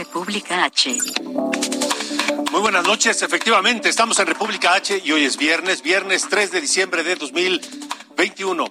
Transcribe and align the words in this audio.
República 0.00 0.64
H. 0.64 0.96
Muy 2.50 2.60
buenas 2.62 2.86
noches, 2.86 3.20
efectivamente, 3.20 3.90
estamos 3.90 4.18
en 4.18 4.28
República 4.28 4.72
H 4.72 5.02
y 5.04 5.12
hoy 5.12 5.26
es 5.26 5.36
viernes, 5.36 5.82
viernes 5.82 6.26
3 6.30 6.52
de 6.52 6.62
diciembre 6.62 7.04
de 7.04 7.16
2021. 7.16 8.64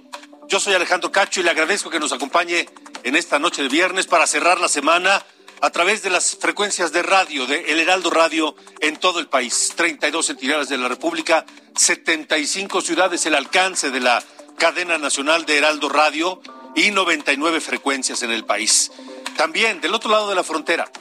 Yo 0.48 0.60
soy 0.60 0.74
Alejandro 0.74 1.12
Cacho 1.12 1.40
y 1.40 1.44
le 1.44 1.52
agradezco 1.52 1.92
que 1.92 2.00
nos 2.00 2.14
acompañe 2.14 2.68
en 3.04 3.16
esta 3.16 3.38
noche 3.38 3.62
de 3.62 3.70
viernes 3.70 4.08
para 4.08 4.26
cerrar 4.26 4.60
la 4.60 4.68
semana 4.68 5.24
a 5.62 5.70
través 5.70 6.02
de 6.02 6.10
las 6.10 6.36
frecuencias 6.36 6.92
de 6.94 7.04
radio 7.04 7.46
de 7.46 7.74
El 7.74 7.80
Heraldo 7.80 8.10
Radio 8.10 8.56
en 8.80 8.98
todo 8.98 9.20
el 9.20 9.28
país. 9.28 9.74
32 9.76 10.32
entidades 10.32 10.70
de 10.70 10.80
la 10.80 10.88
República, 10.88 11.46
75 11.76 12.82
ciudades, 12.82 13.24
el 13.28 13.36
alcance 13.36 13.92
de 13.92 14.00
la 14.00 14.24
cadena 14.58 14.98
nacional 14.98 15.46
de 15.46 15.60
Heraldo 15.60 15.90
Radio 15.90 16.42
y 16.76 16.90
99 16.90 17.62
frecuencias 17.62 18.24
en 18.24 18.32
el 18.32 18.46
país. 18.46 18.92
También 19.38 19.80
del 19.80 19.94
otro 19.94 20.10
lado 20.10 20.28
de 20.28 20.36
la 20.36 20.44
frontera, 20.44 20.92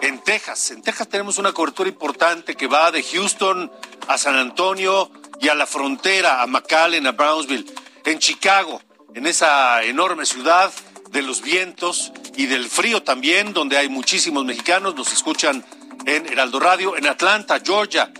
en 0.00 0.20
Texas. 0.20 0.70
En 0.70 0.82
Texas 0.82 1.08
tenemos 1.08 1.38
una 1.38 1.52
cobertura 1.52 1.88
importante 1.88 2.54
que 2.54 2.66
va 2.66 2.90
de 2.90 3.02
Houston 3.02 3.70
a 4.08 4.18
San 4.18 4.36
Antonio 4.36 5.10
y 5.40 5.48
a 5.48 5.54
la 5.54 5.66
frontera, 5.66 6.42
a 6.42 6.46
McAllen, 6.46 7.06
a 7.06 7.12
Brownsville. 7.12 7.66
En 8.04 8.18
Chicago, 8.18 8.80
en 9.14 9.26
esa 9.26 9.82
enorme 9.82 10.26
ciudad 10.26 10.72
de 11.10 11.22
los 11.22 11.42
vientos 11.42 12.12
y 12.36 12.46
del 12.46 12.68
frío 12.68 13.02
también, 13.02 13.52
donde 13.52 13.78
hay 13.78 13.88
muchísimos 13.88 14.44
mexicanos, 14.44 14.94
nos 14.94 15.12
escuchan 15.12 15.64
en 16.04 16.26
Heraldo 16.26 16.60
Radio, 16.60 16.96
en 16.96 17.06
Atlanta, 17.06 17.60
Georgia, 17.64 18.12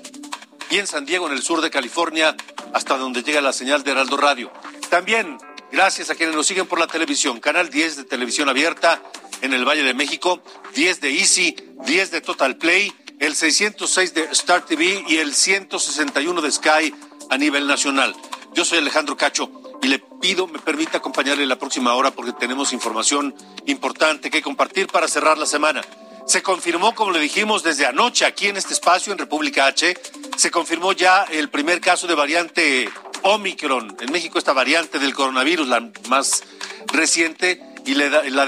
y 0.70 0.78
en 0.78 0.86
San 0.86 1.06
Diego, 1.06 1.26
en 1.26 1.34
el 1.34 1.42
sur 1.42 1.60
de 1.60 1.70
California, 1.70 2.34
hasta 2.72 2.96
donde 2.96 3.22
llega 3.22 3.40
la 3.40 3.52
señal 3.52 3.84
de 3.84 3.92
Heraldo 3.92 4.16
Radio. 4.16 4.50
También, 4.90 5.38
gracias 5.70 6.10
a 6.10 6.14
quienes 6.14 6.34
nos 6.34 6.46
siguen 6.46 6.66
por 6.66 6.80
la 6.80 6.88
televisión, 6.88 7.38
Canal 7.38 7.70
10 7.70 7.96
de 7.96 8.04
Televisión 8.04 8.48
Abierta 8.48 9.00
en 9.46 9.54
el 9.54 9.64
Valle 9.64 9.82
de 9.82 9.94
México, 9.94 10.42
10 10.74 11.00
de 11.00 11.18
Easy, 11.18 11.56
10 11.86 12.10
de 12.10 12.20
Total 12.20 12.56
Play, 12.56 12.92
el 13.20 13.34
606 13.34 14.12
de 14.12 14.24
Star 14.32 14.66
TV 14.66 15.04
y 15.08 15.16
el 15.16 15.34
161 15.34 16.42
de 16.42 16.52
Sky 16.52 16.94
a 17.30 17.38
nivel 17.38 17.66
nacional. 17.66 18.14
Yo 18.54 18.64
soy 18.64 18.78
Alejandro 18.78 19.16
Cacho 19.16 19.50
y 19.82 19.88
le 19.88 20.00
pido 20.20 20.46
me 20.48 20.58
permita 20.58 20.98
acompañarle 20.98 21.46
la 21.46 21.58
próxima 21.58 21.94
hora 21.94 22.10
porque 22.10 22.32
tenemos 22.32 22.72
información 22.72 23.34
importante 23.66 24.30
que 24.30 24.42
compartir 24.42 24.88
para 24.88 25.08
cerrar 25.08 25.38
la 25.38 25.46
semana. 25.46 25.82
Se 26.26 26.42
confirmó, 26.42 26.94
como 26.94 27.12
le 27.12 27.20
dijimos 27.20 27.62
desde 27.62 27.86
anoche 27.86 28.24
aquí 28.24 28.48
en 28.48 28.56
este 28.56 28.74
espacio, 28.74 29.12
en 29.12 29.18
República 29.18 29.66
H, 29.66 29.96
se 30.36 30.50
confirmó 30.50 30.92
ya 30.92 31.22
el 31.22 31.50
primer 31.50 31.80
caso 31.80 32.08
de 32.08 32.16
variante 32.16 32.90
Omicron. 33.22 33.96
En 34.00 34.10
México 34.10 34.38
esta 34.38 34.52
variante 34.52 34.98
del 34.98 35.14
coronavirus, 35.14 35.68
la 35.68 35.88
más 36.08 36.42
reciente 36.88 37.62
y 37.84 37.94
la, 37.94 38.24
la 38.24 38.44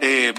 eh, 0.00 0.34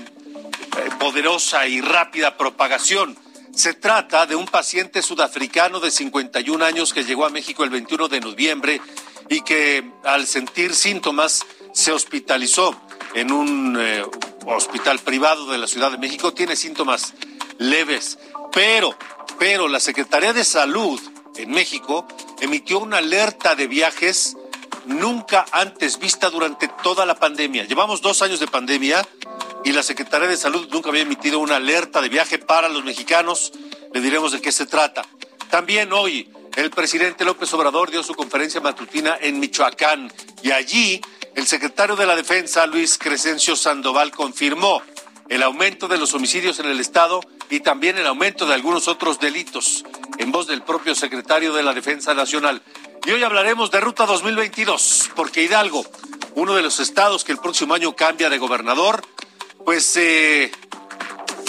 poderosa 1.00 1.68
y 1.68 1.82
rápida 1.82 2.38
propagación. 2.38 3.18
Se 3.54 3.74
trata 3.74 4.26
de 4.26 4.36
un 4.36 4.46
paciente 4.46 5.02
sudafricano 5.02 5.80
de 5.80 5.92
51 5.92 6.64
años 6.64 6.94
que 6.94 7.04
llegó 7.04 7.26
a 7.26 7.30
México 7.30 7.64
el 7.64 7.70
21 7.70 8.08
de 8.08 8.20
noviembre 8.22 8.82
y 9.28 9.42
que 9.42 9.92
al 10.04 10.28
sentir 10.28 10.74
síntomas 10.76 11.46
se 11.74 11.92
hospitalizó 11.92 12.80
en 13.14 13.32
un 13.32 13.78
eh, 13.80 14.04
hospital 14.46 15.00
privado 15.00 15.52
de 15.52 15.58
la 15.58 15.68
Ciudad 15.68 15.92
de 15.92 15.98
México. 15.98 16.34
Tiene 16.34 16.56
síntomas 16.56 17.14
leves, 17.58 18.18
pero, 18.52 18.96
pero 19.38 19.68
la 19.68 19.80
Secretaría 19.80 20.34
de 20.34 20.44
Salud 20.46 21.00
en 21.36 21.52
México 21.52 22.08
emitió 22.42 22.80
una 22.80 22.98
alerta 22.98 23.56
de 23.56 23.68
viajes 23.68 24.36
nunca 24.90 25.46
antes 25.52 26.00
vista 26.00 26.30
durante 26.30 26.68
toda 26.84 27.06
la 27.06 27.16
pandemia. 27.16 27.66
Llevamos 27.66 28.02
dos 28.02 28.22
años 28.22 28.40
de 28.40 28.48
pandemia 28.48 29.08
y 29.64 29.72
la 29.72 29.84
Secretaría 29.84 30.28
de 30.28 30.38
Salud 30.38 30.68
nunca 30.72 30.90
había 30.90 31.04
emitido 31.04 31.40
una 31.40 31.58
alerta 31.58 32.02
de 32.02 32.10
viaje 32.10 32.40
para 32.40 32.70
los 32.70 32.84
mexicanos. 32.84 33.52
Le 33.94 34.02
diremos 34.02 34.32
de 34.32 34.42
qué 34.42 34.52
se 34.52 34.66
trata. 34.66 35.06
También 35.50 35.94
hoy 35.94 36.30
el 36.56 36.70
presidente 36.72 37.24
López 37.24 37.54
Obrador 37.54 37.92
dio 37.92 38.04
su 38.04 38.16
conferencia 38.16 38.62
matutina 38.62 39.18
en 39.22 39.40
Michoacán 39.40 40.12
y 40.42 40.52
allí 40.52 41.02
el 41.36 41.48
secretario 41.48 41.96
de 41.96 42.06
la 42.06 42.16
Defensa, 42.16 42.66
Luis 42.66 42.98
Crescencio 42.98 43.56
Sandoval, 43.56 44.12
confirmó 44.12 44.82
el 45.30 45.44
aumento 45.44 45.88
de 45.88 45.98
los 45.98 46.14
homicidios 46.14 46.60
en 46.60 46.66
el 46.66 46.80
Estado 46.80 47.22
y 47.50 47.62
también 47.62 47.98
el 47.98 48.08
aumento 48.08 48.46
de 48.46 48.56
algunos 48.56 48.88
otros 48.88 49.20
delitos, 49.20 49.86
en 50.18 50.32
voz 50.32 50.48
del 50.48 50.64
propio 50.64 50.96
secretario 50.96 51.54
de 51.54 51.64
la 51.64 51.74
Defensa 51.74 52.14
Nacional. 52.14 52.62
Y 53.06 53.12
hoy 53.12 53.24
hablaremos 53.24 53.72
de 53.72 53.80
Ruta 53.80 54.06
2022, 54.06 55.12
porque 55.16 55.44
Hidalgo, 55.44 55.86
uno 56.36 56.56
de 56.56 56.62
los 56.62 56.80
estados 56.80 57.24
que 57.24 57.32
el 57.32 57.40
próximo 57.40 57.74
año 57.74 57.96
cambia 57.96 58.30
de 58.30 58.38
gobernador, 58.38 59.04
pues 59.66 59.96
eh, 59.98 60.52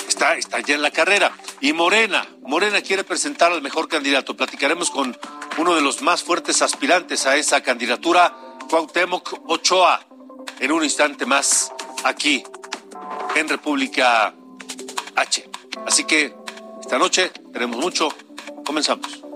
está, 0.09 0.37
está 0.37 0.61
ya 0.61 0.75
en 0.75 0.83
la 0.83 0.91
carrera. 0.91 1.33
Y 1.61 1.73
Morena, 1.73 2.27
Morena 2.43 2.81
quiere 2.81 3.05
presentar 3.05 3.53
al 3.53 3.63
mejor 3.63 3.89
candidato. 3.89 4.37
Platicaremos 4.37 4.91
con 4.91 5.17
uno 5.59 5.75
de 5.75 5.83
los 5.83 6.03
más 6.03 6.23
fuertes 6.23 6.63
aspirantes 6.63 7.27
a 7.27 7.37
esa 7.37 7.63
candidatura, 7.63 8.35
Cuauhtémoc 8.69 9.43
Ochoa, 9.49 10.07
en 10.61 10.73
un 10.73 10.85
instante 10.85 11.27
más 11.27 11.73
aquí 12.05 12.45
en 13.35 13.49
República 13.49 14.35
H. 15.17 15.51
Así 15.87 16.05
que 16.05 16.35
esta 16.81 16.99
noche 16.99 17.31
tenemos 17.53 17.77
mucho. 17.77 18.09
Comenzamos. 18.65 19.30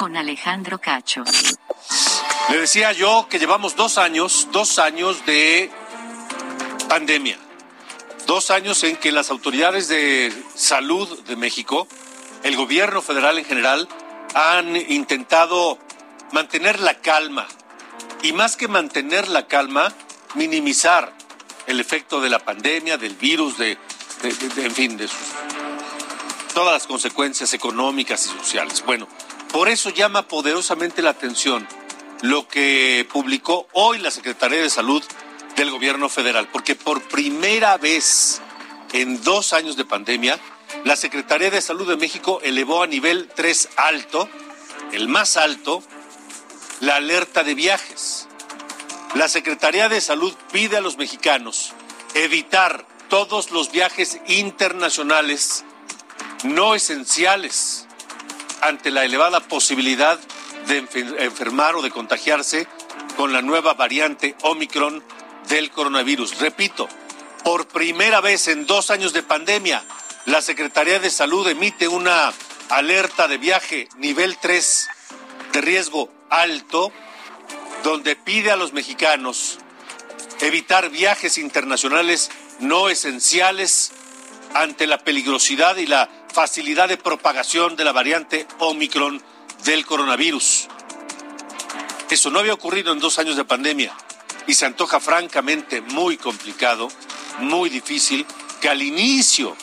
Con 0.00 0.16
Alejandro 0.16 0.78
Cacho. 0.78 1.24
Le 2.48 2.56
decía 2.56 2.90
yo 2.92 3.26
que 3.28 3.38
llevamos 3.38 3.76
dos 3.76 3.98
años, 3.98 4.48
dos 4.50 4.78
años 4.78 5.26
de 5.26 5.70
pandemia. 6.88 7.36
Dos 8.26 8.50
años 8.50 8.82
en 8.82 8.96
que 8.96 9.12
las 9.12 9.28
autoridades 9.30 9.88
de 9.88 10.32
salud 10.54 11.22
de 11.24 11.36
México, 11.36 11.86
el 12.44 12.56
gobierno 12.56 13.02
federal 13.02 13.36
en 13.36 13.44
general, 13.44 13.88
han 14.32 14.74
intentado 14.74 15.78
mantener 16.32 16.80
la 16.80 16.94
calma. 16.94 17.46
Y 18.22 18.32
más 18.32 18.56
que 18.56 18.68
mantener 18.68 19.28
la 19.28 19.48
calma, 19.48 19.92
minimizar 20.34 21.12
el 21.66 21.78
efecto 21.78 22.22
de 22.22 22.30
la 22.30 22.38
pandemia, 22.38 22.96
del 22.96 23.16
virus, 23.16 23.58
de, 23.58 23.76
en 24.56 24.72
fin, 24.72 24.96
de 24.96 25.10
todas 26.54 26.72
las 26.72 26.86
consecuencias 26.86 27.52
económicas 27.52 28.24
y 28.24 28.30
sociales. 28.30 28.82
Bueno, 28.86 29.06
por 29.52 29.68
eso 29.68 29.90
llama 29.90 30.28
poderosamente 30.28 31.02
la 31.02 31.10
atención 31.10 31.66
lo 32.22 32.46
que 32.46 33.06
publicó 33.10 33.66
hoy 33.72 33.98
la 33.98 34.10
Secretaría 34.10 34.60
de 34.60 34.70
Salud 34.70 35.02
del 35.56 35.70
Gobierno 35.70 36.08
Federal, 36.08 36.48
porque 36.52 36.74
por 36.74 37.02
primera 37.02 37.76
vez 37.78 38.40
en 38.92 39.22
dos 39.22 39.52
años 39.52 39.76
de 39.76 39.84
pandemia, 39.84 40.38
la 40.84 40.96
Secretaría 40.96 41.50
de 41.50 41.60
Salud 41.60 41.88
de 41.88 41.96
México 41.96 42.40
elevó 42.42 42.82
a 42.82 42.86
nivel 42.86 43.28
3 43.34 43.70
alto, 43.76 44.28
el 44.92 45.08
más 45.08 45.36
alto, 45.36 45.82
la 46.80 46.96
alerta 46.96 47.42
de 47.42 47.54
viajes. 47.54 48.28
La 49.14 49.28
Secretaría 49.28 49.88
de 49.88 50.00
Salud 50.00 50.34
pide 50.52 50.76
a 50.76 50.80
los 50.80 50.96
mexicanos 50.96 51.72
evitar 52.14 52.86
todos 53.08 53.50
los 53.50 53.72
viajes 53.72 54.20
internacionales 54.28 55.64
no 56.44 56.74
esenciales 56.74 57.86
ante 58.62 58.90
la 58.90 59.04
elevada 59.04 59.40
posibilidad 59.40 60.18
de 60.66 60.82
enfer- 60.82 61.16
enfermar 61.20 61.74
o 61.76 61.82
de 61.82 61.90
contagiarse 61.90 62.66
con 63.16 63.32
la 63.32 63.42
nueva 63.42 63.74
variante 63.74 64.34
Omicron 64.42 65.02
del 65.48 65.70
coronavirus. 65.70 66.38
Repito, 66.40 66.88
Por 67.44 67.66
primera 67.68 68.20
vez 68.20 68.48
en 68.48 68.66
dos 68.66 68.90
años 68.90 69.14
de 69.14 69.22
pandemia, 69.22 69.82
la 70.26 70.42
Secretaría 70.42 70.98
de 70.98 71.08
Salud 71.08 71.48
emite 71.48 71.88
una 71.88 72.32
alerta 72.68 73.28
de 73.28 73.38
viaje 73.38 73.88
nivel 73.96 74.36
3 74.36 74.88
de 75.54 75.60
riesgo 75.62 76.12
alto, 76.28 76.92
donde 77.82 78.14
pide 78.14 78.50
a 78.50 78.56
los 78.56 78.74
mexicanos 78.74 79.58
evitar 80.40 80.90
viajes 80.90 81.38
internacionales 81.38 82.30
no 82.60 82.90
esenciales 82.90 83.92
ante 84.52 84.86
la 84.86 84.98
peligrosidad 84.98 85.76
y 85.78 85.86
la 85.86 86.10
facilidad 86.32 86.88
de 86.88 86.96
propagación 86.96 87.76
de 87.76 87.84
la 87.84 87.92
variante 87.92 88.46
Omicron 88.58 89.22
del 89.64 89.84
coronavirus. 89.84 90.68
Eso 92.08 92.30
no 92.30 92.38
había 92.38 92.54
ocurrido 92.54 92.92
en 92.92 93.00
dos 93.00 93.18
años 93.18 93.36
de 93.36 93.44
pandemia 93.44 93.92
y 94.46 94.54
se 94.54 94.66
antoja 94.66 95.00
francamente 95.00 95.80
muy 95.80 96.16
complicado, 96.16 96.88
muy 97.40 97.70
difícil, 97.70 98.26
que 98.60 98.68
al 98.68 98.82
inicio 98.82 99.56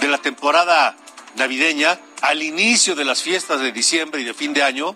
de 0.00 0.08
la 0.08 0.18
temporada 0.18 0.96
navideña, 1.36 1.98
al 2.22 2.42
inicio 2.42 2.94
de 2.94 3.04
las 3.04 3.22
fiestas 3.22 3.60
de 3.60 3.72
diciembre 3.72 4.20
y 4.20 4.24
de 4.24 4.34
fin 4.34 4.52
de 4.52 4.62
año, 4.62 4.94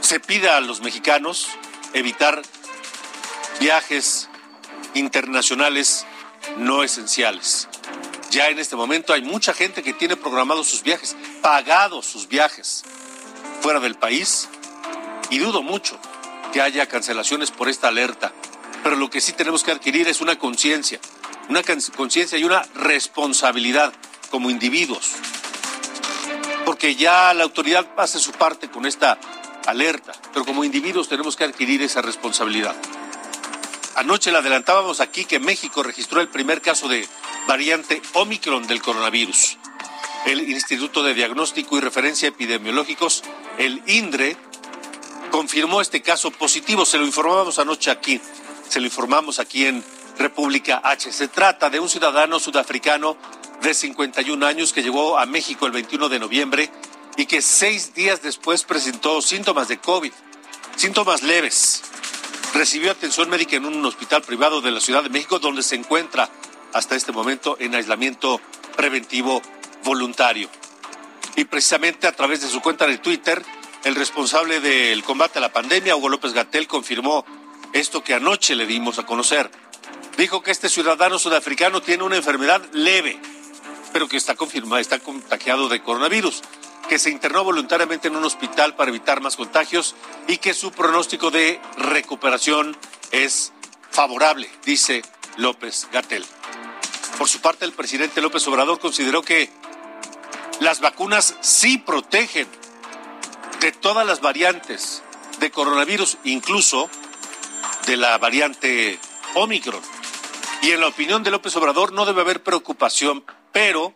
se 0.00 0.20
pida 0.20 0.56
a 0.56 0.60
los 0.60 0.80
mexicanos 0.80 1.48
evitar 1.92 2.42
viajes 3.60 4.28
internacionales 4.94 6.06
no 6.58 6.82
esenciales. 6.82 7.68
Ya 8.34 8.48
en 8.48 8.58
este 8.58 8.74
momento 8.74 9.12
hay 9.12 9.22
mucha 9.22 9.54
gente 9.54 9.84
que 9.84 9.92
tiene 9.92 10.16
programados 10.16 10.66
sus 10.66 10.82
viajes, 10.82 11.16
pagados 11.40 12.04
sus 12.04 12.26
viajes 12.26 12.82
fuera 13.60 13.78
del 13.78 13.94
país 13.94 14.48
y 15.30 15.38
dudo 15.38 15.62
mucho 15.62 15.96
que 16.52 16.60
haya 16.60 16.88
cancelaciones 16.88 17.52
por 17.52 17.68
esta 17.68 17.86
alerta. 17.86 18.32
Pero 18.82 18.96
lo 18.96 19.08
que 19.08 19.20
sí 19.20 19.34
tenemos 19.34 19.62
que 19.62 19.70
adquirir 19.70 20.08
es 20.08 20.20
una 20.20 20.36
conciencia, 20.36 20.98
una 21.48 21.62
conciencia 21.94 22.36
y 22.36 22.42
una 22.42 22.64
responsabilidad 22.74 23.92
como 24.32 24.50
individuos. 24.50 25.12
Porque 26.64 26.96
ya 26.96 27.32
la 27.34 27.44
autoridad 27.44 27.86
hace 27.96 28.18
su 28.18 28.32
parte 28.32 28.68
con 28.68 28.84
esta 28.84 29.16
alerta, 29.64 30.12
pero 30.32 30.44
como 30.44 30.64
individuos 30.64 31.08
tenemos 31.08 31.36
que 31.36 31.44
adquirir 31.44 31.82
esa 31.82 32.02
responsabilidad. 32.02 32.74
Anoche 33.94 34.32
le 34.32 34.38
adelantábamos 34.38 34.98
aquí 34.98 35.24
que 35.24 35.38
México 35.38 35.84
registró 35.84 36.20
el 36.20 36.26
primer 36.26 36.62
caso 36.62 36.88
de 36.88 37.08
variante 37.46 38.00
Omicron 38.14 38.66
del 38.66 38.82
coronavirus. 38.82 39.58
El 40.26 40.48
Instituto 40.50 41.02
de 41.02 41.14
Diagnóstico 41.14 41.76
y 41.76 41.80
Referencia 41.80 42.28
Epidemiológicos, 42.28 43.22
el 43.58 43.82
INDRE, 43.86 44.36
confirmó 45.30 45.80
este 45.80 46.00
caso 46.00 46.30
positivo. 46.30 46.86
Se 46.86 46.98
lo 46.98 47.04
informábamos 47.04 47.58
anoche 47.58 47.90
aquí. 47.90 48.20
Se 48.68 48.80
lo 48.80 48.86
informamos 48.86 49.38
aquí 49.38 49.66
en 49.66 49.84
República 50.18 50.80
H. 50.82 51.12
Se 51.12 51.28
trata 51.28 51.68
de 51.68 51.80
un 51.80 51.88
ciudadano 51.88 52.38
sudafricano 52.38 53.16
de 53.62 53.74
51 53.74 54.46
años 54.46 54.72
que 54.72 54.82
llegó 54.82 55.18
a 55.18 55.26
México 55.26 55.66
el 55.66 55.72
21 55.72 56.08
de 56.08 56.18
noviembre 56.18 56.70
y 57.16 57.26
que 57.26 57.42
seis 57.42 57.94
días 57.94 58.22
después 58.22 58.64
presentó 58.64 59.20
síntomas 59.22 59.68
de 59.68 59.78
COVID, 59.78 60.12
síntomas 60.76 61.22
leves. 61.22 61.82
Recibió 62.54 62.92
atención 62.92 63.28
médica 63.28 63.56
en 63.56 63.66
un 63.66 63.84
hospital 63.84 64.22
privado 64.22 64.60
de 64.60 64.70
la 64.70 64.80
Ciudad 64.80 65.02
de 65.02 65.08
México 65.10 65.38
donde 65.38 65.62
se 65.62 65.74
encuentra 65.74 66.30
hasta 66.74 66.96
este 66.96 67.12
momento 67.12 67.56
en 67.58 67.74
aislamiento 67.74 68.40
preventivo 68.76 69.40
voluntario. 69.84 70.50
Y 71.36 71.44
precisamente 71.44 72.06
a 72.06 72.12
través 72.12 72.42
de 72.42 72.48
su 72.48 72.60
cuenta 72.60 72.86
de 72.86 72.98
Twitter, 72.98 73.42
el 73.84 73.94
responsable 73.94 74.60
del 74.60 75.02
combate 75.04 75.38
a 75.38 75.40
la 75.42 75.52
pandemia, 75.52 75.96
Hugo 75.96 76.08
López 76.08 76.32
Gatel, 76.32 76.66
confirmó 76.66 77.24
esto 77.72 78.04
que 78.04 78.14
anoche 78.14 78.54
le 78.54 78.66
dimos 78.66 78.98
a 78.98 79.06
conocer. 79.06 79.50
Dijo 80.16 80.42
que 80.42 80.50
este 80.50 80.68
ciudadano 80.68 81.18
sudafricano 81.18 81.80
tiene 81.80 82.02
una 82.02 82.16
enfermedad 82.16 82.62
leve, 82.72 83.18
pero 83.92 84.08
que 84.08 84.16
está 84.16 84.34
confirmado, 84.34 84.78
está 84.78 84.98
contagiado 84.98 85.68
de 85.68 85.82
coronavirus 85.82 86.42
que 86.88 86.98
se 86.98 87.10
internó 87.10 87.44
voluntariamente 87.44 88.08
en 88.08 88.16
un 88.16 88.24
hospital 88.24 88.74
para 88.74 88.90
evitar 88.90 89.20
más 89.20 89.36
contagios 89.36 89.94
y 90.28 90.36
que 90.36 90.54
su 90.54 90.70
pronóstico 90.70 91.30
de 91.30 91.60
recuperación 91.78 92.76
es 93.10 93.52
favorable, 93.90 94.50
dice 94.64 95.02
López 95.36 95.88
Gatel. 95.92 96.24
Por 97.18 97.28
su 97.28 97.40
parte, 97.40 97.64
el 97.64 97.72
presidente 97.72 98.20
López 98.20 98.46
Obrador 98.48 98.80
consideró 98.80 99.22
que 99.22 99.48
las 100.60 100.80
vacunas 100.80 101.36
sí 101.40 101.78
protegen 101.78 102.48
de 103.60 103.72
todas 103.72 104.06
las 104.06 104.20
variantes 104.20 105.02
de 105.38 105.50
coronavirus, 105.50 106.18
incluso 106.24 106.90
de 107.86 107.96
la 107.96 108.18
variante 108.18 108.98
Omicron. 109.34 109.80
Y 110.62 110.70
en 110.72 110.80
la 110.80 110.88
opinión 110.88 111.22
de 111.22 111.30
López 111.30 111.54
Obrador 111.56 111.92
no 111.92 112.04
debe 112.04 112.22
haber 112.22 112.42
preocupación, 112.42 113.24
pero 113.52 113.94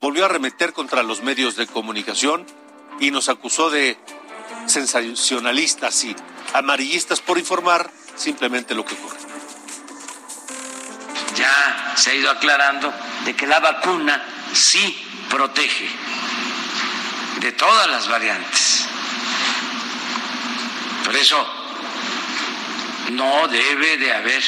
volvió 0.00 0.24
a 0.24 0.28
remeter 0.28 0.72
contra 0.72 1.02
los 1.02 1.22
medios 1.22 1.56
de 1.56 1.66
comunicación 1.66 2.46
y 3.00 3.10
nos 3.10 3.28
acusó 3.28 3.70
de 3.70 3.98
sensacionalistas 4.66 6.04
y 6.04 6.16
amarillistas 6.54 7.20
por 7.20 7.38
informar 7.38 7.90
simplemente 8.14 8.74
lo 8.74 8.84
que 8.84 8.94
ocurre. 8.94 9.25
Ya 11.36 11.92
se 11.96 12.10
ha 12.10 12.14
ido 12.14 12.30
aclarando 12.30 12.92
de 13.24 13.36
que 13.36 13.46
la 13.46 13.60
vacuna 13.60 14.22
sí 14.52 14.96
protege 15.28 15.90
de 17.40 17.52
todas 17.52 17.88
las 17.88 18.08
variantes. 18.08 18.86
Por 21.04 21.14
eso 21.14 21.46
no 23.10 23.46
debe 23.48 23.96
de 23.98 24.12
haber 24.12 24.42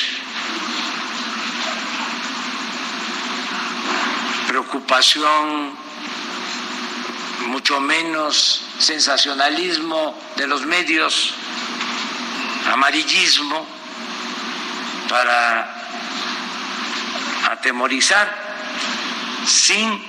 preocupación, 4.49 5.77
mucho 7.47 7.81
menos 7.81 8.63
sensacionalismo 8.79 10.19
de 10.37 10.47
los 10.47 10.65
medios, 10.65 11.35
amarillismo 12.73 13.67
para 15.09 15.78
atemorizar 17.59 18.35
sin 19.47 20.01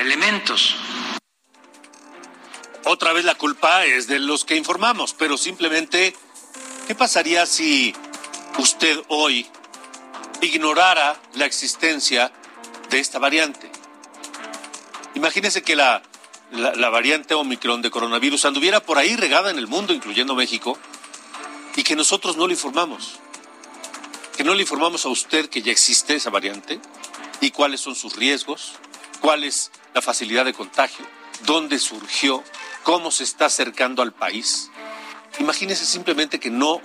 elementos. 0.00 0.76
Otra 2.84 3.12
vez 3.12 3.24
la 3.24 3.34
culpa 3.34 3.84
es 3.84 4.06
de 4.06 4.18
los 4.18 4.44
que 4.44 4.56
informamos, 4.56 5.14
pero 5.14 5.36
simplemente, 5.36 6.16
¿qué 6.86 6.94
pasaría 6.94 7.44
si 7.46 7.94
usted 8.58 9.00
hoy 9.08 9.46
ignorara 10.40 11.20
la 11.34 11.46
existencia 11.46 12.32
de 12.90 13.00
esta 13.00 13.18
variante. 13.18 13.70
Imagínese 15.14 15.62
que 15.62 15.76
la, 15.76 16.02
la, 16.52 16.88
variante 16.90 17.34
Omicron 17.34 17.82
de 17.82 17.90
coronavirus 17.90 18.44
anduviera 18.44 18.80
por 18.80 18.98
ahí 18.98 19.16
regada 19.16 19.50
en 19.50 19.58
el 19.58 19.66
mundo, 19.66 19.92
incluyendo 19.92 20.34
México, 20.34 20.78
y 21.76 21.82
que 21.82 21.96
nosotros 21.96 22.36
no 22.36 22.46
le 22.46 22.54
informamos. 22.54 23.18
Que 24.38 24.44
no 24.44 24.54
le 24.54 24.62
informamos 24.62 25.04
a 25.04 25.08
usted 25.08 25.50
que 25.50 25.62
ya 25.62 25.72
existe 25.72 26.14
esa 26.14 26.30
variante 26.30 26.80
y 27.40 27.50
cuáles 27.50 27.80
son 27.80 27.96
sus 27.96 28.14
riesgos, 28.14 28.74
cuál 29.20 29.42
es 29.42 29.72
la 29.94 30.00
facilidad 30.00 30.44
de 30.44 30.54
contagio, 30.54 31.04
dónde 31.44 31.80
surgió, 31.80 32.44
cómo 32.84 33.10
se 33.10 33.24
está 33.24 33.46
acercando 33.46 34.00
al 34.00 34.12
país. 34.12 34.70
Imagínese 35.40 35.84
simplemente 35.84 36.38
que 36.38 36.50
no, 36.50 36.80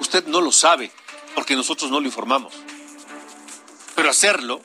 usted 0.00 0.26
no 0.26 0.42
lo 0.42 0.52
sabe, 0.52 0.92
porque 1.34 1.56
nosotros 1.56 1.90
no 1.90 1.98
lo 1.98 2.04
informamos. 2.04 2.52
Pero 3.94 4.10
hacerlo, 4.10 4.60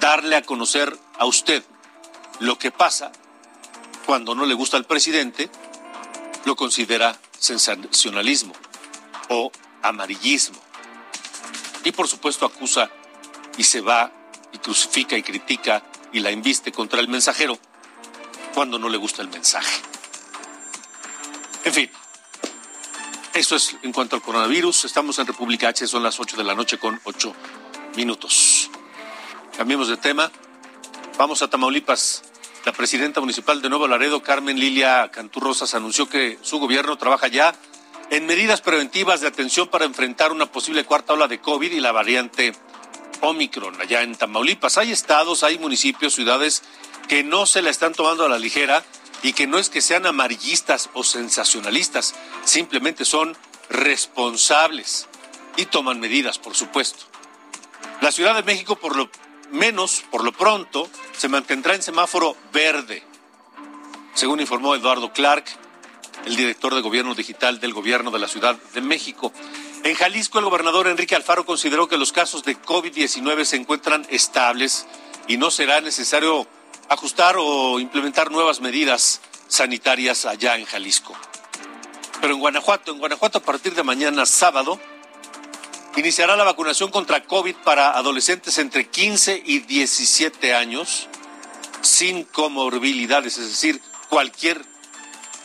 darle 0.00 0.34
a 0.34 0.42
conocer 0.42 0.98
a 1.16 1.26
usted 1.26 1.62
lo 2.40 2.58
que 2.58 2.72
pasa 2.72 3.12
cuando 4.04 4.34
no 4.34 4.46
le 4.46 4.54
gusta 4.54 4.76
al 4.76 4.84
presidente, 4.84 5.48
lo 6.44 6.56
considera 6.56 7.16
sensacionalismo 7.38 8.52
o 9.28 9.52
amarillismo. 9.80 10.67
Y 11.84 11.92
por 11.92 12.08
supuesto 12.08 12.46
acusa 12.46 12.90
y 13.56 13.64
se 13.64 13.80
va 13.80 14.12
y 14.52 14.58
crucifica 14.58 15.16
y 15.16 15.22
critica 15.22 15.82
y 16.12 16.20
la 16.20 16.30
inviste 16.30 16.72
contra 16.72 17.00
el 17.00 17.08
mensajero 17.08 17.58
cuando 18.54 18.78
no 18.78 18.88
le 18.88 18.96
gusta 18.96 19.22
el 19.22 19.28
mensaje. 19.28 19.82
En 21.64 21.72
fin, 21.72 21.90
eso 23.34 23.56
es 23.56 23.76
en 23.82 23.92
cuanto 23.92 24.16
al 24.16 24.22
coronavirus. 24.22 24.84
Estamos 24.84 25.18
en 25.18 25.26
República 25.26 25.68
H, 25.68 25.86
son 25.86 26.02
las 26.02 26.18
8 26.18 26.36
de 26.36 26.44
la 26.44 26.54
noche 26.54 26.78
con 26.78 27.00
8 27.04 27.34
minutos. 27.96 28.70
Cambiemos 29.56 29.88
de 29.88 29.96
tema. 29.96 30.30
Vamos 31.18 31.42
a 31.42 31.48
Tamaulipas. 31.48 32.22
La 32.64 32.72
presidenta 32.72 33.20
municipal 33.20 33.62
de 33.62 33.68
Nuevo 33.68 33.86
Laredo, 33.88 34.22
Carmen 34.22 34.58
Lilia 34.58 35.10
Cantú 35.10 35.40
Rosas, 35.40 35.74
anunció 35.74 36.08
que 36.08 36.38
su 36.42 36.58
gobierno 36.58 36.98
trabaja 36.98 37.28
ya 37.28 37.54
en 38.10 38.26
medidas 38.26 38.60
preventivas 38.60 39.20
de 39.20 39.26
atención 39.26 39.68
para 39.68 39.84
enfrentar 39.84 40.32
una 40.32 40.50
posible 40.50 40.84
cuarta 40.84 41.12
ola 41.12 41.28
de 41.28 41.40
COVID 41.40 41.72
y 41.72 41.80
la 41.80 41.92
variante 41.92 42.54
Omicron 43.20 43.80
allá 43.80 44.02
en 44.02 44.14
Tamaulipas. 44.14 44.78
Hay 44.78 44.92
estados, 44.92 45.42
hay 45.42 45.58
municipios, 45.58 46.14
ciudades 46.14 46.62
que 47.08 47.24
no 47.24 47.46
se 47.46 47.62
la 47.62 47.70
están 47.70 47.92
tomando 47.92 48.24
a 48.24 48.28
la 48.28 48.38
ligera 48.38 48.84
y 49.22 49.32
que 49.32 49.46
no 49.46 49.58
es 49.58 49.68
que 49.68 49.80
sean 49.80 50.06
amarillistas 50.06 50.90
o 50.94 51.02
sensacionalistas, 51.02 52.14
simplemente 52.44 53.04
son 53.04 53.36
responsables 53.68 55.08
y 55.56 55.66
toman 55.66 56.00
medidas, 56.00 56.38
por 56.38 56.54
supuesto. 56.54 57.04
La 58.00 58.12
Ciudad 58.12 58.34
de 58.34 58.44
México, 58.44 58.76
por 58.76 58.96
lo 58.96 59.10
menos, 59.50 60.04
por 60.10 60.22
lo 60.22 60.32
pronto, 60.32 60.88
se 61.16 61.28
mantendrá 61.28 61.74
en 61.74 61.82
semáforo 61.82 62.36
verde, 62.52 63.02
según 64.14 64.40
informó 64.40 64.74
Eduardo 64.74 65.12
Clark, 65.12 65.44
el 66.26 66.36
director 66.36 66.74
de 66.74 66.80
Gobierno 66.80 67.14
Digital 67.14 67.60
del 67.60 67.72
Gobierno 67.72 68.10
de 68.10 68.18
la 68.18 68.28
Ciudad 68.28 68.56
de 68.74 68.80
México. 68.80 69.32
En 69.84 69.94
Jalisco, 69.94 70.38
el 70.38 70.44
gobernador 70.44 70.88
Enrique 70.88 71.14
Alfaro 71.14 71.46
consideró 71.46 71.88
que 71.88 71.96
los 71.96 72.12
casos 72.12 72.42
de 72.44 72.56
COVID-19 72.56 73.44
se 73.44 73.56
encuentran 73.56 74.06
estables 74.10 74.86
y 75.28 75.36
no 75.36 75.50
será 75.50 75.80
necesario 75.80 76.46
ajustar 76.88 77.36
o 77.38 77.78
implementar 77.80 78.30
nuevas 78.30 78.60
medidas 78.60 79.20
sanitarias 79.46 80.24
allá 80.26 80.56
en 80.56 80.64
Jalisco. 80.64 81.14
Pero 82.20 82.34
en 82.34 82.40
Guanajuato, 82.40 82.92
en 82.92 82.98
Guanajuato 82.98 83.38
a 83.38 83.42
partir 83.42 83.74
de 83.74 83.82
mañana 83.82 84.26
sábado, 84.26 84.80
iniciará 85.96 86.36
la 86.36 86.44
vacunación 86.44 86.90
contra 86.90 87.24
COVID 87.24 87.54
para 87.64 87.96
adolescentes 87.96 88.58
entre 88.58 88.88
15 88.88 89.42
y 89.44 89.60
17 89.60 90.54
años 90.54 91.08
sin 91.80 92.24
comorbilidades, 92.24 93.38
es 93.38 93.48
decir, 93.48 93.80
cualquier 94.08 94.64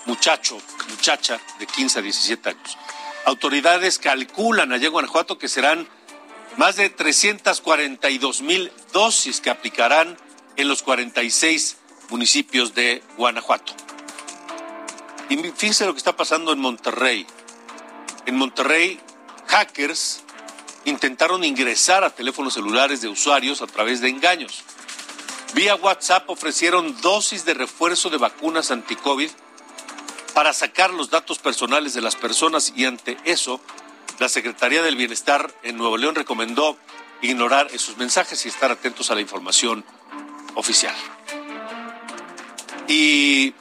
muchacho, 0.05 0.57
muchacha 0.89 1.39
de 1.59 1.67
15 1.67 1.99
a 1.99 2.01
17 2.01 2.49
años. 2.49 2.77
Autoridades 3.25 3.99
calculan 3.99 4.73
allá 4.73 4.87
en 4.87 4.91
Guanajuato 4.91 5.37
que 5.37 5.47
serán 5.47 5.87
más 6.57 6.75
de 6.75 6.89
342 6.89 8.41
mil 8.41 8.71
dosis 8.91 9.41
que 9.41 9.49
aplicarán 9.49 10.17
en 10.55 10.67
los 10.67 10.83
46 10.83 11.77
municipios 12.09 12.75
de 12.75 13.01
Guanajuato. 13.17 13.73
Y 15.29 15.37
fíjense 15.37 15.85
lo 15.85 15.93
que 15.93 15.97
está 15.97 16.15
pasando 16.15 16.51
en 16.51 16.59
Monterrey. 16.59 17.25
En 18.25 18.35
Monterrey, 18.35 18.99
hackers 19.47 20.23
intentaron 20.85 21.43
ingresar 21.43 22.03
a 22.03 22.09
teléfonos 22.09 22.53
celulares 22.53 23.01
de 23.01 23.07
usuarios 23.07 23.61
a 23.61 23.67
través 23.67 24.01
de 24.01 24.09
engaños. 24.09 24.63
Vía 25.53 25.75
WhatsApp 25.75 26.29
ofrecieron 26.29 26.99
dosis 27.01 27.45
de 27.45 27.53
refuerzo 27.53 28.09
de 28.09 28.17
vacunas 28.17 28.71
anti-COVID 28.71 29.29
para 30.33 30.53
sacar 30.53 30.91
los 30.93 31.09
datos 31.09 31.39
personales 31.39 31.93
de 31.93 32.01
las 32.01 32.15
personas 32.15 32.73
y 32.75 32.85
ante 32.85 33.17
eso, 33.23 33.61
la 34.19 34.29
Secretaría 34.29 34.81
del 34.81 34.95
Bienestar 34.95 35.53
en 35.63 35.77
Nuevo 35.77 35.97
León 35.97 36.15
recomendó 36.15 36.77
ignorar 37.21 37.67
esos 37.71 37.97
mensajes 37.97 38.45
y 38.45 38.49
estar 38.49 38.71
atentos 38.71 39.11
a 39.11 39.15
la 39.15 39.21
información 39.21 39.85
oficial. 40.55 40.95
Y 42.87 43.53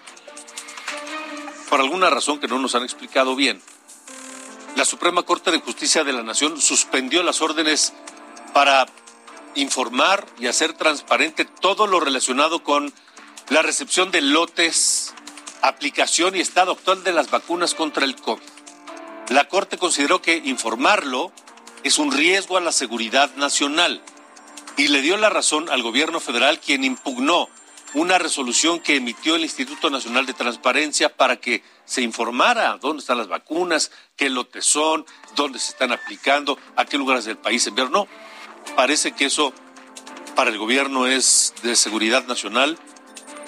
por 1.68 1.80
alguna 1.80 2.10
razón 2.10 2.40
que 2.40 2.48
no 2.48 2.58
nos 2.58 2.74
han 2.74 2.82
explicado 2.82 3.36
bien, 3.36 3.62
la 4.76 4.84
Suprema 4.84 5.22
Corte 5.22 5.50
de 5.50 5.60
Justicia 5.60 6.04
de 6.04 6.12
la 6.12 6.22
Nación 6.22 6.60
suspendió 6.60 7.22
las 7.22 7.40
órdenes 7.42 7.92
para 8.52 8.86
informar 9.54 10.26
y 10.38 10.46
hacer 10.46 10.72
transparente 10.72 11.44
todo 11.44 11.86
lo 11.86 12.00
relacionado 12.00 12.62
con 12.62 12.92
la 13.50 13.62
recepción 13.62 14.10
de 14.10 14.22
lotes 14.22 15.14
aplicación 15.62 16.36
y 16.36 16.40
estado 16.40 16.72
actual 16.72 17.04
de 17.04 17.12
las 17.12 17.30
vacunas 17.30 17.74
contra 17.74 18.04
el 18.04 18.16
COVID. 18.16 18.42
La 19.28 19.48
Corte 19.48 19.78
consideró 19.78 20.20
que 20.20 20.36
informarlo 20.36 21.32
es 21.84 21.98
un 21.98 22.12
riesgo 22.12 22.56
a 22.56 22.60
la 22.60 22.72
seguridad 22.72 23.34
nacional 23.36 24.02
y 24.76 24.88
le 24.88 25.00
dio 25.00 25.16
la 25.16 25.30
razón 25.30 25.70
al 25.70 25.82
gobierno 25.82 26.20
federal 26.20 26.60
quien 26.60 26.84
impugnó 26.84 27.48
una 27.94 28.18
resolución 28.18 28.80
que 28.80 28.96
emitió 28.96 29.36
el 29.36 29.42
Instituto 29.42 29.90
Nacional 29.90 30.26
de 30.26 30.32
Transparencia 30.32 31.14
para 31.14 31.36
que 31.36 31.62
se 31.84 32.02
informara 32.02 32.78
dónde 32.80 33.00
están 33.00 33.18
las 33.18 33.28
vacunas, 33.28 33.90
qué 34.16 34.30
lotes 34.30 34.64
son, 34.64 35.04
dónde 35.36 35.58
se 35.58 35.72
están 35.72 35.92
aplicando, 35.92 36.58
a 36.74 36.86
qué 36.86 36.96
lugares 36.96 37.24
del 37.24 37.36
país 37.36 37.66
enviaron. 37.66 37.92
No, 37.92 38.08
parece 38.76 39.12
que 39.12 39.26
eso 39.26 39.52
para 40.34 40.50
el 40.50 40.58
gobierno 40.58 41.06
es 41.06 41.52
de 41.62 41.76
seguridad 41.76 42.26
nacional 42.26 42.78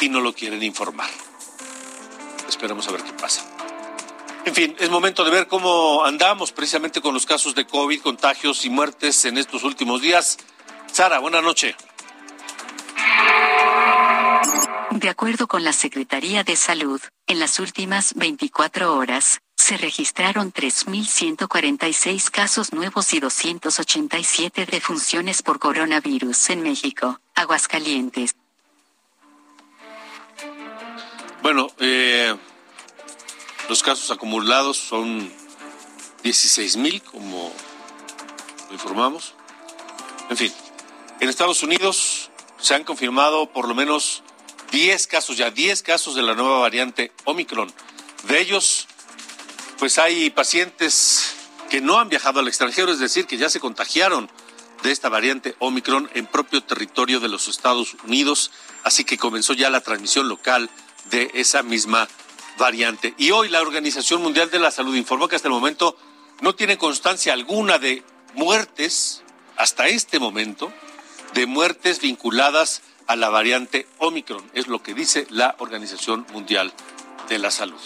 y 0.01 0.11
no 0.11 0.21
lo 0.21 0.35
quieren 0.35 0.63
informar. 0.63 1.09
Esperemos 2.49 2.87
a 2.89 2.93
ver 2.93 3.03
qué 3.03 3.13
pasa. 3.13 3.45
En 4.45 4.55
fin, 4.55 4.77
es 4.79 4.91
momento 4.91 5.25
de 5.25 5.31
ver 5.31 5.49
cómo 5.49 6.05
andamos 6.05 6.53
precisamente 6.53 7.01
con 7.01 7.15
los 7.15 7.25
casos 7.25 7.55
de 7.55 7.67
COVID, 7.67 8.03
contagios 8.03 8.65
y 8.65 8.71
muertes 8.71 9.25
en 9.25 9.39
estos 9.39 9.65
últimos 9.65 10.03
días. 10.03 10.37
Sara, 10.93 11.19
buena 11.19 11.41
noche. 11.41 11.75
De 14.91 15.09
acuerdo 15.09 15.49
con 15.49 15.65
la 15.65 15.73
Secretaría 15.73 16.45
de 16.45 16.57
Salud, 16.57 17.01
en 17.27 17.41
las 17.41 17.59
últimas 17.59 18.15
24 18.15 18.95
horas, 18.97 19.41
se 19.57 19.77
registraron 19.77 20.53
3.146 20.53 22.31
casos 22.31 22.73
nuevos 22.73 23.13
y 23.15 23.21
287 23.21 24.67
defunciones 24.67 25.43
por 25.43 25.59
coronavirus 25.59 26.51
en 26.51 26.63
México, 26.63 27.19
Aguascalientes, 27.35 28.37
bueno, 31.45 31.71
eh, 31.79 32.35
los 33.69 33.83
casos 33.83 34.11
acumulados 34.11 34.79
son 34.79 35.31
16 36.23 36.79
mil, 36.79 37.03
como 37.03 37.53
lo 38.69 38.73
informamos. 38.73 39.35
En 40.31 40.39
fin, 40.39 40.51
en 41.21 41.29
Estados 41.29 41.63
Unidos 41.63 42.31
se 42.59 42.75
han 42.75 42.83
confirmado 42.83 43.53
por 43.53 43.69
lo 43.69 43.75
menos 43.75 44.23
10 44.73 45.07
casos, 45.07 45.37
ya 45.37 45.51
10 45.51 45.83
casos 45.83 46.15
de 46.15 46.23
la 46.23 46.35
nueva 46.35 46.61
variante 46.61 47.13
Omicron. 47.25 47.71
De 48.27 48.41
ellos, 48.41 48.87
pues 49.79 49.99
hay 49.99 50.31
pacientes 50.31 51.35
que 51.69 51.83
no 51.83 51.99
han 51.99 52.09
viajado 52.09 52.41
al 52.41 52.49
extranjero, 52.49 52.91
es 52.91 53.01
decir, 53.01 53.27
que 53.27 53.37
ya 53.37 53.51
se 53.51 53.61
contagiaron 53.61 54.31
de 54.83 54.93
esta 54.93 55.11
variante 55.11 55.57
Omicron 55.59 56.11
en 56.15 56.25
propio 56.25 56.63
territorio 56.63 57.21
de 57.21 57.29
los 57.29 57.49
Estados 57.49 57.99
Unidos, 58.03 58.51
así 58.83 59.05
que 59.05 59.19
comenzó 59.19 59.53
ya 59.53 59.69
la 59.69 59.83
transmisión 59.83 60.27
local 60.27 60.71
de 61.11 61.31
esa 61.35 61.63
misma 61.63 62.09
variante. 62.59 63.15
Y 63.19 63.31
hoy 63.31 63.49
la 63.49 63.61
Organización 63.61 64.23
Mundial 64.23 64.51
de 64.51 64.59
la 64.59 64.71
Salud 64.71 64.95
informó 64.95 65.29
que 65.29 65.37
hasta 65.37 65.49
el 65.49 65.55
momento 65.55 65.97
no 66.41 66.55
tiene 66.55 66.79
constancia 66.79 67.33
alguna 67.33 67.79
de 67.79 68.03
muertes, 68.35 69.23
hasta 69.57 69.87
este 69.87 70.19
momento, 70.19 70.73
de 71.35 71.47
muertes 71.47 72.01
vinculadas 72.01 72.83
a 73.07 73.17
la 73.17 73.29
variante 73.29 73.87
Omicron. 73.99 74.51
Es 74.55 74.67
lo 74.67 74.83
que 74.83 74.95
dice 74.95 75.27
la 75.31 75.57
Organización 75.59 76.27
Mundial 76.33 76.73
de 77.29 77.39
la 77.39 77.51
Salud. 77.51 77.81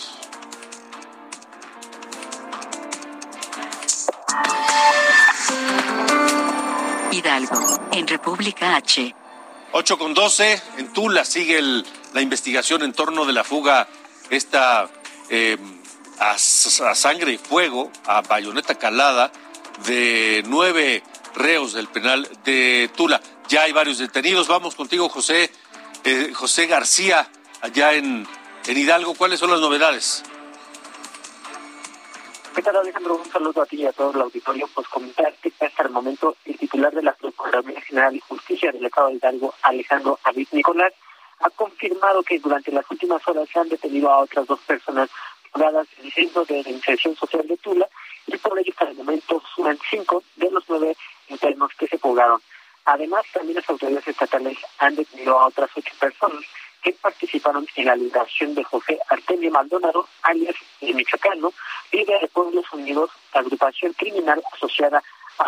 Hidalgo, 7.13 7.89
en 7.93 8.07
República 8.07 8.77
H. 8.77 9.15
8 9.73 9.99
con 9.99 10.15
12, 10.15 10.63
en 10.79 10.93
Tula 10.93 11.25
sigue 11.25 11.59
el 11.59 11.85
la 12.13 12.21
investigación 12.21 12.83
en 12.83 12.93
torno 12.93 13.25
de 13.25 13.33
la 13.33 13.45
fuga, 13.45 13.89
esta 14.31 14.89
eh, 15.31 15.57
a, 16.19 16.39
sangre 16.39 17.33
y 17.33 17.39
fuego, 17.39 17.91
a 18.07 18.23
bayoneta 18.23 18.77
calada, 18.77 19.31
de 19.87 20.43
nueve 20.47 21.03
reos 21.35 21.73
del 21.73 21.89
penal 21.89 22.29
de 22.45 22.91
Tula. 22.97 23.21
Ya 23.49 23.63
hay 23.63 23.73
varios 23.73 23.99
detenidos. 23.99 24.49
Vamos 24.49 24.75
contigo, 24.75 25.09
José, 25.09 25.51
eh, 26.05 26.33
José 26.35 26.67
García, 26.67 27.29
allá 27.61 27.93
en, 27.93 28.27
en 28.67 28.77
Hidalgo. 28.77 29.15
¿Cuáles 29.15 29.41
son 29.41 29.51
las 29.51 29.61
novedades? 29.61 30.25
¿Qué 32.55 32.63
tal, 32.63 32.77
Alejandro? 32.77 33.15
Un 33.15 33.31
saludo 33.31 33.63
a 33.63 33.67
ti 33.67 33.77
y 33.77 33.87
a 33.87 33.93
todo 33.93 34.11
el 34.11 34.21
auditorio. 34.21 34.69
Pues 34.75 34.89
comentarte 34.89 35.53
que 35.53 35.65
hasta 35.65 35.85
el 35.85 35.91
momento 35.91 36.37
el 36.45 36.59
titular 36.59 36.93
de 36.93 37.03
la 37.03 37.13
Procuraduría 37.13 37.81
General 37.83 38.13
de 38.13 38.21
Justicia 38.21 38.73
del 38.73 38.85
Estado 38.85 39.09
de 39.09 39.15
Hidalgo, 39.15 39.55
Alejandro 39.63 40.19
Avid 40.25 40.49
Nicolás, 40.51 40.93
ha 41.41 41.51
confirmado 41.51 42.23
que 42.23 42.39
durante 42.39 42.73
las 42.73 42.85
últimas 42.91 43.27
horas 43.29 43.49
se 43.53 43.59
han 43.59 43.69
detenido 43.69 44.11
a 44.11 44.19
otras 44.19 44.47
dos 44.47 44.61
personas 44.61 45.09
juzgadas 45.53 45.87
en 45.99 46.07
el 46.07 46.13
Centro 46.13 46.45
de 46.45 46.63
Reinserción 46.63 47.17
Social 47.17 47.47
de 47.47 47.57
Tula 47.59 47.89
y 48.27 48.37
por 48.39 48.59
ello 48.59 48.73
hasta 48.77 48.91
el 48.91 48.97
momento 48.97 49.43
suman 49.55 49.79
cinco 49.91 50.23
de 50.37 50.51
los 50.51 50.65
nueve 50.69 50.97
internos 51.29 51.73
que 51.79 51.87
se 51.87 51.99
fugaron. 51.99 52.41
Además, 52.85 53.25
también 53.33 53.57
las 53.57 53.69
autoridades 53.69 54.09
estatales 54.09 54.59
han 54.79 54.97
detenido 54.97 55.39
a 55.39 55.49
otras 55.49 55.71
ocho 55.77 55.95
personas 56.01 56.43
que 56.83 56.93
participaron 56.93 57.67
en 57.77 57.87
la 57.87 57.97
liberación 57.97 58.55
de 58.55 58.65
José 58.65 58.99
Artemio 59.09 59.51
Maldonado, 59.51 60.09
alias 60.23 60.55
el 60.81 60.95
Michoacano, 60.95 61.53
líder 61.93 62.21
de 62.21 62.29
Pueblos 62.29 62.65
Unidos, 62.73 63.11
agrupación 63.33 63.93
criminal 63.95 64.43
asociada 64.53 64.99
a 64.99 65.03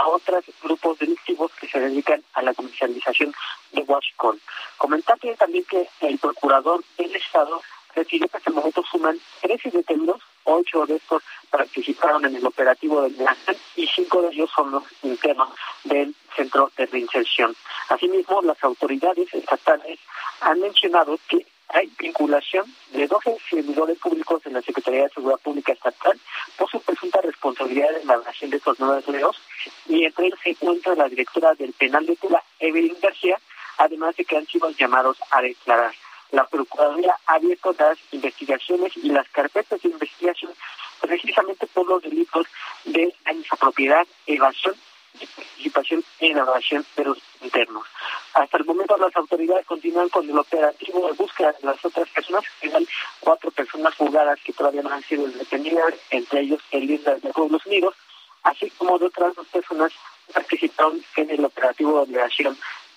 otros 0.07 0.45
grupos 0.63 0.99
delictivos 0.99 1.51
que 1.61 1.69
se 1.69 1.81
dedican 1.81 2.23
a 2.35 2.43
la 2.43 2.55
comercialización 2.55 3.35
de 3.73 3.83
Washington. 3.83 4.41
Comentate 4.79 5.35
también 5.37 5.65
que 5.65 5.89
el 6.01 6.19
procurador 6.19 6.83
del 6.97 7.15
Estado 7.15 7.61
refirió 7.95 8.29
que 8.29 8.37
hasta 8.37 8.51
el 8.51 8.57
momento 8.57 8.83
suman 8.91 9.19
13 9.43 9.71
detenidos, 9.71 10.21
ocho 10.45 10.87
de 10.87 10.97
estos 10.97 11.23
participaron 11.51 12.25
en 12.25 12.37
el 12.37 12.47
operativo 12.47 13.03
del 13.03 13.17
Manhattan 13.17 13.57
y 13.77 13.87
cinco 13.87 14.23
de 14.23 14.29
ellos 14.29 14.51
son 14.55 14.71
los 14.71 14.85
internos 15.03 15.49
del 15.85 16.15
centro 16.37 16.71
de 16.77 16.87
reinserción. 16.87 17.55
Asimismo, 17.89 18.43
las 18.43 18.63
autoridades 18.63 19.33
estatales 19.35 19.99
han 20.41 20.61
mencionado 20.61 21.19
que 21.29 21.45
hay 21.73 21.91
vinculación 21.99 22.67
de 22.93 23.07
12 23.07 23.37
servidores 23.49 23.99
públicos 23.99 24.43
de 24.43 24.51
la 24.51 24.63
Secretaría 24.63 25.05
de 25.05 25.11
Seguridad 25.11 25.41
Pública 25.41 25.73
Estatal 25.73 26.19
por 26.57 26.71
su 26.71 26.81
presunta 26.81 27.21
responsabilidad 27.21 27.97
en 28.01 28.07
la 28.07 28.17
relación 28.17 28.51
de 28.51 28.57
estos 28.57 28.81
nueve 28.81 28.99
empleos 28.99 29.41
y 29.87 30.05
entre 30.05 30.27
ellos 30.27 30.39
se 30.43 30.51
encuentra 30.51 30.95
la 30.95 31.09
directora 31.09 31.55
del 31.55 31.73
penal 31.73 32.07
de 32.07 32.17
Tula, 32.17 32.43
Evelyn 32.59 32.97
García, 33.01 33.39
además 33.79 34.17
de 34.17 34.25
que 34.25 34.37
han 34.37 34.47
sido 34.47 34.71
llamados 34.71 35.19
a 35.31 35.43
declarar. 35.43 35.93
La 36.33 36.47
Procuraduría 36.47 37.15
ha 37.27 37.35
abierto 37.35 37.75
las 37.79 37.99
investigaciones 38.13 38.97
y 38.97 39.09
las 39.11 39.29
carpetas 39.29 39.81
de 39.83 39.89
investigación 39.89 40.53
precisamente 41.01 41.67
por 41.67 41.89
los 41.89 42.03
delitos 42.03 42.47
de 42.85 43.13
daños 43.25 43.47
a 43.51 43.57
propiedad, 43.57 44.07
evasión 44.27 44.75
y 45.19 45.27
participación 45.27 46.05
en 46.21 46.37
la 46.37 46.43
evasión 46.43 46.85
de 46.97 47.05
los 47.05 47.19
internos. 47.43 47.87
Hasta 48.35 48.59
el 48.59 48.65
momento 48.65 48.97
las 48.97 49.15
autoridades 49.17 49.67
continúan 49.67 50.09
con 50.09 50.29
el 50.29 50.39
operativo 50.39 51.07
de 51.09 51.13
búsqueda 51.15 51.53
de 51.53 51.67
las 51.67 51.85
otras 51.85 52.09
personas, 52.11 52.45
quedan 52.61 52.87
cuatro 53.21 53.51
personas 53.51 53.95
fugadas 53.95 54.39
que 54.45 54.53
todavía 54.53 54.83
no 54.83 54.91
han 54.91 55.03
sido 55.03 55.27
detenidas, 55.27 55.95
entre 56.11 56.41
ellos 56.41 56.61
el 56.71 56.87
líder 56.87 57.21
de 57.21 57.29
Estados 57.29 57.67
Unidos, 57.67 57.95
así 58.43 58.71
como 58.71 58.99
de 58.99 59.07
otras 59.07 59.35
dos 59.35 59.47
personas 59.49 59.93
que 60.27 60.33
participaron 60.33 61.05
en 61.17 61.31
el 61.31 61.45
operativo 61.45 62.01
de 62.01 62.07
liberación 62.07 62.57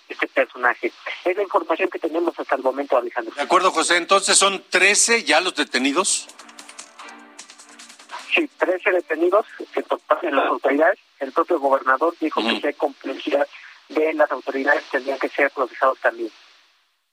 este 0.10 0.28
personaje. 0.28 0.92
Es 1.26 1.36
la 1.36 1.44
información 1.44 1.90
que 1.90 2.00
tenemos 2.00 2.38
hasta 2.38 2.56
el 2.56 2.62
momento, 2.62 2.98
Alejandro. 2.98 3.34
De 3.36 3.42
acuerdo, 3.42 3.72
José. 3.72 3.98
Entonces, 3.98 4.38
¿son 4.38 4.64
13 4.70 5.24
ya 5.24 5.42
los 5.42 5.56
detenidos? 5.56 6.28
Sí, 8.34 8.50
13 8.58 8.92
detenidos 8.92 9.46
que 9.74 9.84
de 10.22 10.32
las 10.32 10.46
autoridades. 10.48 11.00
El 11.24 11.32
propio 11.32 11.58
gobernador 11.58 12.14
dijo 12.20 12.42
que 12.42 12.60
si 12.60 12.68
hay 12.68 12.74
complicidad 12.74 13.48
de 13.88 14.14
las 14.14 14.30
autoridades 14.30 14.84
tendrían 14.92 15.18
que 15.18 15.30
ser 15.30 15.50
procesados 15.52 15.98
también. 16.00 16.30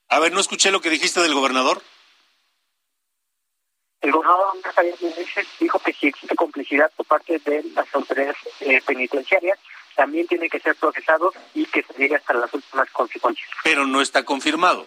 A 0.08 0.18
ver, 0.18 0.32
no 0.32 0.40
escuché 0.40 0.72
lo 0.72 0.80
que 0.80 0.90
dijiste 0.90 1.20
del 1.20 1.32
gobernador. 1.32 1.80
El 4.00 4.10
gobernador 4.10 4.56
dijo 5.60 5.78
que 5.78 5.92
si 5.92 6.08
existe 6.08 6.34
complicidad 6.34 6.90
por 6.96 7.06
parte 7.06 7.38
de 7.38 7.62
las 7.74 7.94
autoridades 7.94 8.36
eh, 8.60 8.80
penitenciarias, 8.84 9.58
también 9.94 10.26
tiene 10.26 10.48
que 10.48 10.58
ser 10.58 10.74
procesado 10.74 11.32
y 11.54 11.66
que 11.66 11.82
se 11.84 11.92
llegue 11.94 12.16
hasta 12.16 12.34
las 12.34 12.52
últimas 12.52 12.90
consecuencias. 12.90 13.48
Pero 13.62 13.86
no 13.86 14.00
está 14.00 14.24
confirmado. 14.24 14.86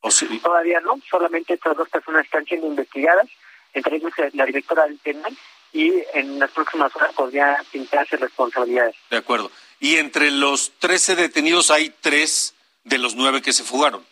¿O 0.00 0.10
sí? 0.10 0.38
Todavía 0.40 0.80
no, 0.80 1.00
solamente 1.10 1.54
estas 1.54 1.76
dos 1.76 1.88
personas 1.88 2.24
están 2.24 2.44
siendo 2.44 2.68
investigadas, 2.68 3.28
entre 3.72 3.96
ellos 3.96 4.12
la 4.32 4.46
directora 4.46 4.84
del 4.84 4.98
penal, 4.98 5.36
y 5.72 5.92
en 6.14 6.38
las 6.38 6.50
próximas 6.50 6.94
horas 6.94 7.12
podría 7.14 7.62
pintarse 7.70 8.16
responsabilidades. 8.16 8.94
De 9.10 9.16
acuerdo. 9.16 9.50
Y 9.80 9.96
entre 9.96 10.30
los 10.30 10.72
13 10.78 11.16
detenidos 11.16 11.70
hay 11.70 11.92
tres 12.00 12.54
de 12.84 12.98
los 12.98 13.14
nueve 13.14 13.42
que 13.42 13.52
se 13.52 13.64
fugaron. 13.64 14.04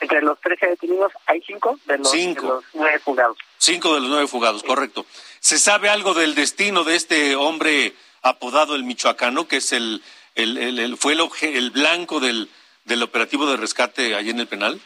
Entre 0.00 0.22
los 0.22 0.40
13 0.40 0.66
detenidos 0.66 1.12
hay 1.26 1.42
cinco 1.42 1.78
de 1.86 1.98
los, 1.98 2.12
De 2.12 2.34
los 2.34 2.64
nueve 2.74 2.98
fugados. 3.00 3.38
Cinco 3.58 3.94
de 3.94 4.00
los 4.00 4.10
nueve 4.10 4.26
fugados, 4.26 4.62
correcto. 4.62 5.06
¿Se 5.40 5.58
sabe 5.58 5.88
algo 5.88 6.14
del 6.14 6.34
destino 6.34 6.84
de 6.84 6.96
este 6.96 7.36
hombre 7.36 7.94
apodado 8.22 8.74
el 8.74 8.84
Michoacano, 8.84 9.48
que 9.48 9.56
es 9.56 9.72
el, 9.72 10.02
el, 10.34 10.78
el, 10.78 10.96
fue 10.96 11.14
el, 11.14 11.20
el 11.42 11.70
blanco 11.70 12.20
del, 12.20 12.48
del 12.84 13.02
operativo 13.02 13.46
de 13.46 13.56
rescate 13.56 14.14
allí 14.14 14.30
en 14.30 14.40
el 14.40 14.46
penal? 14.46 14.80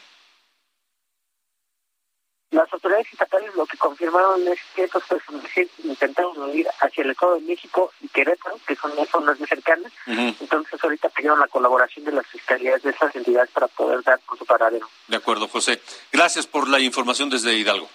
Las 2.50 2.72
autoridades 2.72 3.06
estatales 3.12 3.54
lo 3.54 3.66
que 3.66 3.76
confirmaron 3.76 4.48
es 4.48 4.58
que 4.74 4.84
estos 4.84 5.04
personajes 5.04 5.68
intentaron 5.84 6.38
huir 6.44 6.66
hacia 6.80 7.04
el 7.04 7.10
Estado 7.10 7.34
de 7.34 7.42
México 7.42 7.92
y 8.00 8.08
Querétaro, 8.08 8.58
que 8.66 8.74
son 8.74 8.96
las 8.96 9.08
zonas 9.10 9.38
muy 9.38 9.46
cercanas. 9.46 9.92
Entonces 10.06 10.82
ahorita 10.82 11.10
pidieron 11.10 11.38
la 11.38 11.48
colaboración 11.48 12.06
de 12.06 12.12
las 12.12 12.26
fiscalías 12.26 12.82
de 12.82 12.90
esas 12.90 13.14
entidades 13.14 13.50
para 13.50 13.68
poder 13.68 14.02
dar 14.02 14.18
con 14.24 14.38
su 14.38 14.46
paradero. 14.46 14.88
De 15.08 15.16
acuerdo, 15.16 15.46
José. 15.46 15.82
Gracias 16.10 16.46
por 16.46 16.68
la 16.68 16.80
información 16.80 17.28
desde 17.28 17.52
Hidalgo. 17.54 17.88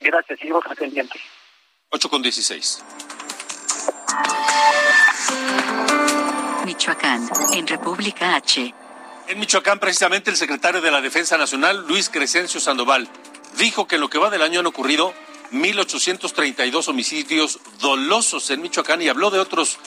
Gracias, 0.00 0.38
seguimos 0.38 0.64
pendientes. 0.78 1.20
8 1.90 2.08
con 2.08 2.22
16. 2.22 2.84
Michoacán, 6.64 7.28
en 7.52 7.66
República 7.66 8.36
H. 8.36 8.74
En 9.26 9.38
Michoacán, 9.38 9.78
precisamente, 9.78 10.30
el 10.30 10.36
secretario 10.36 10.82
de 10.82 10.90
la 10.90 11.00
Defensa 11.00 11.38
Nacional, 11.38 11.86
Luis 11.88 12.10
Crescencio 12.10 12.60
Sandoval, 12.60 13.08
dijo 13.58 13.86
que 13.86 13.94
en 13.94 14.02
lo 14.02 14.10
que 14.10 14.18
va 14.18 14.28
del 14.28 14.42
año 14.42 14.60
han 14.60 14.66
ocurrido 14.66 15.14
1.832 15.52 16.88
homicidios 16.88 17.58
dolosos 17.80 18.50
en 18.50 18.60
Michoacán 18.60 19.00
y 19.00 19.08
habló 19.08 19.30
de 19.30 19.38
otros 19.38 19.78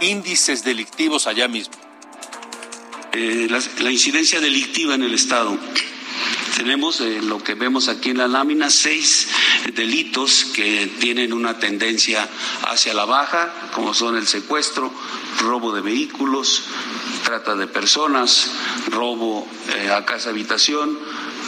índices 0.00 0.62
delictivos 0.62 1.26
allá 1.26 1.48
mismo. 1.48 1.74
Eh, 3.12 3.46
la, 3.48 3.62
la, 3.80 3.90
incidencia 3.90 4.40
delictiva 4.40 4.94
en 4.94 5.02
el 5.02 5.14
Estado. 5.14 5.56
Tenemos 6.56 7.00
eh, 7.00 7.20
lo 7.22 7.42
que 7.42 7.54
vemos 7.54 7.88
aquí 7.88 8.10
en 8.10 8.18
la 8.18 8.28
lámina, 8.28 8.70
seis 8.70 9.28
delitos 9.74 10.44
que 10.54 10.86
tienen 11.00 11.32
una 11.32 11.58
tendencia 11.58 12.28
hacia 12.68 12.94
la 12.94 13.04
baja, 13.04 13.52
como 13.74 13.94
son 13.94 14.16
el 14.16 14.26
secuestro, 14.26 14.92
robo 15.40 15.74
de 15.74 15.80
vehículos, 15.80 16.64
trata 17.24 17.56
de 17.56 17.66
personas, 17.66 18.50
robo 18.90 19.48
eh, 19.76 19.90
a 19.90 20.04
casa 20.04 20.30
habitación, 20.30 20.98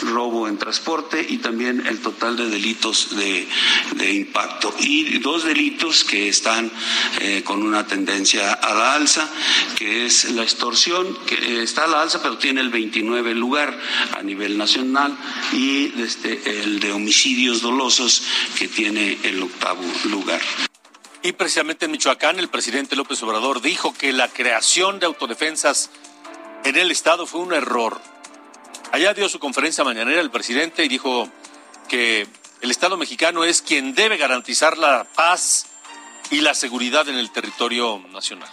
robo 0.05 0.49
en 0.49 0.59
transporte 0.59 1.25
y 1.29 1.39
también 1.39 1.87
el 1.87 2.01
total 2.01 2.37
de 2.37 2.49
delitos 2.49 3.17
de, 3.17 4.13
impacto. 4.13 4.75
Y 4.81 5.19
dos 5.19 5.45
delitos 5.45 6.05
que 6.05 6.29
están 6.29 6.71
eh, 7.21 7.43
con 7.45 7.63
una 7.63 7.87
tendencia 7.87 8.53
a 8.53 8.75
la 8.75 8.95
alza, 8.95 9.29
que 9.77 10.07
es 10.07 10.31
la 10.33 10.43
extorsión, 10.43 11.17
que 11.27 11.63
está 11.63 11.85
a 11.85 11.89
la 11.89 12.03
alza 12.03 12.23
pero 12.23 12.39
tiene 12.39 12.61
el 12.61 12.71
29 12.71 13.35
lugar 13.35 13.79
a 14.17 14.23
nivel 14.23 14.59
nacional, 14.59 15.17
y 15.53 15.93
este, 16.01 16.63
el 16.63 16.81
de 16.81 16.93
homicidios 16.93 17.63
dolosos, 17.63 18.23
que 18.59 18.69
tiene 18.69 19.19
el 19.23 19.43
octavo 19.43 19.83
lugar. 20.05 20.41
Y 21.23 21.33
precisamente 21.33 21.87
en 21.87 21.93
Michoacán 21.93 22.39
el 22.39 22.49
presidente 22.49 22.97
López 22.97 23.23
Obrador 23.23 23.63
dijo 23.63 23.95
que 23.95 24.13
la 24.13 24.29
creación 24.29 24.99
de 25.01 25.07
autodefensas 25.07 25.91
en 26.65 26.77
el 26.77 26.91
Estado 26.91 27.27
fue 27.27 27.41
un 27.41 27.55
error. 27.55 27.99
Allá 28.95 29.13
dio 29.13 29.29
su 29.29 29.41
conferencia 29.41 29.83
mañanera 29.83 30.21
el 30.21 30.31
presidente 30.31 30.85
y 30.85 30.89
dijo 30.89 31.29
que 31.89 32.29
el 32.61 32.71
Estado 32.71 32.97
mexicano 32.97 33.43
es 33.43 33.61
quien 33.61 33.93
debe 33.93 34.17
garantizar 34.17 34.79
la 34.79 35.03
paz 35.03 35.67
y 36.31 36.41
la 36.41 36.55
seguridad 36.55 37.09
en 37.09 37.19
el 37.19 37.33
territorio 37.33 38.01
nacional. 38.13 38.49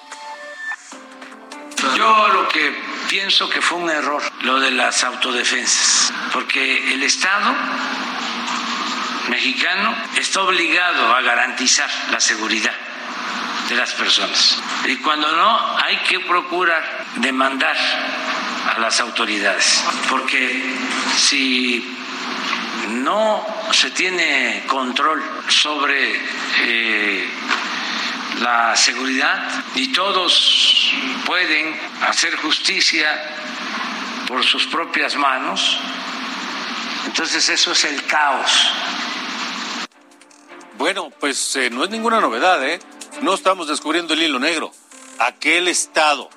Yo 1.96 2.28
lo 2.30 2.48
que 2.48 2.76
pienso 3.08 3.48
que 3.52 3.62
fue 3.62 3.78
un 3.78 3.92
error 3.92 4.24
lo 4.42 4.60
de 4.60 4.72
las 4.72 5.04
autodefensas, 5.04 6.12
porque 6.34 6.92
el 6.92 7.04
Estado 7.04 7.54
mexicano 9.30 9.96
está 10.18 10.42
obligado 10.42 11.14
a 11.14 11.22
garantizar 11.22 11.92
la 12.10 12.20
seguridad 12.20 12.74
de 13.70 13.76
las 13.76 13.94
personas. 13.94 14.58
Y 14.88 14.96
cuando 14.98 15.32
no, 15.34 15.78
hay 15.78 15.98
que 15.98 16.20
procurar 16.22 17.06
demandar 17.18 17.78
a 18.76 18.80
las 18.80 19.00
autoridades, 19.00 19.84
porque 20.10 20.64
si 21.18 21.86
no 22.90 23.46
se 23.72 23.92
tiene 23.92 24.64
control 24.68 25.24
sobre 25.48 26.20
eh, 26.62 27.30
la 28.42 28.76
seguridad 28.76 29.48
y 29.76 29.92
todos 29.92 30.94
pueden 31.26 31.80
hacer 32.08 32.36
justicia 32.38 33.08
por 34.28 34.44
sus 34.44 34.66
propias 34.68 35.16
manos, 35.16 35.78
entonces 37.06 37.48
eso 37.50 37.72
es 37.74 37.84
el 37.86 38.06
caos 38.06 38.72
bueno, 40.82 41.12
pues 41.20 41.56
eh, 41.58 41.70
no 41.70 41.84
es 41.84 41.92
ninguna 41.92 42.20
novedad, 42.20 42.68
¿eh? 42.68 42.80
No 43.22 43.36
estamos 43.36 43.68
descubriendo 43.68 44.16
el 44.16 44.24
hilo 44.24 44.40
negro. 44.40 44.72
Aquel 45.20 45.68
Estado, 45.68 46.28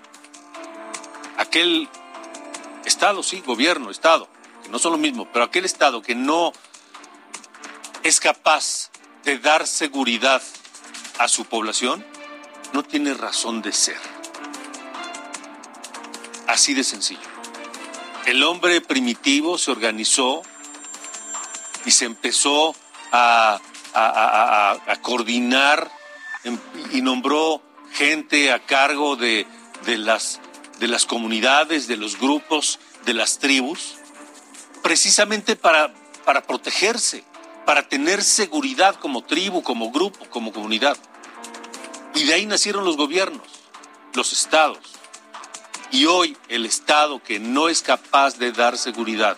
aquel 1.38 1.88
Estado, 2.84 3.22
sí, 3.22 3.42
gobierno, 3.44 3.90
Estado, 3.90 4.28
que 4.62 4.68
no 4.68 4.78
son 4.78 4.92
lo 4.92 4.98
mismo, 4.98 5.28
pero 5.32 5.44
aquel 5.44 5.64
Estado 5.64 6.02
que 6.02 6.14
no 6.14 6.52
es 8.02 8.20
capaz 8.20 8.90
de 9.24 9.38
dar 9.38 9.66
seguridad 9.66 10.42
a 11.18 11.28
su 11.28 11.44
población, 11.46 12.04
no 12.72 12.82
tiene 12.82 13.14
razón 13.14 13.62
de 13.62 13.72
ser. 13.72 13.98
Así 16.46 16.74
de 16.74 16.84
sencillo. 16.84 17.20
El 18.26 18.42
hombre 18.42 18.80
primitivo 18.80 19.58
se 19.58 19.70
organizó 19.70 20.42
y 21.84 21.90
se 21.90 22.04
empezó 22.04 22.74
a 23.12 23.60
coordinar 25.02 25.90
y 26.92 27.00
nombró 27.00 27.62
gente 27.92 28.52
a 28.52 28.64
cargo 28.64 29.16
de, 29.16 29.46
las, 29.86 30.40
de 30.78 30.88
las 30.88 31.06
comunidades, 31.06 31.86
de 31.86 31.96
los 31.96 32.18
grupos, 32.18 32.78
de 33.04 33.14
las 33.14 33.38
tribus, 33.38 33.94
precisamente 34.82 35.56
para, 35.56 35.94
para 36.24 36.42
protegerse, 36.42 37.24
para 37.64 37.88
tener 37.88 38.22
seguridad 38.22 38.96
como 38.96 39.22
tribu, 39.22 39.62
como 39.62 39.90
grupo, 39.90 40.24
como 40.30 40.52
comunidad. 40.52 40.96
Y 42.14 42.24
de 42.24 42.34
ahí 42.34 42.46
nacieron 42.46 42.84
los 42.84 42.96
gobiernos, 42.96 43.46
los 44.14 44.32
estados. 44.32 44.78
Y 45.90 46.06
hoy 46.06 46.36
el 46.48 46.66
Estado 46.66 47.22
que 47.22 47.38
no 47.38 47.68
es 47.68 47.82
capaz 47.82 48.38
de 48.38 48.52
dar 48.52 48.76
seguridad 48.76 49.36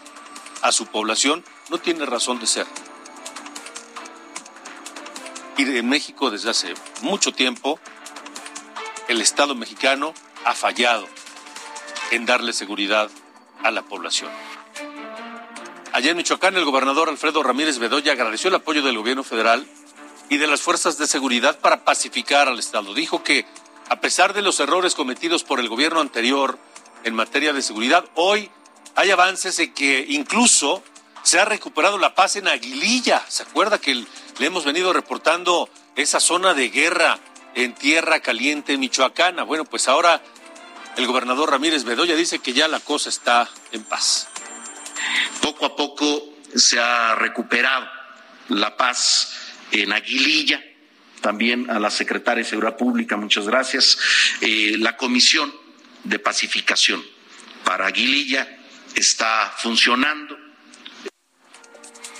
a 0.62 0.72
su 0.72 0.87
población 0.87 1.44
no 1.70 1.79
tiene 1.79 2.07
razón 2.07 2.38
de 2.40 2.46
ser. 2.46 2.66
Y 5.57 5.62
en 5.62 5.88
México 5.88 6.31
desde 6.31 6.51
hace 6.51 6.75
mucho 7.03 7.33
tiempo 7.33 7.79
el 9.09 9.20
Estado 9.20 9.55
mexicano 9.55 10.12
ha 10.44 10.55
fallado 10.55 11.09
en 12.11 12.27
darle 12.27 12.53
seguridad 12.53 13.11
a 13.62 13.71
la 13.71 13.83
población. 13.83 14.31
Allá 15.92 16.11
en 16.11 16.16
Michoacán, 16.16 16.57
el 16.57 16.64
gobernador 16.64 17.09
Alfredo 17.09 17.42
Ramírez 17.42 17.79
Bedoya 17.79 18.12
agradeció 18.12 18.49
el 18.49 18.57
apoyo 18.57 18.83
del 18.83 18.99
gobierno 18.99 19.25
federal 19.25 19.66
y 20.29 20.37
de 20.37 20.47
las 20.47 20.61
fuerzas 20.61 20.99
de 20.99 21.07
seguridad 21.07 21.59
para 21.61 21.85
pacificar 21.85 22.49
al 22.49 22.59
Estado. 22.59 22.92
Dijo 22.92 23.23
que 23.23 23.47
a 23.88 24.01
pesar 24.01 24.35
de 24.35 24.42
los 24.42 24.61
errores 24.61 24.95
cometidos 24.95 25.45
por 25.45 25.61
el 25.61 25.69
gobierno 25.69 26.01
anterior 26.01 26.59
en 27.05 27.14
materia 27.14 27.53
de 27.53 27.62
seguridad, 27.62 28.05
hoy 28.14 28.51
hay 28.95 29.11
avances 29.11 29.59
en 29.59 29.73
que 29.73 30.05
incluso 30.09 30.83
se 31.23 31.38
ha 31.38 31.45
recuperado 31.45 31.99
la 31.99 32.14
paz 32.14 32.37
en 32.37 32.49
Aguililla. 32.49 33.25
¿Se 33.29 33.45
acuerda 33.45 33.79
que 33.79 33.95
le 33.95 34.47
hemos 34.47 34.64
venido 34.64 34.92
reportando 34.92 35.69
esa 35.95 36.21
zona 36.21 36.55
de 36.55 36.69
guerra 36.69 37.19
en 37.55 37.75
tierra 37.75 38.21
caliente 38.21 38.77
michoacana? 38.77 39.45
Bueno, 39.45 39.64
pues 39.64 39.88
ahora 39.88 40.23
el 40.97 41.07
gobernador 41.07 41.51
Ramírez 41.51 41.85
Bedoya 41.85 42.17
dice 42.17 42.39
que 42.39 42.53
ya 42.53 42.69
la 42.69 42.81
cosa 42.81 43.09
está 43.09 43.49
en 43.73 43.85
paz. 43.85 44.29
Poco 45.41 45.67
a 45.67 45.77
poco 45.77 46.35
se 46.55 46.79
ha 46.81 47.15
recuperado 47.15 47.87
la 48.49 48.77
paz 48.77 49.33
en 49.73 49.93
Aguililla 49.93 50.63
también 51.21 51.71
a 51.71 51.81
la 51.81 51.91
secretaria 51.91 52.45
de 52.45 52.49
Seguridad 52.49 52.77
Pública, 52.77 53.17
muchas 53.17 53.47
gracias. 53.47 53.99
Eh, 54.41 54.77
la 54.79 54.97
Comisión 54.97 55.53
de 56.05 56.19
Pacificación 56.19 57.05
para 57.65 57.87
Aguililla 57.87 58.59
está 58.95 59.53
funcionando. 59.59 60.39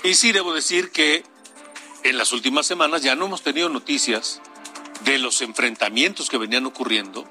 Y 0.03 0.13
sí, 0.13 0.31
debo 0.31 0.53
decir 0.53 0.91
que 0.91 1.23
en 2.03 2.17
las 2.17 2.33
últimas 2.33 2.65
semanas 2.65 3.01
ya 3.01 3.15
no 3.15 3.25
hemos 3.25 3.43
tenido 3.43 3.69
noticias 3.69 4.41
de 5.05 5.17
los 5.19 5.41
enfrentamientos 5.41 6.29
que 6.29 6.37
venían 6.37 6.65
ocurriendo, 6.65 7.29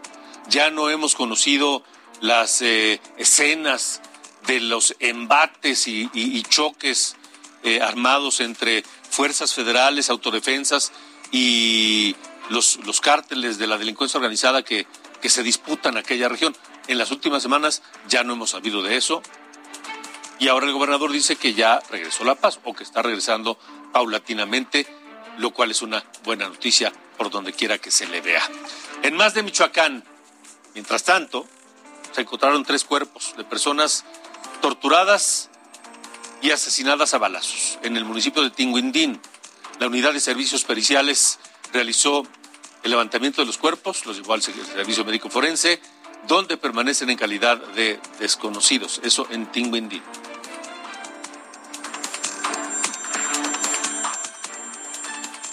ya 0.48 0.70
no 0.70 0.90
hemos 0.90 1.14
conocido 1.14 1.82
las 2.20 2.62
eh, 2.62 3.00
escenas 3.18 4.00
de 4.46 4.60
los 4.60 4.94
embates 5.00 5.86
y, 5.88 6.42
choques 6.42 7.16
eh, 7.62 7.80
armados 7.80 8.40
entre 8.40 8.84
fuerzas 9.10 9.54
federales, 9.54 10.08
autodefensas 10.08 10.92
y 11.32 12.14
los, 12.48 12.78
cárteles 13.00 13.58
de 13.58 13.66
la 13.66 13.78
delincuencia 13.78 14.18
organizada 14.18 14.62
que, 14.62 14.86
se 15.24 15.42
disputan 15.42 15.96
aquella 15.96 16.28
región. 16.28 16.56
En 16.86 16.98
las 16.98 17.10
últimas 17.10 17.42
semanas 17.42 17.82
ya 18.06 18.22
no 18.22 18.34
hemos 18.34 18.50
sabido 18.50 18.80
de 18.84 18.96
eso. 18.96 19.22
Y 20.38 20.46
ahora 20.46 20.66
el 20.66 20.72
gobernador 20.72 21.10
dice 21.10 21.34
que 21.34 21.52
ya 21.52 21.82
regresó 21.90 22.22
la 22.22 22.36
paz 22.36 22.60
o 22.62 22.72
que 22.72 22.84
está 22.84 23.02
regresando 23.02 23.58
paulatinamente, 23.92 24.86
lo 25.38 25.50
cual 25.50 25.72
es 25.72 25.82
una 25.82 26.04
buena 26.22 26.48
noticia 26.48 26.92
por 27.18 27.30
donde 27.30 27.52
quiera 27.52 27.78
que 27.78 27.90
se 27.90 28.06
le 28.06 28.20
vea. 28.20 28.42
En 29.02 29.16
más 29.16 29.34
de 29.34 29.42
Michoacán, 29.42 30.04
mientras 30.76 31.04
tanto, 31.04 31.46
se 32.12 32.20
encontraron 32.20 32.62
tres 32.62 32.84
cuerpos 32.84 33.34
de 33.38 33.44
personas 33.44 34.04
torturadas 34.60 35.48
y 36.42 36.50
asesinadas 36.50 37.14
a 37.14 37.18
balazos 37.18 37.78
en 37.82 37.96
el 37.96 38.04
municipio 38.04 38.42
de 38.42 38.50
Tinguindín. 38.50 39.18
La 39.80 39.86
unidad 39.86 40.12
de 40.12 40.20
servicios 40.20 40.64
periciales 40.64 41.38
realizó 41.72 42.24
el 42.82 42.90
levantamiento 42.90 43.40
de 43.40 43.46
los 43.46 43.56
cuerpos, 43.56 44.04
los 44.04 44.18
llevó 44.18 44.34
al 44.34 44.42
servicio 44.42 45.02
médico 45.06 45.30
forense, 45.30 45.80
donde 46.28 46.58
permanecen 46.58 47.08
en 47.08 47.16
calidad 47.16 47.56
de 47.56 47.98
desconocidos, 48.20 49.00
eso 49.02 49.26
en 49.30 49.50
Tinguindín. 49.50 50.02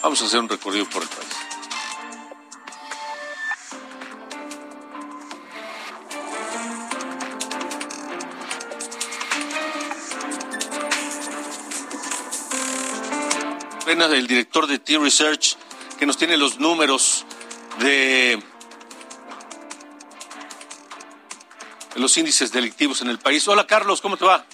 Vamos 0.01 0.21
a 0.21 0.25
hacer 0.25 0.41
un 0.41 0.49
recorrido 0.49 0.85
por 0.89 1.01
el 1.01 1.07
país. 1.07 1.22
El 14.11 14.27
director 14.27 14.67
de 14.67 14.79
T-Research, 14.79 15.55
que 15.97 16.05
nos 16.05 16.17
tiene 16.17 16.37
los 16.37 16.59
números 16.59 17.25
de 17.79 18.41
los 21.95 22.17
índices 22.17 22.51
delictivos 22.51 23.01
en 23.01 23.09
el 23.09 23.19
país. 23.19 23.47
Hola, 23.47 23.65
Carlos, 23.67 24.01
¿cómo 24.01 24.17
te 24.17 24.25
va? 24.25 24.45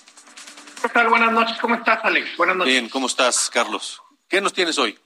¿Qué 0.81 0.89
tal? 0.89 1.09
Buenas 1.09 1.31
noches. 1.31 1.57
¿Cómo 1.59 1.75
estás, 1.75 1.99
Alex? 2.03 2.37
Buenas 2.37 2.57
noches. 2.57 2.71
Bien, 2.71 2.89
¿cómo 2.89 3.07
estás, 3.07 3.49
Carlos? 3.49 4.01
¿Qué 4.27 4.41
nos 4.41 4.53
tienes 4.53 4.77
hoy? 4.77 4.97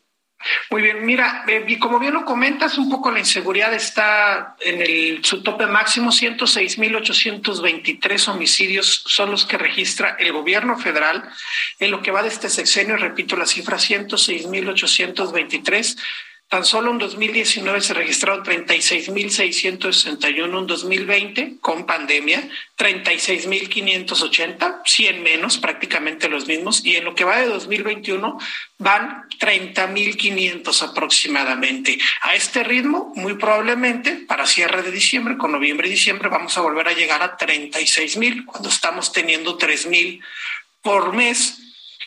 Muy 0.69 0.81
bien, 0.81 1.05
mira, 1.05 1.45
eh, 1.47 1.65
como 1.79 1.99
bien 1.99 2.13
lo 2.13 2.25
comentas, 2.25 2.77
un 2.77 2.89
poco 2.89 3.09
la 3.11 3.19
inseguridad 3.19 3.73
está 3.73 4.57
en 4.59 4.81
el, 4.81 5.23
su 5.23 5.41
tope 5.43 5.67
máximo, 5.67 6.11
106.823 6.11 8.27
homicidios 8.27 9.03
son 9.05 9.31
los 9.31 9.45
que 9.45 9.57
registra 9.57 10.17
el 10.19 10.33
gobierno 10.33 10.77
federal. 10.77 11.23
En 11.79 11.91
lo 11.91 12.01
que 12.01 12.11
va 12.11 12.23
de 12.23 12.29
este 12.29 12.49
sexenio, 12.49 12.95
repito 12.97 13.35
la 13.35 13.45
cifra, 13.45 13.77
106.823 13.77 15.97
Tan 16.53 16.65
solo 16.65 16.91
en 16.91 16.99
2019 16.99 17.81
se 17.81 17.95
registraron 17.95 18.45
36.661, 18.45 20.59
en 20.59 20.67
2020 20.67 21.55
con 21.59 21.87
pandemia 21.87 22.47
36.580, 22.77 24.81
100 24.85 25.23
menos, 25.23 25.57
prácticamente 25.57 26.29
los 26.29 26.45
mismos, 26.45 26.85
y 26.85 26.97
en 26.97 27.05
lo 27.05 27.15
que 27.15 27.23
va 27.23 27.39
de 27.39 27.47
2021 27.47 28.37
van 28.77 29.27
30.500 29.39 30.91
aproximadamente. 30.91 31.97
A 32.21 32.35
este 32.35 32.63
ritmo, 32.63 33.11
muy 33.15 33.33
probablemente 33.33 34.23
para 34.27 34.45
cierre 34.45 34.83
de 34.83 34.91
diciembre, 34.91 35.37
con 35.37 35.53
noviembre 35.53 35.87
y 35.87 35.91
diciembre, 35.91 36.29
vamos 36.29 36.55
a 36.55 36.61
volver 36.61 36.87
a 36.87 36.93
llegar 36.93 37.23
a 37.23 37.35
36.000 37.35 38.45
cuando 38.45 38.69
estamos 38.69 39.11
teniendo 39.11 39.57
3.000 39.57 40.21
por 40.83 41.13
mes 41.13 41.63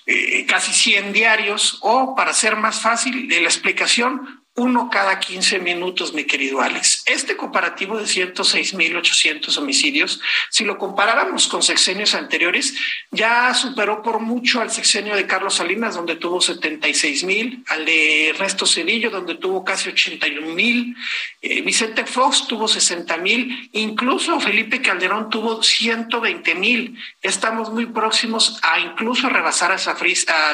eh, 0.07 0.47
casi 0.47 0.73
100 0.73 1.13
diarios 1.13 1.79
o, 1.83 2.15
para 2.15 2.33
ser 2.33 2.57
más 2.57 2.81
fácil 2.81 3.29
de 3.29 3.41
la 3.41 3.49
explicación, 3.49 4.46
uno 4.57 4.89
cada 4.91 5.21
15 5.21 5.59
minutos, 5.59 6.15
mi 6.15 6.25
querido 6.25 6.63
Alex. 6.63 7.03
Este 7.07 7.37
comparativo 7.37 7.99
de 7.99 8.05
106.800 8.05 9.57
homicidios, 9.59 10.21
si 10.51 10.65
lo 10.65 10.79
comparáramos 10.79 11.47
con 11.47 11.63
sexenios 11.63 12.15
anteriores, 12.15 12.75
ya 13.11 13.53
superó 13.53 14.03
por 14.03 14.19
mucho 14.21 14.63
al 14.63 14.71
sexenio 14.71 15.15
de 15.15 15.27
Carlos 15.27 15.57
Salinas, 15.57 15.95
donde 15.95 16.17
tuvo 16.17 16.41
76.000, 16.41 17.65
al 17.69 17.85
de 17.85 18.31
Ernesto 18.31 18.67
Cedillo, 18.67 19.11
donde 19.11 19.35
tuvo 19.35 19.63
casi 19.63 19.91
81.000, 19.91 20.97
eh, 21.43 21.61
Vicente 21.61 22.07
Fox 22.07 22.47
tuvo 22.47 22.67
60.000, 22.67 23.71
incluso 23.73 24.41
Felipe 24.41 24.81
Calderón 24.81 25.29
tuvo 25.29 25.61
120.000. 25.61 26.97
Estamos 27.21 27.71
muy 27.71 27.87
próximos 27.87 28.59
a 28.63 28.81
incluso 28.81 29.29
rebasar 29.29 29.73
esa 29.73 29.95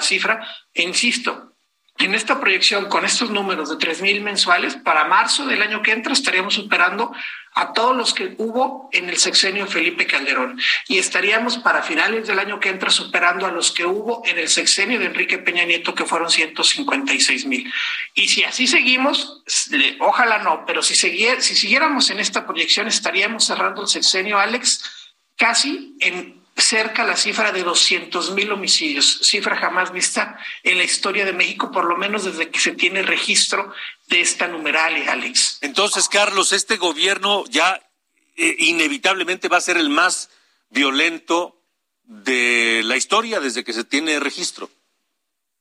cifra, 0.00 0.48
e 0.74 0.82
insisto, 0.82 1.51
en 1.98 2.14
esta 2.14 2.40
proyección, 2.40 2.88
con 2.88 3.04
estos 3.04 3.30
números 3.30 3.68
de 3.68 3.76
3.000 3.76 4.22
mensuales, 4.22 4.76
para 4.76 5.04
marzo 5.04 5.46
del 5.46 5.62
año 5.62 5.82
que 5.82 5.92
entra 5.92 6.12
estaríamos 6.12 6.54
superando 6.54 7.12
a 7.54 7.72
todos 7.74 7.94
los 7.94 8.14
que 8.14 8.34
hubo 8.38 8.88
en 8.92 9.10
el 9.10 9.18
sexenio 9.18 9.66
Felipe 9.66 10.06
Calderón 10.06 10.58
y 10.88 10.98
estaríamos 10.98 11.58
para 11.58 11.82
finales 11.82 12.26
del 12.26 12.38
año 12.38 12.58
que 12.60 12.70
entra 12.70 12.90
superando 12.90 13.46
a 13.46 13.52
los 13.52 13.72
que 13.72 13.84
hubo 13.84 14.22
en 14.24 14.38
el 14.38 14.48
sexenio 14.48 14.98
de 14.98 15.06
Enrique 15.06 15.38
Peña 15.38 15.64
Nieto, 15.64 15.94
que 15.94 16.06
fueron 16.06 16.30
156 16.30 17.46
mil. 17.46 17.70
Y 18.14 18.28
si 18.28 18.42
así 18.44 18.66
seguimos, 18.66 19.42
ojalá 20.00 20.38
no, 20.38 20.64
pero 20.66 20.82
si, 20.82 20.94
si 20.94 21.56
siguiéramos 21.56 22.08
en 22.10 22.20
esta 22.20 22.46
proyección, 22.46 22.88
estaríamos 22.88 23.44
cerrando 23.44 23.82
el 23.82 23.88
sexenio, 23.88 24.38
Alex, 24.38 25.12
casi 25.36 25.94
en 26.00 26.41
cerca 26.56 27.04
la 27.04 27.16
cifra 27.16 27.52
de 27.52 27.62
200 27.62 28.32
mil 28.32 28.52
homicidios, 28.52 29.20
cifra 29.22 29.56
jamás 29.56 29.92
vista 29.92 30.38
en 30.62 30.78
la 30.78 30.84
historia 30.84 31.24
de 31.24 31.32
México, 31.32 31.70
por 31.70 31.84
lo 31.84 31.96
menos 31.96 32.24
desde 32.24 32.50
que 32.50 32.60
se 32.60 32.72
tiene 32.72 33.02
registro 33.02 33.72
de 34.08 34.20
esta 34.20 34.48
numeralia, 34.48 35.12
Alex. 35.12 35.58
Entonces, 35.62 36.08
Carlos, 36.08 36.52
este 36.52 36.76
gobierno 36.76 37.44
ya 37.48 37.80
eh, 38.36 38.56
inevitablemente 38.58 39.48
va 39.48 39.58
a 39.58 39.62
ser 39.62 39.76
el 39.76 39.88
más 39.88 40.30
violento 40.70 41.58
de 42.04 42.82
la 42.84 42.96
historia 42.96 43.40
desde 43.40 43.64
que 43.64 43.72
se 43.72 43.84
tiene 43.84 44.20
registro. 44.20 44.70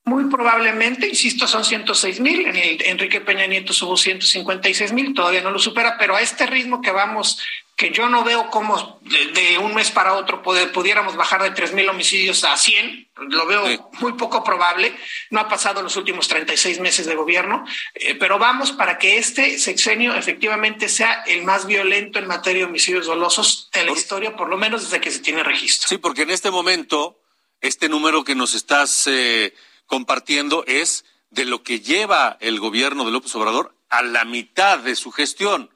Muy 0.04 0.26
probablemente, 0.26 1.08
insisto, 1.08 1.48
son 1.48 1.64
106 1.64 2.20
mil. 2.20 2.48
En 2.48 2.56
el 2.56 2.82
Enrique 2.86 3.22
Peña 3.22 3.46
Nieto 3.46 3.72
subo 3.72 3.96
156 3.96 4.94
mil, 4.94 5.14
todavía 5.14 5.42
no 5.42 5.52
lo 5.52 5.60
supera, 5.60 5.98
pero 6.00 6.16
a 6.16 6.22
este 6.22 6.48
ritmo 6.48 6.82
que 6.82 6.92
vamos 6.92 7.40
que 7.82 7.90
yo 7.90 8.08
no 8.10 8.24
veo 8.24 8.48
cómo 8.52 9.00
de, 9.02 9.58
un 9.58 9.74
mes 9.74 9.90
para 9.90 10.14
otro 10.14 10.44
pudiéramos 10.44 11.16
bajar 11.16 11.42
de 11.42 11.50
3 11.50 11.74
mil 11.74 11.90
homicidios 11.90 12.44
a 12.44 12.56
100, 12.56 13.10
lo 13.30 13.48
veo 13.48 13.90
muy 14.02 14.14
poco 14.14 14.44
probable, 14.44 14.96
no 15.32 15.40
ha 15.40 15.50
pasado 15.50 15.82
los 15.82 15.96
últimos 15.96 16.28
36 16.28 16.80
meses 16.80 17.08
de 17.08 17.16
gobierno, 17.16 17.66
eh, 17.96 18.14
pero 18.14 18.38
vamos 18.38 18.72
para 18.72 19.00
que 19.00 19.18
este 19.18 19.58
sexenio 19.58 20.14
efectivamente 20.14 20.90
sea 20.90 21.24
el 21.26 21.44
más 21.44 21.66
violento 21.66 22.20
en 22.20 22.28
materia 22.28 22.60
de 22.60 22.70
homicidios 22.70 23.08
dolosos 23.08 23.72
de 23.74 23.84
la 23.84 23.94
historia, 23.94 24.36
por 24.36 24.48
lo 24.48 24.58
menos 24.58 24.84
desde 24.84 25.02
que 25.02 25.10
se 25.10 25.22
tiene 25.22 25.42
registro. 25.42 25.90
Sí, 25.90 25.98
porque 25.98 26.22
en 26.22 26.30
este 26.30 26.52
momento, 26.52 27.20
este 27.62 27.90
número 27.90 28.24
que 28.24 28.36
nos 28.36 28.54
estás 28.54 29.08
eh, 29.08 29.56
compartiendo 29.88 30.64
es 30.68 31.04
de 31.32 31.46
lo 31.46 31.64
que 31.64 31.80
lleva 31.80 32.38
el 32.42 32.60
gobierno 32.60 33.06
de 33.06 33.12
López 33.12 33.34
Obrador 33.34 33.74
a 33.90 34.04
la 34.04 34.24
mitad 34.24 34.78
de 34.78 34.96
su 34.96 35.12
gestión, 35.12 35.72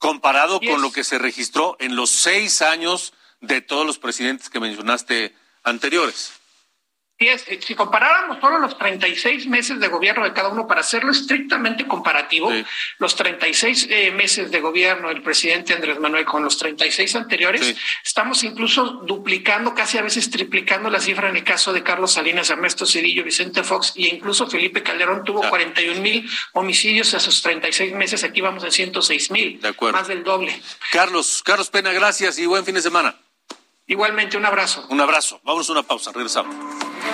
comparado 0.00 0.60
con 0.60 0.82
lo 0.82 0.90
que 0.90 1.04
se 1.04 1.18
registró 1.18 1.76
en 1.78 1.94
los 1.94 2.10
seis 2.10 2.62
años 2.62 3.12
de 3.40 3.60
todos 3.60 3.86
los 3.86 3.98
presidentes 3.98 4.50
que 4.50 4.58
mencionaste 4.58 5.36
anteriores 5.62 6.39
si 7.60 7.74
comparáramos 7.74 8.38
solo 8.40 8.58
los 8.58 8.78
36 8.78 9.46
meses 9.46 9.78
de 9.78 9.88
gobierno 9.88 10.24
de 10.24 10.32
cada 10.32 10.48
uno, 10.48 10.66
para 10.66 10.80
hacerlo 10.80 11.12
estrictamente 11.12 11.86
comparativo, 11.86 12.50
los 12.96 13.14
36 13.14 13.88
eh, 13.90 14.10
meses 14.10 14.50
de 14.50 14.58
gobierno 14.60 15.08
del 15.08 15.20
presidente 15.20 15.74
Andrés 15.74 16.00
Manuel 16.00 16.24
con 16.24 16.42
los 16.42 16.56
36 16.56 17.16
anteriores, 17.16 17.76
estamos 18.02 18.42
incluso 18.42 19.02
duplicando, 19.04 19.74
casi 19.74 19.98
a 19.98 20.02
veces 20.02 20.30
triplicando 20.30 20.88
la 20.88 20.98
cifra 20.98 21.28
en 21.28 21.36
el 21.36 21.44
caso 21.44 21.74
de 21.74 21.82
Carlos 21.82 22.12
Salinas, 22.12 22.48
Ernesto 22.48 22.86
Cedillo, 22.86 23.22
Vicente 23.22 23.62
Fox 23.64 23.92
e 23.96 24.06
incluso 24.06 24.46
Felipe 24.46 24.82
Calderón 24.82 25.22
tuvo 25.22 25.46
41 25.46 26.00
mil 26.00 26.26
homicidios 26.54 27.12
a 27.12 27.18
esos 27.18 27.42
36 27.42 27.92
meses. 27.92 28.24
Aquí 28.24 28.40
vamos 28.40 28.64
en 28.64 28.72
106 28.72 29.30
mil, 29.30 29.60
más 29.92 30.08
del 30.08 30.24
doble. 30.24 30.58
Carlos, 30.90 31.42
Carlos 31.44 31.68
Pena, 31.68 31.92
gracias 31.92 32.38
y 32.38 32.46
buen 32.46 32.64
fin 32.64 32.76
de 32.76 32.80
semana. 32.80 33.14
Igualmente, 33.86 34.38
un 34.38 34.46
abrazo. 34.46 34.86
Un 34.88 35.02
abrazo. 35.02 35.38
Vamos 35.44 35.68
a 35.68 35.72
una 35.72 35.82
pausa. 35.82 36.12
Regresamos. 36.12 36.89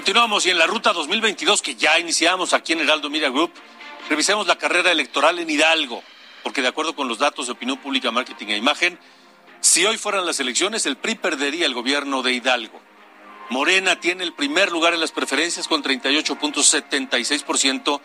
Continuamos 0.00 0.46
y 0.46 0.50
en 0.50 0.56
la 0.56 0.66
ruta 0.66 0.94
2022 0.94 1.60
que 1.60 1.74
ya 1.74 1.98
iniciamos 1.98 2.54
aquí 2.54 2.72
en 2.72 2.80
Heraldo 2.80 3.10
Media 3.10 3.28
Group, 3.28 3.52
revisemos 4.08 4.46
la 4.46 4.56
carrera 4.56 4.90
electoral 4.90 5.38
en 5.38 5.50
Hidalgo, 5.50 6.02
porque 6.42 6.62
de 6.62 6.68
acuerdo 6.68 6.96
con 6.96 7.06
los 7.06 7.18
datos 7.18 7.44
de 7.44 7.52
opinión 7.52 7.76
pública, 7.76 8.10
marketing 8.10 8.46
e 8.46 8.56
imagen, 8.56 8.98
si 9.60 9.84
hoy 9.84 9.98
fueran 9.98 10.24
las 10.24 10.40
elecciones, 10.40 10.86
el 10.86 10.96
PRI 10.96 11.16
perdería 11.16 11.66
el 11.66 11.74
gobierno 11.74 12.22
de 12.22 12.32
Hidalgo. 12.32 12.80
Morena 13.50 14.00
tiene 14.00 14.24
el 14.24 14.32
primer 14.32 14.72
lugar 14.72 14.94
en 14.94 15.00
las 15.00 15.12
preferencias 15.12 15.68
con 15.68 15.82
38.76% 15.82 18.00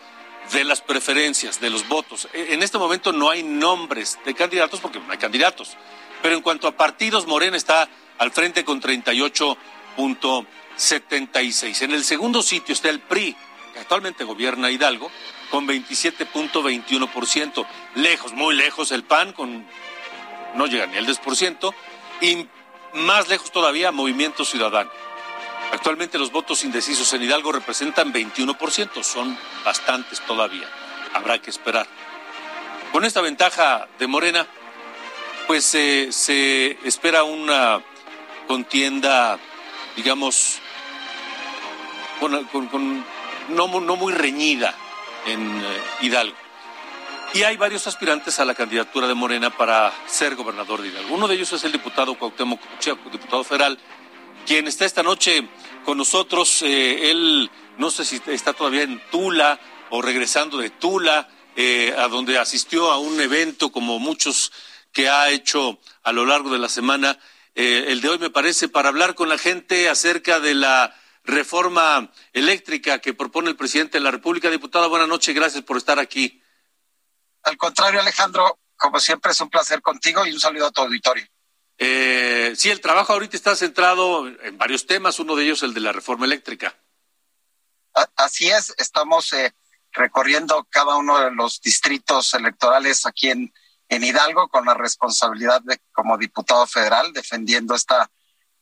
de 0.52 0.64
las 0.64 0.82
preferencias, 0.82 1.62
de 1.62 1.70
los 1.70 1.88
votos. 1.88 2.28
E, 2.34 2.52
en 2.52 2.62
este 2.62 2.76
momento 2.76 3.12
no 3.12 3.30
hay 3.30 3.42
nombres 3.42 4.18
de 4.26 4.34
candidatos 4.34 4.80
porque 4.80 5.00
no 5.00 5.10
hay 5.10 5.18
candidatos. 5.18 5.78
Pero 6.22 6.36
en 6.36 6.42
cuanto 6.42 6.68
a 6.68 6.76
partidos, 6.76 7.26
Morena 7.26 7.56
está 7.56 7.88
al 8.18 8.32
frente 8.32 8.66
con 8.66 8.82
38.76%. 8.82 10.46
76. 10.76 11.82
En 11.82 11.92
el 11.92 12.04
segundo 12.04 12.42
sitio 12.42 12.72
está 12.72 12.90
el 12.90 13.00
PRI, 13.00 13.36
que 13.72 13.80
actualmente 13.80 14.22
gobierna 14.24 14.70
Hidalgo, 14.70 15.10
con 15.50 15.66
27.21%. 15.66 17.66
Lejos, 17.94 18.32
muy 18.32 18.54
lejos 18.54 18.92
el 18.92 19.04
PAN, 19.04 19.32
con 19.32 19.66
no 20.54 20.66
llega 20.66 20.86
ni 20.86 20.96
al 20.96 21.06
10%, 21.06 21.74
y 22.20 22.46
más 22.94 23.28
lejos 23.28 23.52
todavía 23.52 23.92
Movimiento 23.92 24.44
Ciudadano. 24.44 24.90
Actualmente 25.72 26.18
los 26.18 26.32
votos 26.32 26.64
indecisos 26.64 27.12
en 27.12 27.22
Hidalgo 27.22 27.52
representan 27.52 28.12
21%, 28.12 29.02
son 29.02 29.38
bastantes 29.64 30.20
todavía. 30.22 30.68
Habrá 31.12 31.40
que 31.40 31.50
esperar. 31.50 31.86
Con 32.92 33.04
esta 33.04 33.20
ventaja 33.20 33.88
de 33.98 34.06
Morena, 34.06 34.46
pues 35.46 35.74
eh, 35.74 36.08
se 36.10 36.78
espera 36.84 37.24
una 37.24 37.82
contienda, 38.46 39.38
digamos, 39.96 40.60
con, 42.20 43.04
no, 43.48 43.68
muy 43.68 44.12
reñida 44.12 44.74
en 45.26 45.40
eh, 45.40 45.82
Hidalgo. 46.02 46.36
Y 47.34 47.42
hay 47.42 47.56
varios 47.56 47.86
aspirantes 47.86 48.38
a 48.38 48.44
la 48.44 48.54
candidatura 48.54 49.06
de 49.06 49.14
Morena 49.14 49.50
para 49.50 49.92
ser 50.06 50.36
gobernador 50.36 50.80
de 50.80 50.88
Hidalgo. 50.88 51.14
Uno 51.14 51.28
de 51.28 51.34
ellos 51.34 51.52
es 51.52 51.64
el 51.64 51.72
diputado 51.72 52.16
Cuauhtémoc 52.16 52.60
Checo, 52.78 53.10
diputado 53.10 53.44
federal, 53.44 53.78
quien 54.46 54.66
está 54.66 54.84
esta 54.84 55.02
noche 55.02 55.46
con 55.84 55.98
nosotros. 55.98 56.62
Eh, 56.62 57.10
él 57.10 57.50
no 57.78 57.90
sé 57.90 58.04
si 58.04 58.20
está 58.26 58.52
todavía 58.52 58.82
en 58.82 59.00
Tula 59.10 59.58
o 59.90 60.00
regresando 60.00 60.58
de 60.58 60.70
Tula, 60.70 61.28
eh, 61.56 61.94
a 61.98 62.08
donde 62.08 62.38
asistió 62.38 62.90
a 62.90 62.98
un 62.98 63.20
evento 63.20 63.70
como 63.70 63.98
muchos 63.98 64.52
que 64.92 65.08
ha 65.08 65.30
hecho 65.30 65.78
a 66.02 66.12
lo 66.12 66.24
largo 66.24 66.50
de 66.50 66.58
la 66.58 66.68
semana. 66.68 67.18
el 67.54 68.00
de 68.00 68.08
hoy 68.08 68.18
me 68.18 68.30
parece 68.30 68.68
para 68.68 68.90
hablar 68.90 69.14
con 69.14 69.28
la 69.28 69.38
gente 69.38 69.88
acerca 69.88 70.40
de 70.40 70.54
la 70.54 70.94
reforma 71.26 72.10
eléctrica 72.32 73.00
que 73.00 73.14
propone 73.14 73.50
el 73.50 73.56
presidente 73.56 73.98
de 73.98 74.04
la 74.04 74.10
República. 74.10 74.48
Diputada, 74.48 74.86
buenas 74.86 75.08
noches, 75.08 75.34
gracias 75.34 75.64
por 75.64 75.76
estar 75.76 75.98
aquí. 75.98 76.42
Al 77.42 77.56
contrario, 77.56 78.00
Alejandro, 78.00 78.58
como 78.76 78.98
siempre 79.00 79.32
es 79.32 79.40
un 79.40 79.50
placer 79.50 79.82
contigo 79.82 80.24
y 80.26 80.32
un 80.32 80.40
saludo 80.40 80.66
a 80.66 80.70
tu 80.70 80.82
auditorio. 80.82 81.26
Eh, 81.78 82.54
sí, 82.56 82.70
el 82.70 82.80
trabajo 82.80 83.12
ahorita 83.12 83.36
está 83.36 83.54
centrado 83.54 84.26
en 84.26 84.56
varios 84.56 84.86
temas, 84.86 85.18
uno 85.18 85.36
de 85.36 85.44
ellos 85.44 85.62
el 85.62 85.74
de 85.74 85.80
la 85.80 85.92
reforma 85.92 86.26
eléctrica. 86.26 86.74
Así 88.16 88.48
es, 88.48 88.74
estamos 88.78 89.32
eh, 89.32 89.54
recorriendo 89.92 90.66
cada 90.70 90.96
uno 90.96 91.18
de 91.18 91.30
los 91.30 91.60
distritos 91.60 92.34
electorales 92.34 93.06
aquí 93.06 93.30
en, 93.30 93.52
en 93.88 94.04
Hidalgo 94.04 94.48
con 94.48 94.66
la 94.66 94.74
responsabilidad 94.74 95.62
de 95.62 95.80
como 95.92 96.18
diputado 96.18 96.66
federal 96.66 97.12
defendiendo 97.12 97.74
esta 97.74 98.10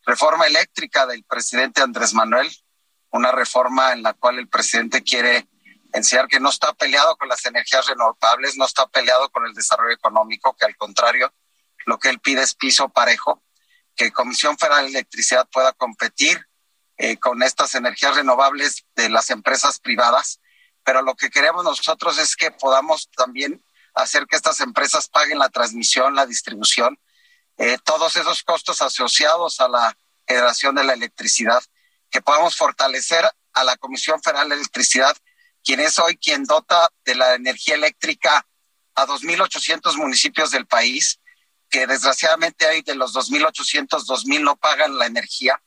reforma 0.06 0.46
eléctrica 0.46 1.06
del 1.06 1.24
presidente 1.24 1.82
Andrés 1.82 2.14
Manuel, 2.14 2.50
una 3.10 3.32
reforma 3.32 3.92
en 3.92 4.02
la 4.02 4.14
cual 4.14 4.38
el 4.38 4.48
presidente 4.48 5.02
quiere 5.02 5.48
enseñar 5.92 6.26
que 6.26 6.40
no 6.40 6.50
está 6.50 6.72
peleado 6.72 7.16
con 7.16 7.28
las 7.28 7.44
energías 7.46 7.86
renovables, 7.86 8.56
no 8.56 8.66
está 8.66 8.86
peleado 8.88 9.30
con 9.30 9.46
el 9.46 9.54
desarrollo 9.54 9.94
económico, 9.94 10.56
que 10.56 10.66
al 10.66 10.76
contrario, 10.76 11.32
lo 11.86 11.98
que 11.98 12.08
él 12.08 12.18
pide 12.18 12.42
es 12.42 12.54
piso 12.54 12.88
parejo, 12.88 13.42
que 13.94 14.12
Comisión 14.12 14.58
Federal 14.58 14.84
de 14.84 14.90
Electricidad 14.90 15.48
pueda 15.52 15.72
competir 15.72 16.44
eh, 16.96 17.16
con 17.18 17.42
estas 17.42 17.74
energías 17.74 18.16
renovables 18.16 18.84
de 18.96 19.08
las 19.08 19.30
empresas 19.30 19.78
privadas, 19.78 20.40
pero 20.82 21.02
lo 21.02 21.14
que 21.14 21.30
queremos 21.30 21.64
nosotros 21.64 22.18
es 22.18 22.36
que 22.36 22.50
podamos 22.50 23.08
también 23.16 23.64
hacer 23.94 24.26
que 24.26 24.36
estas 24.36 24.60
empresas 24.60 25.08
paguen 25.08 25.38
la 25.38 25.48
transmisión, 25.48 26.16
la 26.16 26.26
distribución, 26.26 26.98
eh, 27.58 27.78
todos 27.84 28.16
esos 28.16 28.42
costos 28.42 28.82
asociados 28.82 29.60
a 29.60 29.68
la 29.68 29.96
generación 30.26 30.74
de 30.74 30.84
la 30.84 30.94
electricidad, 30.94 31.62
que 32.10 32.22
podamos 32.22 32.56
fortalecer 32.56 33.24
a 33.52 33.64
la 33.64 33.76
Comisión 33.76 34.22
Federal 34.22 34.48
de 34.48 34.56
Electricidad, 34.56 35.16
quien 35.62 35.80
es 35.80 35.98
hoy 35.98 36.16
quien 36.16 36.44
dota 36.44 36.88
de 37.04 37.14
la 37.14 37.34
energía 37.34 37.74
eléctrica 37.74 38.46
a 38.94 39.06
2.800 39.06 39.96
municipios 39.96 40.50
del 40.50 40.66
país, 40.66 41.20
que 41.68 41.86
desgraciadamente 41.86 42.66
hay 42.66 42.82
de 42.82 42.94
los 42.94 43.14
2.800, 43.14 43.88
2.000 43.88 44.40
no 44.42 44.56
pagan 44.56 44.98
la 44.98 45.06
energía 45.06 45.60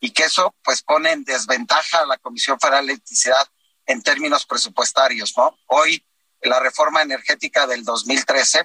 y 0.00 0.12
que 0.12 0.24
eso 0.24 0.54
pues 0.62 0.82
pone 0.82 1.10
en 1.10 1.24
desventaja 1.24 2.00
a 2.00 2.06
la 2.06 2.18
Comisión 2.18 2.60
Federal 2.60 2.86
de 2.86 2.92
Electricidad 2.92 3.48
en 3.86 4.02
términos 4.02 4.46
presupuestarios, 4.46 5.34
¿no? 5.36 5.58
Hoy 5.66 6.04
la 6.42 6.60
reforma 6.60 7.02
energética 7.02 7.66
del 7.66 7.84
2013, 7.84 8.62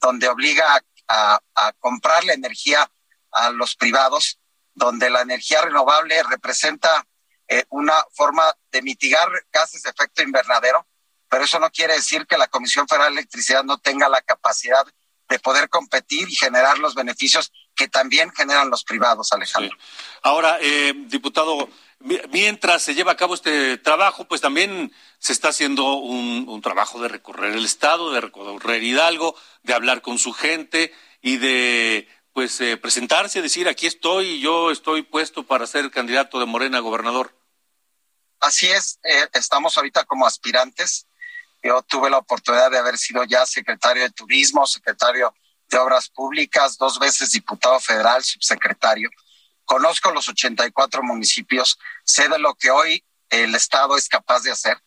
donde 0.00 0.28
obliga 0.28 0.84
a 1.08 1.72
comprar 1.78 2.24
la 2.24 2.32
energía 2.32 2.90
a 3.32 3.50
los 3.50 3.76
privados, 3.76 4.40
donde 4.74 5.10
la 5.10 5.22
energía 5.22 5.60
renovable 5.62 6.22
representa 6.22 7.06
eh, 7.46 7.64
una 7.68 7.94
forma 8.12 8.44
de 8.72 8.80
mitigar 8.80 9.28
gases 9.52 9.82
de 9.82 9.90
efecto 9.90 10.22
invernadero, 10.22 10.86
pero 11.28 11.44
eso 11.44 11.58
no 11.58 11.70
quiere 11.70 11.94
decir 11.94 12.26
que 12.26 12.38
la 12.38 12.48
Comisión 12.48 12.88
Federal 12.88 13.14
de 13.14 13.20
Electricidad 13.20 13.64
no 13.64 13.78
tenga 13.78 14.08
la 14.08 14.22
capacidad 14.22 14.86
de 15.28 15.38
poder 15.38 15.68
competir 15.68 16.28
y 16.28 16.34
generar 16.34 16.78
los 16.78 16.94
beneficios 16.94 17.52
que 17.74 17.88
también 17.88 18.30
generan 18.32 18.70
los 18.70 18.84
privados, 18.84 19.32
Alejandro. 19.32 19.76
Ahora, 20.22 20.58
eh, 20.60 20.94
diputado, 21.06 21.68
mientras 22.30 22.82
se 22.82 22.94
lleva 22.94 23.12
a 23.12 23.16
cabo 23.16 23.34
este 23.34 23.78
trabajo, 23.78 24.26
pues 24.26 24.40
también 24.40 24.92
se 25.18 25.32
está 25.32 25.48
haciendo 25.48 25.94
un, 25.94 26.60
trabajo 26.62 27.00
de 27.00 27.08
recorrer 27.08 27.54
el 27.54 27.64
Estado, 27.64 28.12
de 28.12 28.20
recorrer 28.20 28.82
Hidalgo, 28.82 29.34
de 29.62 29.74
hablar 29.74 30.02
con 30.02 30.18
su 30.18 30.32
gente 30.32 30.92
y 31.20 31.36
de 31.36 32.08
pues 32.32 32.60
eh, 32.60 32.76
presentarse, 32.76 33.42
decir 33.42 33.68
aquí 33.68 33.86
estoy, 33.86 34.40
yo 34.40 34.70
estoy 34.70 35.02
puesto 35.02 35.44
para 35.44 35.66
ser 35.66 35.90
candidato 35.90 36.40
de 36.40 36.46
Morena 36.46 36.78
a 36.78 36.80
gobernador. 36.80 37.32
Así 38.40 38.66
es, 38.66 38.98
eh, 39.04 39.28
estamos 39.32 39.76
ahorita 39.76 40.04
como 40.04 40.26
aspirantes. 40.26 41.06
Yo 41.62 41.80
tuve 41.82 42.10
la 42.10 42.18
oportunidad 42.18 42.70
de 42.70 42.78
haber 42.78 42.98
sido 42.98 43.24
ya 43.24 43.46
secretario 43.46 44.02
de 44.02 44.10
Turismo, 44.10 44.66
secretario 44.66 45.34
de 45.74 45.80
Obras 45.80 46.08
Públicas, 46.08 46.78
dos 46.78 47.00
veces 47.00 47.32
diputado 47.32 47.80
federal, 47.80 48.22
subsecretario. 48.22 49.10
Conozco 49.64 50.12
los 50.12 50.28
84 50.28 51.02
municipios, 51.02 51.78
sé 52.04 52.28
de 52.28 52.38
lo 52.38 52.54
que 52.54 52.70
hoy 52.70 53.04
el 53.28 53.56
Estado 53.56 53.96
es 53.96 54.08
capaz 54.08 54.44
de 54.44 54.52
hacer. 54.52 54.78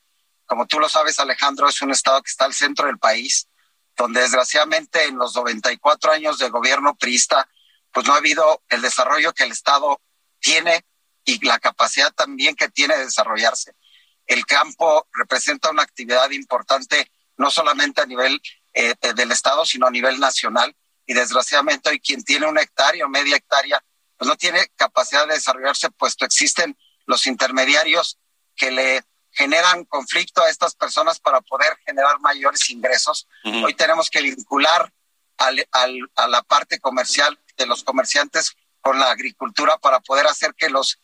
Como 0.45 0.65
tú 0.65 0.80
lo 0.80 0.88
sabes, 0.88 1.19
Alejandro, 1.19 1.67
es 1.67 1.82
un 1.82 1.91
Estado 1.91 2.21
que 2.21 2.30
está 2.30 2.45
al 2.45 2.54
centro 2.54 2.88
del 2.88 3.00
país, 3.00 3.50
donde 3.97 4.21
desgraciadamente 4.21 5.04
en 5.04 5.17
los 5.17 5.36
94 5.36 6.13
años 6.13 6.38
de 6.38 6.50
gobierno 6.50 6.95
priista, 6.95 7.50
pues 7.91 8.08
no 8.08 8.13
ha 8.13 8.17
habido 8.17 8.63
el 8.69 8.82
desarrollo 8.82 9.34
que 9.34 9.43
el 9.43 9.52
Estado 9.52 10.00
tiene 10.39 10.86
y 11.26 11.45
la 11.45 11.60
capacidad 11.60 12.13
también 12.13 12.56
que 12.56 12.69
tiene 12.69 12.95
de 12.95 13.06
desarrollarse. 13.06 13.73
El 14.26 14.45
campo 14.45 15.06
representa 15.12 15.69
una 15.69 15.84
actividad 15.84 16.30
importante 16.32 17.12
no 17.36 17.52
solamente 17.52 18.02
a 18.02 18.06
nivel 18.06 18.41
eh, 18.80 19.13
del 19.16 19.32
Estado, 19.32 19.66
sino 19.66 19.88
a 19.88 19.92
nivel 19.92 20.20
nacional. 20.20 20.76
Y 21.08 21.16
desgraciadamente 21.16 21.90
hoy 21.90 22.00
quien 22.00 22.24
tiene 22.24 22.46
una 22.46 22.62
hectárea 22.62 23.06
o 23.06 23.10
media 23.10 23.36
hectárea, 23.36 23.84
pues 24.18 24.28
no 24.28 24.36
tiene 24.36 24.68
capacidad 24.76 25.28
de 25.28 25.34
desarrollarse, 25.34 25.90
puesto 25.90 26.26
existen 26.26 26.78
los 27.08 27.26
intermediarios 27.26 28.20
que 28.56 28.70
le 28.70 29.04
generan 29.32 29.86
conflicto 29.86 30.44
a 30.44 30.50
estas 30.50 30.76
personas 30.76 31.20
para 31.20 31.42
poder 31.42 31.76
generar 31.88 32.20
mayores 32.20 32.70
ingresos. 32.70 33.28
Hoy 33.44 33.74
tenemos 33.74 34.12
que 34.12 34.22
vincular 34.22 34.94
al, 35.38 35.68
a 36.16 36.28
la 36.28 36.44
parte 36.44 36.80
comercial 36.80 37.40
de 37.56 37.66
los 37.66 37.84
comerciantes 37.84 38.56
con 38.82 39.00
la 39.00 39.10
agricultura 39.10 39.78
para 39.78 40.02
poder 40.02 40.28
hacer 40.28 40.54
que 40.56 40.70
los 40.70 41.00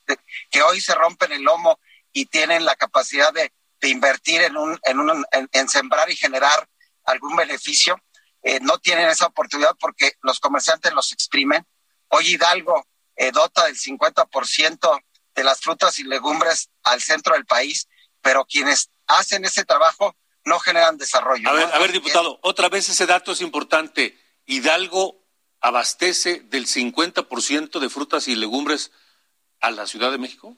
que 0.52 0.62
hoy 0.62 0.80
se 0.80 0.94
rompen 0.94 1.32
el 1.32 1.42
lomo 1.42 1.80
y 2.12 2.28
tienen 2.28 2.66
la 2.66 2.76
capacidad 2.76 3.34
de, 3.34 3.52
de 3.82 3.90
invertir 3.90 4.42
en 4.42 4.58
un, 4.58 4.80
en, 4.84 5.00
un 5.00 5.26
en 5.32 5.70
sembrar 5.70 6.10
y 6.12 6.16
generar 6.16 6.68
algún 7.06 7.36
beneficio, 7.36 7.96
eh, 8.42 8.60
no 8.62 8.78
tienen 8.80 9.10
esa 9.10 9.28
oportunidad 9.28 9.76
porque 9.80 10.14
los 10.22 10.40
comerciantes 10.40 10.94
los 10.94 11.12
exprimen. 11.14 11.66
Hoy 12.10 12.34
Hidalgo 12.34 12.86
eh, 13.16 13.32
dota 13.32 13.66
del 13.66 13.78
50% 13.78 15.02
de 15.36 15.44
las 15.44 15.62
frutas 15.62 15.98
y 16.00 16.04
legumbres 16.04 16.70
al 16.84 17.02
centro 17.02 17.36
del 17.36 17.46
país, 17.46 17.88
pero 18.22 18.46
quienes 18.46 18.90
hacen 19.08 19.46
ese 19.46 19.64
trabajo 19.64 20.16
no 20.46 20.60
generan 20.60 20.98
desarrollo. 20.98 21.50
A 21.50 21.54
ver, 21.54 21.70
a 21.74 21.80
ver 21.80 21.92
diputado, 21.92 22.40
otra 22.44 22.70
vez 22.70 22.90
ese 22.90 23.06
dato 23.06 23.32
es 23.32 23.42
importante. 23.42 24.20
Hidalgo 24.46 25.24
abastece 25.62 26.42
del 26.42 26.68
50% 26.68 27.80
de 27.80 27.90
frutas 27.90 28.28
y 28.28 28.36
legumbres 28.36 28.92
a 29.62 29.72
la 29.72 29.88
Ciudad 29.88 30.12
de 30.12 30.18
México. 30.18 30.58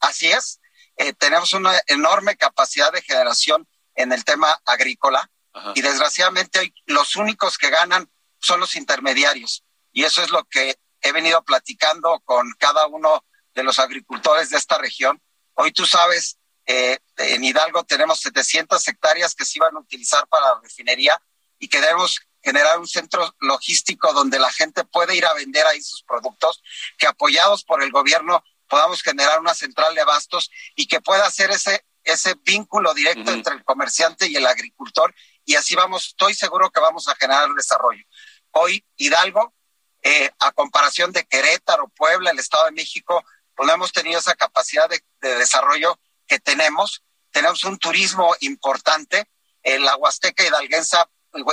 Así 0.00 0.26
es. 0.26 0.60
Eh, 0.96 1.12
tenemos 1.12 1.52
una 1.52 1.72
enorme 1.86 2.36
capacidad 2.36 2.92
de 2.92 3.02
generación 3.02 3.68
en 3.94 4.12
el 4.12 4.24
tema 4.24 4.60
agrícola 4.64 5.30
y 5.74 5.82
desgraciadamente 5.82 6.58
hoy 6.58 6.74
los 6.86 7.16
únicos 7.16 7.58
que 7.58 7.70
ganan 7.70 8.10
son 8.38 8.60
los 8.60 8.76
intermediarios. 8.76 9.64
Y 9.92 10.04
eso 10.04 10.22
es 10.22 10.30
lo 10.30 10.44
que 10.44 10.78
he 11.00 11.12
venido 11.12 11.42
platicando 11.44 12.20
con 12.24 12.52
cada 12.58 12.86
uno 12.86 13.24
de 13.54 13.62
los 13.62 13.78
agricultores 13.78 14.50
de 14.50 14.58
esta 14.58 14.78
región. 14.78 15.22
Hoy 15.54 15.72
tú 15.72 15.86
sabes, 15.86 16.38
eh, 16.66 16.98
en 17.16 17.44
Hidalgo 17.44 17.84
tenemos 17.84 18.20
700 18.20 18.86
hectáreas 18.88 19.34
que 19.34 19.44
se 19.44 19.58
iban 19.58 19.76
a 19.76 19.80
utilizar 19.80 20.26
para 20.28 20.54
la 20.54 20.60
refinería 20.60 21.20
y 21.58 21.68
que 21.68 21.80
debemos 21.80 22.20
generar 22.42 22.78
un 22.78 22.86
centro 22.86 23.34
logístico 23.40 24.12
donde 24.12 24.38
la 24.38 24.52
gente 24.52 24.84
puede 24.84 25.16
ir 25.16 25.24
a 25.24 25.32
vender 25.34 25.64
ahí 25.66 25.80
sus 25.80 26.02
productos, 26.02 26.62
que 26.98 27.06
apoyados 27.06 27.64
por 27.64 27.82
el 27.82 27.90
gobierno 27.90 28.44
podamos 28.68 29.02
generar 29.02 29.40
una 29.40 29.54
central 29.54 29.94
de 29.94 30.00
abastos 30.00 30.50
y 30.74 30.86
que 30.86 31.00
pueda 31.00 31.26
hacer 31.26 31.50
ese, 31.50 31.84
ese 32.02 32.34
vínculo 32.42 32.92
directo 32.92 33.30
entre 33.30 33.54
el 33.54 33.64
comerciante 33.64 34.26
y 34.26 34.36
el 34.36 34.46
agricultor 34.46 35.14
y 35.44 35.54
así 35.56 35.74
vamos, 35.74 36.08
estoy 36.08 36.34
seguro 36.34 36.70
que 36.70 36.80
vamos 36.80 37.08
a 37.08 37.16
generar 37.16 37.48
desarrollo. 37.50 38.04
Hoy 38.52 38.84
Hidalgo, 38.96 39.54
eh, 40.02 40.30
a 40.38 40.52
comparación 40.52 41.12
de 41.12 41.24
Querétaro, 41.24 41.88
Puebla, 41.88 42.30
el 42.30 42.38
Estado 42.38 42.66
de 42.66 42.72
México, 42.72 43.24
pues 43.54 43.66
no 43.66 43.74
hemos 43.74 43.92
tenido 43.92 44.20
esa 44.20 44.34
capacidad 44.34 44.88
de, 44.88 45.02
desarrollo 45.20 45.98
que 46.26 46.38
tenemos. 46.40 47.02
Tenemos 47.30 47.64
un 47.64 47.78
turismo 47.78 48.34
importante. 48.40 49.28
la 49.62 49.96
Huasteca 49.96 50.44
hidalguense, 50.44 50.98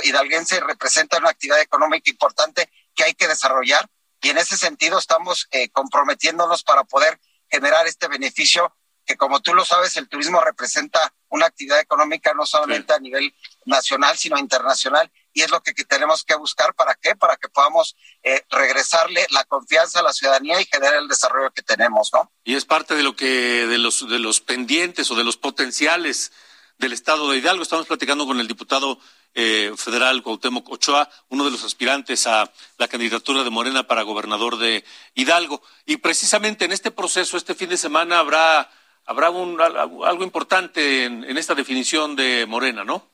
hidalguense 0.02 0.60
representa 0.60 1.18
una 1.18 1.30
actividad 1.30 1.60
económica 1.60 2.10
importante 2.10 2.70
que 2.94 3.04
hay 3.04 3.14
que 3.14 3.28
desarrollar 3.28 3.88
y 4.22 4.30
en 4.30 4.38
ese 4.38 4.56
sentido 4.56 4.98
estamos 4.98 5.48
eh, 5.50 5.68
comprometiéndonos 5.70 6.62
para 6.62 6.84
poder 6.84 7.20
generar 7.50 7.86
este 7.86 8.06
beneficio 8.06 8.74
que 9.04 9.16
como 9.16 9.40
tú 9.40 9.54
lo 9.54 9.64
sabes, 9.64 9.96
el 9.96 10.08
turismo 10.08 10.40
representa 10.40 11.12
una 11.28 11.46
actividad 11.46 11.80
económica 11.80 12.34
no 12.34 12.44
solamente 12.44 12.92
a 12.92 12.98
nivel 12.98 13.34
nacional, 13.64 14.16
sino 14.16 14.38
internacional, 14.38 15.10
y 15.32 15.42
es 15.42 15.50
lo 15.50 15.62
que, 15.62 15.72
tenemos 15.72 16.24
que 16.24 16.34
buscar. 16.34 16.74
¿Para 16.74 16.94
qué? 16.94 17.16
Para 17.16 17.36
que 17.36 17.48
podamos 17.48 17.96
eh, 18.22 18.42
regresarle 18.50 19.26
la 19.30 19.44
confianza 19.44 20.00
a 20.00 20.02
la 20.02 20.12
ciudadanía 20.12 20.60
y 20.60 20.66
generar 20.66 20.96
el 20.96 21.08
desarrollo 21.08 21.50
que 21.52 21.62
tenemos, 21.62 22.10
¿no? 22.12 22.30
Y 22.44 22.54
es 22.54 22.64
parte 22.64 22.94
de 22.94 23.02
lo 23.02 23.16
que, 23.16 23.66
de 23.66 23.78
los, 23.78 24.08
de 24.08 24.18
los 24.18 24.40
pendientes 24.40 25.10
o 25.10 25.14
de 25.14 25.24
los 25.24 25.36
potenciales 25.36 26.32
del 26.78 26.92
Estado 26.92 27.30
de 27.30 27.38
Hidalgo. 27.38 27.62
Estamos 27.62 27.86
platicando 27.86 28.26
con 28.26 28.38
el 28.40 28.48
diputado 28.48 28.98
eh, 29.34 29.72
federal 29.76 30.22
Cuauhtémoc 30.22 30.68
Ochoa, 30.68 31.08
uno 31.28 31.44
de 31.44 31.50
los 31.50 31.64
aspirantes 31.64 32.26
a 32.26 32.52
la 32.76 32.88
candidatura 32.88 33.42
de 33.42 33.50
Morena 33.50 33.86
para 33.86 34.02
gobernador 34.02 34.58
de 34.58 34.84
Hidalgo. 35.14 35.62
Y 35.86 35.96
precisamente 35.96 36.66
en 36.66 36.72
este 36.72 36.90
proceso, 36.90 37.38
este 37.38 37.54
fin 37.54 37.70
de 37.70 37.78
semana 37.78 38.18
habrá 38.18 38.70
habrá 39.06 39.30
un, 39.30 39.60
algo 39.60 40.24
importante 40.24 41.04
en, 41.04 41.36
esta 41.36 41.54
definición 41.54 42.16
de 42.16 42.46
Morena, 42.46 42.84
¿no? 42.84 43.10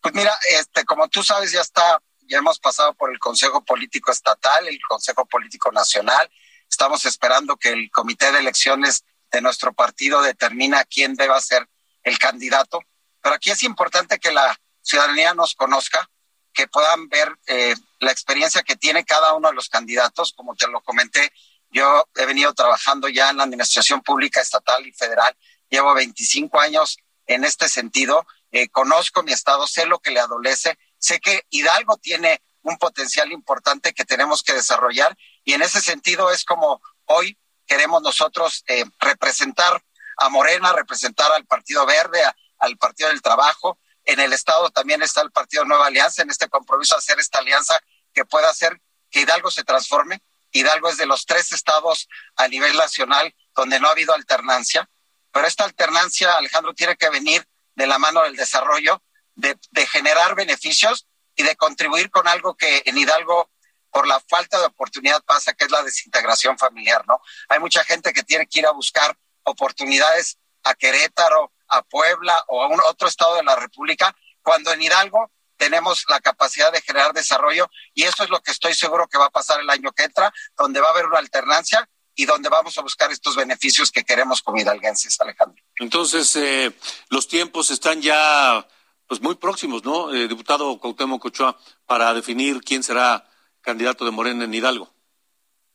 Pues 0.00 0.14
mira, 0.14 0.36
este, 0.50 0.84
como 0.84 1.08
tú 1.08 1.22
sabes, 1.22 1.52
ya 1.52 1.60
está, 1.60 2.00
ya 2.20 2.38
hemos 2.38 2.58
pasado 2.58 2.94
por 2.94 3.10
el 3.10 3.18
Consejo 3.18 3.64
Político 3.64 4.10
Estatal, 4.10 4.68
el 4.68 4.78
Consejo 4.88 5.26
Político 5.26 5.72
Nacional. 5.72 6.30
Estamos 6.68 7.04
esperando 7.04 7.56
que 7.56 7.70
el 7.70 7.90
Comité 7.90 8.30
de 8.32 8.38
Elecciones 8.38 9.04
de 9.30 9.40
nuestro 9.40 9.72
partido 9.72 10.22
determine 10.22 10.84
quién 10.88 11.14
deba 11.14 11.40
ser 11.40 11.68
el 12.02 12.18
candidato. 12.18 12.80
Pero 13.20 13.34
aquí 13.34 13.50
es 13.50 13.62
importante 13.62 14.18
que 14.18 14.32
la 14.32 14.58
ciudadanía 14.82 15.34
nos 15.34 15.54
conozca, 15.54 16.08
que 16.52 16.68
puedan 16.68 17.08
ver 17.08 17.36
eh, 17.46 17.74
la 17.98 18.12
experiencia 18.12 18.62
que 18.62 18.76
tiene 18.76 19.04
cada 19.04 19.34
uno 19.34 19.48
de 19.48 19.54
los 19.54 19.68
candidatos. 19.68 20.32
Como 20.32 20.54
te 20.54 20.68
lo 20.68 20.80
comenté, 20.82 21.32
yo 21.70 22.08
he 22.14 22.26
venido 22.26 22.54
trabajando 22.54 23.08
ya 23.08 23.30
en 23.30 23.38
la 23.38 23.44
administración 23.44 24.02
pública 24.02 24.40
estatal 24.40 24.86
y 24.86 24.92
federal. 24.92 25.36
Llevo 25.68 25.94
25 25.94 26.60
años 26.60 26.98
en 27.26 27.44
este 27.44 27.68
sentido. 27.68 28.26
Eh, 28.52 28.68
conozco 28.68 29.22
mi 29.22 29.32
estado, 29.32 29.66
sé 29.66 29.86
lo 29.86 29.98
que 29.98 30.10
le 30.10 30.20
adolece. 30.20 30.78
Sé 30.98 31.20
que 31.20 31.42
Hidalgo 31.50 31.96
tiene 31.98 32.42
un 32.62 32.78
potencial 32.78 33.30
importante 33.32 33.94
que 33.94 34.04
tenemos 34.04 34.42
que 34.42 34.52
desarrollar 34.52 35.16
y 35.44 35.54
en 35.54 35.62
ese 35.62 35.80
sentido 35.80 36.30
es 36.30 36.44
como 36.44 36.82
hoy 37.04 37.38
queremos 37.66 38.02
nosotros 38.02 38.64
eh, 38.66 38.84
representar 38.98 39.82
a 40.16 40.28
Morena, 40.28 40.72
representar 40.72 41.30
al 41.32 41.46
Partido 41.46 41.86
Verde, 41.86 42.20
al 42.58 42.76
Partido 42.76 43.08
del 43.10 43.22
Trabajo. 43.22 43.78
En 44.04 44.18
el 44.20 44.32
Estado 44.32 44.70
también 44.70 45.02
está 45.02 45.20
el 45.20 45.30
Partido 45.30 45.64
Nueva 45.64 45.86
Alianza, 45.86 46.22
en 46.22 46.30
este 46.30 46.48
compromiso 46.48 46.96
hacer 46.96 47.18
esta 47.20 47.38
alianza 47.38 47.78
que 48.12 48.24
pueda 48.24 48.48
hacer 48.48 48.80
que 49.10 49.20
Hidalgo 49.20 49.50
se 49.50 49.62
transforme, 49.62 50.22
Hidalgo 50.52 50.88
es 50.88 50.96
de 50.96 51.06
los 51.06 51.26
tres 51.26 51.52
estados 51.52 52.08
a 52.36 52.48
nivel 52.48 52.76
nacional 52.76 53.34
donde 53.54 53.80
no 53.80 53.88
ha 53.88 53.92
habido 53.92 54.14
alternancia, 54.14 54.88
pero 55.32 55.46
esta 55.46 55.64
alternancia, 55.64 56.32
Alejandro, 56.34 56.74
tiene 56.74 56.96
que 56.96 57.10
venir 57.10 57.46
de 57.74 57.86
la 57.86 57.98
mano 57.98 58.22
del 58.22 58.36
desarrollo, 58.36 59.02
de, 59.34 59.58
generar 59.86 60.34
beneficios 60.34 61.06
y 61.34 61.42
de 61.42 61.56
contribuir 61.56 62.10
con 62.10 62.26
algo 62.26 62.56
que 62.56 62.82
en 62.86 62.96
Hidalgo 62.96 63.50
por 63.90 64.06
la 64.06 64.18
falta 64.20 64.58
de 64.58 64.66
oportunidad 64.66 65.22
pasa, 65.24 65.52
que 65.52 65.66
es 65.66 65.70
la 65.70 65.82
desintegración 65.82 66.58
familiar, 66.58 67.06
¿no? 67.06 67.20
Hay 67.48 67.60
mucha 67.60 67.84
gente 67.84 68.12
que 68.12 68.22
tiene 68.22 68.46
que 68.46 68.60
ir 68.60 68.66
a 68.66 68.72
buscar 68.72 69.16
oportunidades 69.42 70.38
a 70.64 70.74
Querétaro, 70.74 71.52
a 71.68 71.82
Puebla 71.82 72.42
o 72.48 72.62
a 72.62 72.68
un 72.68 72.80
otro 72.88 73.08
estado 73.08 73.36
de 73.36 73.44
la 73.44 73.56
República, 73.56 74.16
cuando 74.42 74.72
en 74.72 74.82
Hidalgo 74.82 75.30
tenemos 75.56 76.04
la 76.08 76.20
capacidad 76.20 76.72
de 76.72 76.80
generar 76.80 77.12
desarrollo 77.12 77.68
y 77.94 78.04
eso 78.04 78.24
es 78.24 78.30
lo 78.30 78.40
que 78.40 78.50
estoy 78.50 78.74
seguro 78.74 79.08
que 79.08 79.18
va 79.18 79.26
a 79.26 79.30
pasar 79.30 79.60
el 79.60 79.70
año 79.70 79.92
que 79.92 80.04
entra, 80.04 80.32
donde 80.56 80.80
va 80.80 80.88
a 80.88 80.90
haber 80.90 81.06
una 81.06 81.18
alternancia 81.18 81.88
y 82.14 82.24
donde 82.24 82.48
vamos 82.48 82.78
a 82.78 82.82
buscar 82.82 83.12
estos 83.12 83.36
beneficios 83.36 83.90
que 83.90 84.04
queremos 84.04 84.40
como 84.42 84.58
hidalguenses, 84.58 85.20
Alejandro. 85.20 85.62
Entonces, 85.78 86.34
eh, 86.36 86.72
los 87.10 87.28
tiempos 87.28 87.70
están 87.70 88.00
ya 88.00 88.66
pues 89.06 89.20
muy 89.20 89.36
próximos, 89.36 89.84
¿no? 89.84 90.12
Eh, 90.12 90.26
diputado 90.26 90.80
Cuauhtémoc 90.80 91.24
Ochoa, 91.26 91.56
para 91.84 92.12
definir 92.14 92.60
quién 92.60 92.82
será 92.82 93.28
candidato 93.60 94.04
de 94.04 94.10
Morena 94.10 94.44
en 94.44 94.54
Hidalgo. 94.54 94.92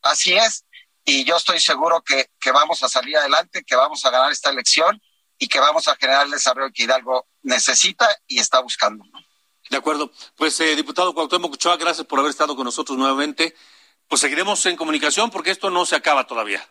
Así 0.02 0.34
es, 0.34 0.66
y 1.04 1.24
yo 1.24 1.36
estoy 1.36 1.60
seguro 1.60 2.02
que, 2.02 2.30
que 2.40 2.50
vamos 2.50 2.82
a 2.82 2.88
salir 2.88 3.16
adelante, 3.16 3.64
que 3.64 3.76
vamos 3.76 4.04
a 4.04 4.10
ganar 4.10 4.32
esta 4.32 4.50
elección 4.50 5.00
y 5.38 5.48
que 5.48 5.60
vamos 5.60 5.88
a 5.88 5.96
generar 5.96 6.26
el 6.26 6.32
desarrollo 6.32 6.72
que 6.74 6.84
Hidalgo 6.84 7.26
necesita 7.42 8.08
y 8.26 8.38
está 8.38 8.60
buscando. 8.60 9.04
De 9.72 9.78
acuerdo. 9.78 10.12
Pues, 10.36 10.60
eh, 10.60 10.76
diputado 10.76 11.14
Cuauhtémoc 11.14 11.54
Ochoa, 11.54 11.78
gracias 11.78 12.06
por 12.06 12.18
haber 12.18 12.28
estado 12.28 12.54
con 12.54 12.66
nosotros 12.66 12.98
nuevamente. 12.98 13.56
Pues 14.06 14.20
seguiremos 14.20 14.66
en 14.66 14.76
comunicación 14.76 15.30
porque 15.30 15.50
esto 15.50 15.70
no 15.70 15.86
se 15.86 15.96
acaba 15.96 16.26
todavía. 16.26 16.62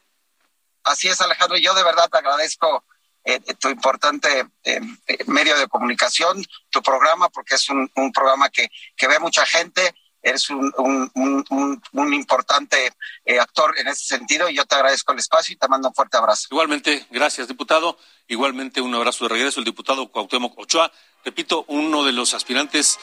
Así 0.83 1.07
es, 1.07 1.19
Alejandro. 1.19 1.57
Yo 1.57 1.73
de 1.73 1.83
verdad 1.83 2.07
te 2.11 2.19
agradezco 2.19 2.85
eh, 3.23 3.39
tu 3.59 3.69
importante 3.69 4.45
eh, 4.63 4.79
medio 5.25 5.57
de 5.57 5.67
comunicación, 5.67 6.45
tu 6.69 6.83
programa, 6.83 7.29
porque 7.29 7.55
es 7.55 7.67
un, 7.71 7.89
programa 8.13 8.51
que, 8.51 8.69
que 8.95 9.07
ve 9.07 9.17
mucha 9.17 9.47
gente. 9.47 9.95
Eres 10.21 10.51
un, 10.51 10.71
un, 10.77 11.81
un 11.93 12.13
importante 12.13 12.93
eh, 13.25 13.39
actor 13.39 13.73
en 13.79 13.87
ese 13.87 14.05
sentido 14.05 14.47
y 14.47 14.57
yo 14.57 14.65
te 14.65 14.75
agradezco 14.75 15.11
el 15.13 15.17
espacio 15.17 15.55
y 15.55 15.57
te 15.57 15.67
mando 15.67 15.87
un 15.87 15.95
fuerte 15.95 16.17
abrazo. 16.17 16.49
Igualmente, 16.51 17.07
gracias, 17.09 17.47
diputado. 17.47 17.97
Igualmente, 18.27 18.79
un 18.79 18.93
abrazo 18.93 19.25
de 19.25 19.29
regreso, 19.29 19.59
el 19.59 19.65
diputado 19.65 20.11
Cuauhtémoc 20.11 20.55
Ochoa. 20.59 20.91
Repito, 21.23 21.65
uno 21.67 22.03
de 22.03 22.11
los 22.11 22.33
aspirantes 22.33 22.99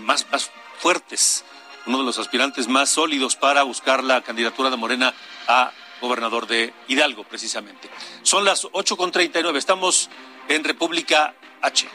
más, 0.00 0.26
más 0.30 0.50
fuertes 0.78 1.44
uno 1.88 1.98
de 1.98 2.04
los 2.04 2.18
aspirantes 2.18 2.68
más 2.68 2.90
sólidos 2.90 3.34
para 3.34 3.62
buscar 3.62 4.04
la 4.04 4.20
candidatura 4.20 4.68
de 4.68 4.76
Morena 4.76 5.14
a 5.48 5.72
gobernador 6.02 6.46
de 6.46 6.74
Hidalgo, 6.86 7.24
precisamente. 7.24 7.88
Son 8.22 8.44
las 8.44 8.64
8.39, 8.64 9.56
estamos 9.56 10.10
en 10.48 10.64
República 10.64 11.34
H. 11.62 11.88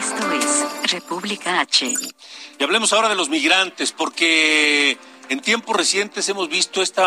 Esto 0.00 0.32
es 0.32 0.92
República 0.92 1.60
H. 1.60 1.92
Y 2.58 2.64
hablemos 2.64 2.92
ahora 2.94 3.10
de 3.10 3.14
los 3.14 3.28
migrantes, 3.28 3.92
porque 3.92 4.96
en 5.28 5.40
tiempos 5.40 5.76
recientes 5.76 6.26
hemos 6.30 6.48
visto 6.48 6.80
este 6.80 7.02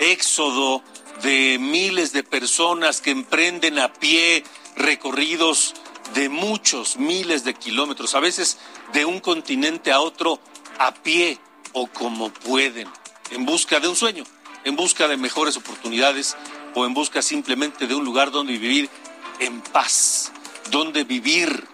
éxodo 0.00 0.82
de 1.22 1.58
miles 1.60 2.12
de 2.12 2.24
personas 2.24 3.02
que 3.02 3.10
emprenden 3.10 3.78
a 3.78 3.92
pie 3.92 4.44
recorridos 4.76 5.74
de 6.14 6.28
muchos 6.28 6.96
miles 6.96 7.44
de 7.44 7.54
kilómetros, 7.54 8.14
a 8.14 8.20
veces 8.20 8.58
de 8.92 9.04
un 9.04 9.20
continente 9.20 9.92
a 9.92 10.00
otro 10.00 10.40
a 10.78 10.92
pie 10.92 11.38
o 11.72 11.86
como 11.86 12.30
pueden, 12.30 12.88
en 13.30 13.46
busca 13.46 13.80
de 13.80 13.88
un 13.88 13.96
sueño, 13.96 14.24
en 14.64 14.76
busca 14.76 15.08
de 15.08 15.16
mejores 15.16 15.56
oportunidades 15.56 16.36
o 16.74 16.86
en 16.86 16.94
busca 16.94 17.22
simplemente 17.22 17.86
de 17.86 17.94
un 17.94 18.04
lugar 18.04 18.30
donde 18.30 18.52
vivir 18.58 18.90
en 19.38 19.60
paz, 19.60 20.32
donde 20.70 21.04
vivir, 21.04 21.66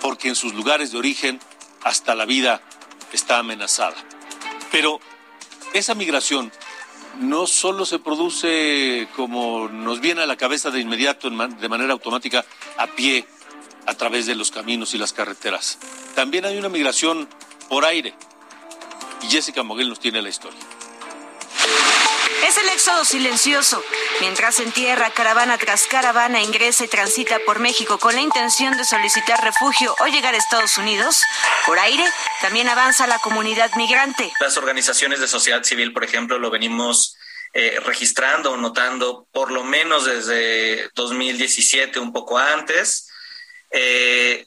porque 0.00 0.28
en 0.28 0.36
sus 0.36 0.54
lugares 0.54 0.92
de 0.92 0.98
origen 0.98 1.40
hasta 1.82 2.14
la 2.14 2.24
vida 2.26 2.60
está 3.12 3.38
amenazada. 3.38 3.96
Pero 4.70 5.00
esa 5.72 5.94
migración 5.94 6.52
no 7.18 7.46
solo 7.46 7.84
se 7.84 7.98
produce 7.98 9.08
como 9.16 9.68
nos 9.68 10.00
viene 10.00 10.22
a 10.22 10.26
la 10.26 10.36
cabeza 10.36 10.70
de 10.70 10.80
inmediato, 10.80 11.30
de 11.30 11.68
manera 11.68 11.92
automática, 11.92 12.44
a 12.76 12.86
pie 12.86 13.26
a 13.86 13.94
través 13.94 14.26
de 14.26 14.34
los 14.34 14.50
caminos 14.50 14.94
y 14.94 14.98
las 14.98 15.12
carreteras. 15.12 15.78
También 16.14 16.44
hay 16.44 16.58
una 16.58 16.68
migración 16.68 17.28
por 17.68 17.84
aire. 17.84 18.14
Y 19.22 19.26
Jessica 19.26 19.62
Moguel 19.62 19.88
nos 19.88 20.00
tiene 20.00 20.22
la 20.22 20.28
historia. 20.28 20.60
Es 22.46 22.56
el 22.58 22.68
éxodo 22.68 23.04
silencioso. 23.04 23.82
Mientras 24.20 24.60
en 24.60 24.72
tierra, 24.72 25.10
caravana 25.10 25.58
tras 25.58 25.86
caravana 25.86 26.42
ingresa 26.42 26.84
y 26.84 26.88
transita 26.88 27.38
por 27.46 27.58
México 27.58 27.98
con 27.98 28.14
la 28.14 28.20
intención 28.20 28.76
de 28.76 28.84
solicitar 28.84 29.42
refugio 29.42 29.94
o 30.00 30.06
llegar 30.06 30.34
a 30.34 30.38
Estados 30.38 30.78
Unidos, 30.78 31.22
por 31.66 31.78
aire 31.78 32.04
también 32.40 32.68
avanza 32.68 33.06
la 33.06 33.18
comunidad 33.18 33.70
migrante. 33.76 34.30
Las 34.40 34.56
organizaciones 34.56 35.20
de 35.20 35.28
sociedad 35.28 35.62
civil, 35.62 35.92
por 35.92 36.04
ejemplo, 36.04 36.38
lo 36.38 36.50
venimos 36.50 37.16
eh, 37.54 37.80
registrando 37.84 38.52
o 38.52 38.56
notando 38.56 39.26
por 39.32 39.50
lo 39.50 39.64
menos 39.64 40.04
desde 40.04 40.90
2017, 40.94 41.98
un 41.98 42.12
poco 42.12 42.38
antes. 42.38 43.08
Eh, 43.70 44.46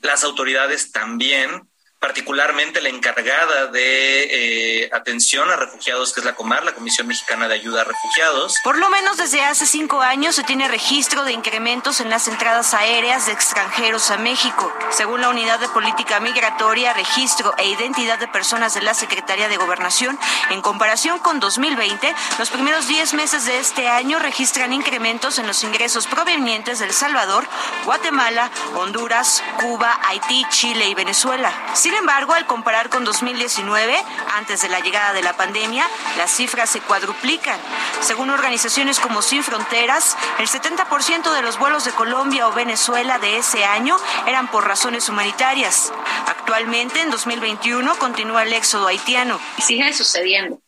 las 0.00 0.24
autoridades 0.24 0.92
también 0.92 1.69
particularmente 2.00 2.80
la 2.80 2.88
encargada 2.88 3.66
de 3.66 4.84
eh, 4.84 4.90
atención 4.90 5.50
a 5.50 5.56
refugiados, 5.56 6.14
que 6.14 6.20
es 6.20 6.26
la 6.26 6.34
Comar, 6.34 6.64
la 6.64 6.72
Comisión 6.72 7.06
Mexicana 7.06 7.46
de 7.46 7.54
Ayuda 7.54 7.82
a 7.82 7.84
Refugiados. 7.84 8.54
Por 8.64 8.78
lo 8.78 8.88
menos 8.88 9.18
desde 9.18 9.42
hace 9.42 9.66
cinco 9.66 10.00
años 10.00 10.34
se 10.34 10.42
tiene 10.42 10.66
registro 10.66 11.24
de 11.24 11.32
incrementos 11.32 12.00
en 12.00 12.08
las 12.08 12.26
entradas 12.26 12.72
aéreas 12.72 13.26
de 13.26 13.32
extranjeros 13.32 14.10
a 14.10 14.16
México. 14.16 14.72
Según 14.90 15.20
la 15.20 15.28
Unidad 15.28 15.60
de 15.60 15.68
Política 15.68 16.20
Migratoria, 16.20 16.94
Registro 16.94 17.54
e 17.58 17.68
Identidad 17.68 18.18
de 18.18 18.28
Personas 18.28 18.72
de 18.72 18.80
la 18.80 18.94
Secretaría 18.94 19.48
de 19.48 19.58
Gobernación, 19.58 20.18
en 20.48 20.62
comparación 20.62 21.18
con 21.18 21.38
2020, 21.38 22.14
los 22.38 22.48
primeros 22.48 22.88
10 22.88 23.12
meses 23.12 23.44
de 23.44 23.58
este 23.58 23.88
año 23.88 24.18
registran 24.18 24.72
incrementos 24.72 25.38
en 25.38 25.46
los 25.46 25.62
ingresos 25.64 26.06
provenientes 26.06 26.78
de 26.78 26.86
El 26.86 26.94
Salvador, 26.94 27.46
Guatemala, 27.84 28.50
Honduras, 28.74 29.42
Cuba, 29.60 30.00
Haití, 30.06 30.46
Chile 30.48 30.88
y 30.88 30.94
Venezuela. 30.94 31.52
Embargo, 31.94 32.34
al 32.34 32.46
comparar 32.46 32.90
con 32.90 33.04
2019, 33.04 33.96
antes 34.34 34.62
de 34.62 34.68
la 34.68 34.80
llegada 34.80 35.12
de 35.12 35.22
la 35.22 35.36
pandemia, 35.36 35.86
las 36.16 36.30
cifras 36.30 36.70
se 36.70 36.80
cuadruplican. 36.80 37.58
Según 38.00 38.30
organizaciones 38.30 38.98
como 39.00 39.22
Sin 39.22 39.42
Fronteras, 39.42 40.16
el 40.38 40.48
70% 40.48 41.32
de 41.32 41.42
los 41.42 41.58
vuelos 41.58 41.84
de 41.84 41.92
Colombia 41.92 42.48
o 42.48 42.52
Venezuela 42.52 43.18
de 43.18 43.38
ese 43.38 43.64
año 43.64 43.96
eran 44.26 44.50
por 44.50 44.66
razones 44.66 45.08
humanitarias. 45.08 45.92
Actualmente, 46.26 47.00
en 47.00 47.10
2021, 47.10 47.96
continúa 47.98 48.42
el 48.42 48.52
éxodo 48.52 48.86
haitiano. 48.86 49.40
Sigue 49.58 49.92
sucediendo. 49.92 50.60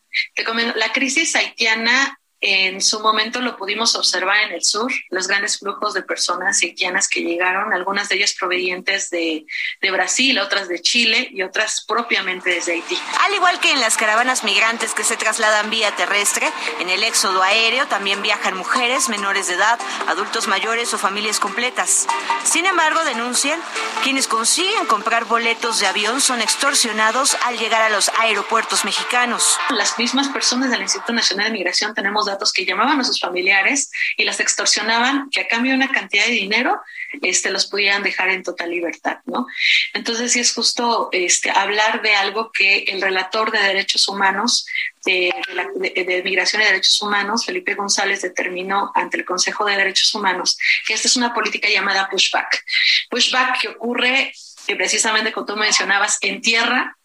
La 0.74 0.92
crisis 0.92 1.34
haitiana 1.36 2.18
en 2.43 2.80
su 2.80 2.99
momento 2.99 3.40
lo 3.40 3.57
pudimos 3.57 3.95
observar 3.95 4.38
en 4.38 4.53
el 4.53 4.64
sur, 4.64 4.93
los 5.11 5.28
grandes 5.28 5.61
flujos 5.61 5.95
de 5.95 6.03
personas 6.03 6.61
haitianas 6.61 7.09
que 7.09 7.20
llegaron, 7.20 7.72
algunas 7.72 8.09
de 8.09 8.16
ellas 8.16 8.34
provenientes 8.38 9.11
de, 9.11 9.47
de, 9.80 9.90
Brasil, 9.93 10.40
otras 10.40 10.66
de 10.66 10.80
Chile 10.82 11.28
y 11.32 11.43
otras 11.43 11.84
propiamente 11.86 12.51
desde 12.51 12.72
Haití. 12.72 12.99
Al 13.20 13.34
igual 13.34 13.61
que 13.61 13.70
en 13.70 13.80
las 13.80 13.97
caravanas 13.97 14.43
migrantes 14.43 14.93
que 14.93 15.05
se 15.05 15.16
trasladan 15.16 15.70
vía 15.70 15.95
terrestre, 15.95 16.51
en 16.80 16.90
el 16.90 17.05
éxodo 17.05 17.45
aéreo 17.45 17.86
también 17.86 18.22
viajan 18.22 18.57
mujeres 18.57 19.09
menores 19.09 19.47
de 19.47 19.55
edad, 19.55 19.78
adultos 20.09 20.49
mayores 20.49 20.93
o 20.95 20.99
familias 20.99 21.38
completas. 21.38 22.09
Sin 22.43 22.66
embargo, 22.66 23.05
denuncian, 23.05 23.61
quienes 24.03 24.26
consiguen 24.26 24.86
comprar 24.86 25.26
boletos 25.26 25.78
de 25.78 25.86
avión 25.86 26.20
son 26.20 26.43
extorsionados 26.43 27.36
al 27.45 27.57
llegar 27.57 27.82
a 27.82 27.90
los 27.90 28.11
aeropuertos 28.18 28.84
mexicanos. 28.84 29.57
Las 29.70 29.97
mismas 29.97 30.28
personas 30.28 30.70
del 30.70 30.82
Instituto 30.82 31.12
Nacional 31.12 31.47
de 31.47 31.53
Migración 31.53 31.95
tenemos 31.95 32.26
datos 32.32 32.52
que 32.52 32.64
llamaban 32.64 33.00
a 33.00 33.04
sus 33.04 33.20
familiares 33.20 33.90
y 34.16 34.24
las 34.24 34.40
extorsionaban 34.40 35.28
que 35.30 35.40
a 35.40 35.48
cambio 35.48 35.72
de 35.72 35.76
una 35.76 35.90
cantidad 35.90 36.26
de 36.26 36.32
dinero 36.32 36.80
este, 37.22 37.50
los 37.50 37.66
pudieran 37.66 38.02
dejar 38.02 38.30
en 38.30 38.42
total 38.42 38.70
libertad, 38.70 39.18
¿no? 39.26 39.46
Entonces 39.94 40.32
sí 40.32 40.40
es 40.40 40.52
justo 40.52 41.10
este, 41.12 41.50
hablar 41.50 42.02
de 42.02 42.14
algo 42.14 42.50
que 42.52 42.84
el 42.88 43.00
relator 43.00 43.50
de 43.50 43.58
derechos 43.58 44.08
humanos 44.08 44.66
de, 45.04 45.32
de, 45.76 46.22
Migración 46.22 46.62
y 46.62 46.64
Derechos 46.64 47.00
Humanos, 47.02 47.44
Felipe 47.44 47.74
González, 47.74 48.22
determinó 48.22 48.92
ante 48.94 49.16
el 49.16 49.24
Consejo 49.24 49.64
de 49.64 49.76
Derechos 49.76 50.14
Humanos 50.14 50.56
que 50.86 50.94
esta 50.94 51.08
es 51.08 51.16
una 51.16 51.34
política 51.34 51.68
llamada 51.68 52.08
pushback. 52.08 52.64
Pushback 53.10 53.60
que 53.60 53.68
ocurre, 53.68 54.32
que 54.66 54.76
precisamente 54.76 55.32
como 55.32 55.46
tú 55.46 55.56
mencionabas, 55.56 56.18
en 56.20 56.40
tierra, 56.40 56.96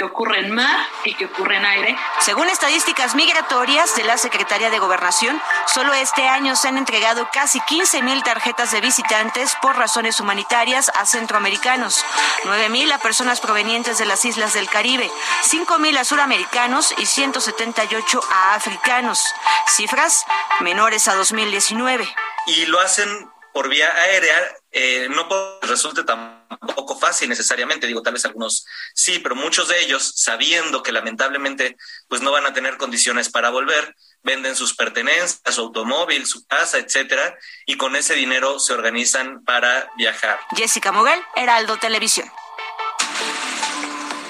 que 0.00 0.06
ocurre 0.06 0.40
en 0.40 0.50
mar 0.50 0.88
y 1.04 1.12
que 1.12 1.26
ocurre 1.26 1.58
en 1.58 1.66
aire. 1.66 1.94
Según 2.20 2.48
estadísticas 2.48 3.14
migratorias 3.14 3.94
de 3.96 4.04
la 4.04 4.16
Secretaría 4.16 4.70
de 4.70 4.78
Gobernación, 4.78 5.38
solo 5.66 5.92
este 5.92 6.26
año 6.26 6.56
se 6.56 6.68
han 6.68 6.78
entregado 6.78 7.28
casi 7.30 7.60
15 7.60 8.00
mil 8.00 8.22
tarjetas 8.22 8.72
de 8.72 8.80
visitantes 8.80 9.54
por 9.60 9.76
razones 9.76 10.18
humanitarias 10.18 10.90
a 10.94 11.04
centroamericanos, 11.04 12.02
9 12.46 12.70
mil 12.70 12.90
a 12.90 12.96
personas 12.96 13.42
provenientes 13.42 13.98
de 13.98 14.06
las 14.06 14.24
islas 14.24 14.54
del 14.54 14.70
Caribe, 14.70 15.10
5 15.42 15.78
mil 15.78 15.98
a 15.98 16.04
suramericanos 16.06 16.94
y 16.96 17.04
178 17.04 18.22
a 18.32 18.54
africanos, 18.54 19.22
cifras 19.66 20.24
menores 20.60 21.08
a 21.08 21.14
2019. 21.14 22.08
Y 22.46 22.64
lo 22.64 22.80
hacen 22.80 23.30
por 23.52 23.68
vía 23.68 23.92
aérea, 23.94 24.56
eh, 24.72 25.08
no 25.10 25.28
resulte 25.60 26.04
tampoco 26.04 26.89
fácil 27.00 27.28
necesariamente, 27.28 27.86
digo, 27.86 28.02
tal 28.02 28.12
vez 28.12 28.24
algunos 28.24 28.66
sí, 28.94 29.18
pero 29.18 29.34
muchos 29.34 29.68
de 29.68 29.80
ellos, 29.80 30.12
sabiendo 30.16 30.82
que 30.82 30.92
lamentablemente 30.92 31.76
pues 32.08 32.22
no 32.22 32.30
van 32.30 32.46
a 32.46 32.52
tener 32.52 32.76
condiciones 32.76 33.28
para 33.28 33.50
volver, 33.50 33.96
venden 34.22 34.54
sus 34.54 34.74
pertenencias, 34.74 35.40
su 35.50 35.62
automóvil, 35.62 36.26
su 36.26 36.46
casa, 36.46 36.78
etcétera, 36.78 37.36
y 37.66 37.76
con 37.76 37.96
ese 37.96 38.14
dinero 38.14 38.60
se 38.60 38.74
organizan 38.74 39.42
para 39.44 39.90
viajar. 39.96 40.38
Jessica 40.54 40.92
Moguel, 40.92 41.20
Heraldo 41.34 41.78
Televisión. 41.78 42.30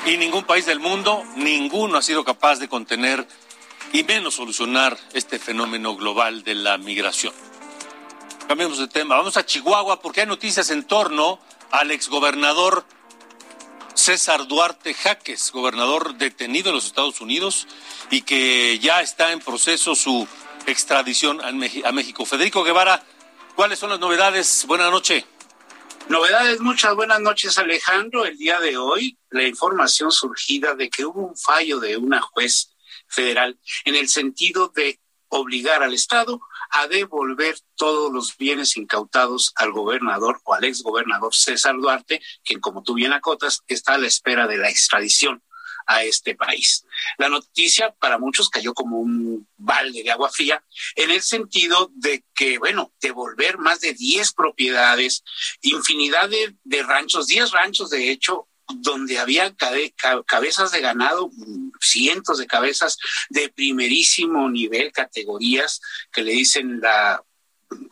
Y 0.06 0.16
ningún 0.16 0.44
país 0.44 0.64
del 0.64 0.80
mundo, 0.80 1.24
ninguno 1.36 1.98
ha 1.98 2.02
sido 2.02 2.24
capaz 2.24 2.58
de 2.58 2.68
contener 2.68 3.26
y 3.92 4.04
menos 4.04 4.34
solucionar 4.34 4.96
este 5.12 5.38
fenómeno 5.38 5.96
global 5.96 6.42
de 6.42 6.54
la 6.54 6.78
migración. 6.78 7.34
Cambiemos 8.48 8.78
de 8.78 8.88
tema. 8.88 9.16
Vamos 9.16 9.36
a 9.36 9.44
Chihuahua 9.44 10.00
porque 10.00 10.22
hay 10.22 10.26
noticias 10.26 10.70
en 10.70 10.84
torno 10.84 11.38
al 11.70 11.90
exgobernador 11.90 12.84
César 13.94 14.46
Duarte 14.46 14.94
Jaques, 14.94 15.50
gobernador 15.52 16.14
detenido 16.14 16.70
en 16.70 16.76
los 16.76 16.86
Estados 16.86 17.20
Unidos 17.20 17.66
y 18.10 18.22
que 18.22 18.78
ya 18.78 19.02
está 19.02 19.32
en 19.32 19.40
proceso 19.40 19.94
su 19.94 20.26
extradición 20.66 21.40
a 21.42 21.92
México. 21.92 22.24
Federico 22.24 22.64
Guevara, 22.64 23.04
¿cuáles 23.56 23.78
son 23.78 23.90
las 23.90 24.00
novedades? 24.00 24.64
Buenas 24.66 24.90
noches. 24.90 25.24
Novedades, 26.08 26.60
muchas 26.60 26.94
buenas 26.94 27.20
noches 27.20 27.56
Alejandro. 27.58 28.24
El 28.24 28.36
día 28.36 28.58
de 28.58 28.76
hoy, 28.76 29.18
la 29.30 29.44
información 29.44 30.10
surgida 30.10 30.74
de 30.74 30.90
que 30.90 31.04
hubo 31.04 31.26
un 31.26 31.36
fallo 31.36 31.78
de 31.78 31.96
una 31.96 32.20
juez 32.20 32.74
federal 33.06 33.58
en 33.84 33.96
el 33.96 34.08
sentido 34.08 34.72
de 34.74 34.98
obligar 35.28 35.82
al 35.82 35.94
Estado 35.94 36.40
a 36.70 36.86
devolver 36.88 37.56
todos 37.76 38.12
los 38.12 38.36
bienes 38.36 38.76
incautados 38.76 39.52
al 39.56 39.72
gobernador 39.72 40.40
o 40.44 40.54
al 40.54 40.64
exgobernador 40.64 41.34
César 41.34 41.76
Duarte, 41.76 42.20
quien, 42.44 42.60
como 42.60 42.82
tú 42.82 42.94
bien 42.94 43.12
acotas, 43.12 43.62
está 43.66 43.94
a 43.94 43.98
la 43.98 44.06
espera 44.06 44.46
de 44.46 44.58
la 44.58 44.70
extradición 44.70 45.42
a 45.86 46.04
este 46.04 46.34
país. 46.34 46.84
La 47.18 47.28
noticia 47.28 47.92
para 47.98 48.18
muchos 48.18 48.48
cayó 48.48 48.74
como 48.74 49.00
un 49.00 49.48
balde 49.56 50.02
de 50.02 50.10
agua 50.10 50.30
fría 50.30 50.62
en 50.94 51.10
el 51.10 51.22
sentido 51.22 51.90
de 51.94 52.24
que, 52.34 52.58
bueno, 52.58 52.92
devolver 53.00 53.58
más 53.58 53.80
de 53.80 53.94
10 53.94 54.32
propiedades, 54.34 55.24
infinidad 55.62 56.28
de, 56.28 56.54
de 56.62 56.82
ranchos, 56.82 57.26
10 57.26 57.50
ranchos 57.50 57.90
de 57.90 58.10
hecho, 58.10 58.46
donde 58.76 59.18
había 59.18 59.54
cabezas 60.26 60.72
de 60.72 60.80
ganado, 60.80 61.30
cientos 61.80 62.38
de 62.38 62.46
cabezas 62.46 62.98
de 63.28 63.48
primerísimo 63.48 64.48
nivel, 64.48 64.92
categorías 64.92 65.80
que 66.12 66.22
le 66.22 66.32
dicen 66.32 66.80
la 66.80 67.22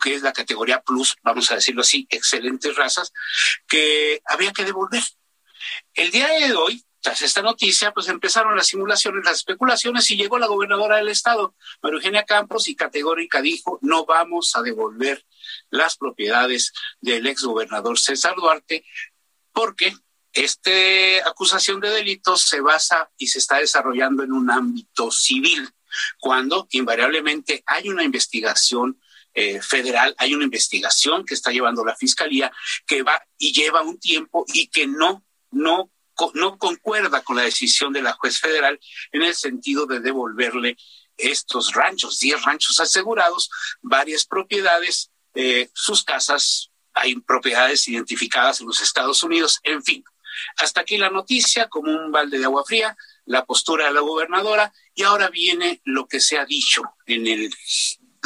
que 0.01 0.13
es 0.13 0.21
la 0.21 0.33
categoría 0.33 0.81
plus, 0.81 1.15
vamos 1.23 1.49
a 1.51 1.55
decirlo 1.55 1.81
así, 1.81 2.05
excelentes 2.09 2.75
razas, 2.75 3.13
que 3.67 4.21
había 4.25 4.51
que 4.51 4.65
devolver. 4.65 5.03
El 5.93 6.11
día 6.11 6.27
de 6.27 6.53
hoy, 6.53 6.83
tras 7.01 7.21
esta 7.21 7.41
noticia, 7.41 7.91
pues 7.91 8.09
empezaron 8.09 8.57
las 8.57 8.67
simulaciones, 8.67 9.23
las 9.23 9.37
especulaciones 9.37 10.11
y 10.11 10.17
llegó 10.17 10.37
la 10.37 10.47
gobernadora 10.47 10.97
del 10.97 11.07
estado, 11.07 11.55
María 11.81 11.95
Eugenia 11.95 12.25
Campos, 12.25 12.67
y 12.67 12.75
categórica 12.75 13.41
dijo, 13.41 13.79
no 13.81 14.05
vamos 14.05 14.53
a 14.55 14.61
devolver 14.61 15.25
las 15.69 15.95
propiedades 15.95 16.73
del 16.99 17.25
ex 17.27 17.43
gobernador 17.43 17.97
César 17.97 18.35
Duarte 18.35 18.83
porque 19.53 19.93
esta 20.43 21.29
acusación 21.29 21.79
de 21.81 21.89
delitos 21.89 22.41
se 22.41 22.61
basa 22.61 23.09
y 23.17 23.27
se 23.27 23.39
está 23.39 23.57
desarrollando 23.57 24.23
en 24.23 24.31
un 24.31 24.49
ámbito 24.49 25.11
civil, 25.11 25.69
cuando 26.19 26.67
invariablemente 26.71 27.63
hay 27.65 27.89
una 27.89 28.03
investigación 28.03 28.99
eh, 29.33 29.61
federal, 29.61 30.15
hay 30.17 30.33
una 30.33 30.45
investigación 30.45 31.25
que 31.25 31.33
está 31.33 31.51
llevando 31.51 31.83
la 31.83 31.95
fiscalía 31.95 32.51
que 32.85 33.03
va 33.03 33.21
y 33.37 33.51
lleva 33.51 33.81
un 33.81 33.99
tiempo 33.99 34.45
y 34.53 34.67
que 34.67 34.87
no, 34.87 35.25
no, 35.51 35.91
no 36.33 36.57
concuerda 36.57 37.21
con 37.21 37.35
la 37.35 37.43
decisión 37.43 37.91
de 37.91 38.01
la 38.01 38.13
juez 38.13 38.39
federal 38.39 38.79
en 39.11 39.23
el 39.23 39.35
sentido 39.35 39.85
de 39.87 39.99
devolverle 39.99 40.77
estos 41.17 41.73
ranchos, 41.73 42.19
10 42.19 42.43
ranchos 42.43 42.79
asegurados, 42.79 43.49
varias 43.81 44.25
propiedades, 44.25 45.11
eh, 45.35 45.69
sus 45.73 46.03
casas, 46.03 46.71
hay 46.93 47.15
propiedades 47.15 47.87
identificadas 47.87 48.61
en 48.61 48.67
los 48.67 48.81
Estados 48.81 49.21
Unidos, 49.21 49.59
en 49.63 49.83
fin, 49.83 50.03
hasta 50.57 50.81
aquí 50.81 50.97
la 50.97 51.09
noticia, 51.09 51.67
como 51.67 51.91
un 51.91 52.11
balde 52.11 52.39
de 52.39 52.45
agua 52.45 52.63
fría, 52.65 52.95
la 53.25 53.45
postura 53.45 53.85
de 53.87 53.93
la 53.93 54.01
gobernadora, 54.01 54.73
y 54.93 55.03
ahora 55.03 55.29
viene 55.29 55.81
lo 55.85 56.07
que 56.07 56.19
se 56.19 56.37
ha 56.37 56.45
dicho 56.45 56.81
en 57.05 57.27
el 57.27 57.53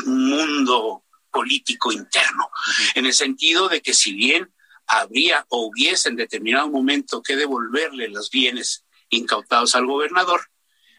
mundo 0.06 1.04
político 1.32 1.92
interno, 1.92 2.50
en 2.96 3.06
el 3.06 3.14
sentido 3.14 3.68
de 3.68 3.82
que 3.82 3.94
si 3.94 4.14
bien 4.14 4.54
habría 4.86 5.46
o 5.50 5.68
hubiese 5.68 6.10
en 6.10 6.16
determinado 6.16 6.70
momento 6.70 7.22
que 7.22 7.36
devolverle 7.36 8.10
los 8.10 8.30
bienes 8.30 8.86
incautados 9.10 9.76
al 9.76 9.86
gobernador, 9.86 10.50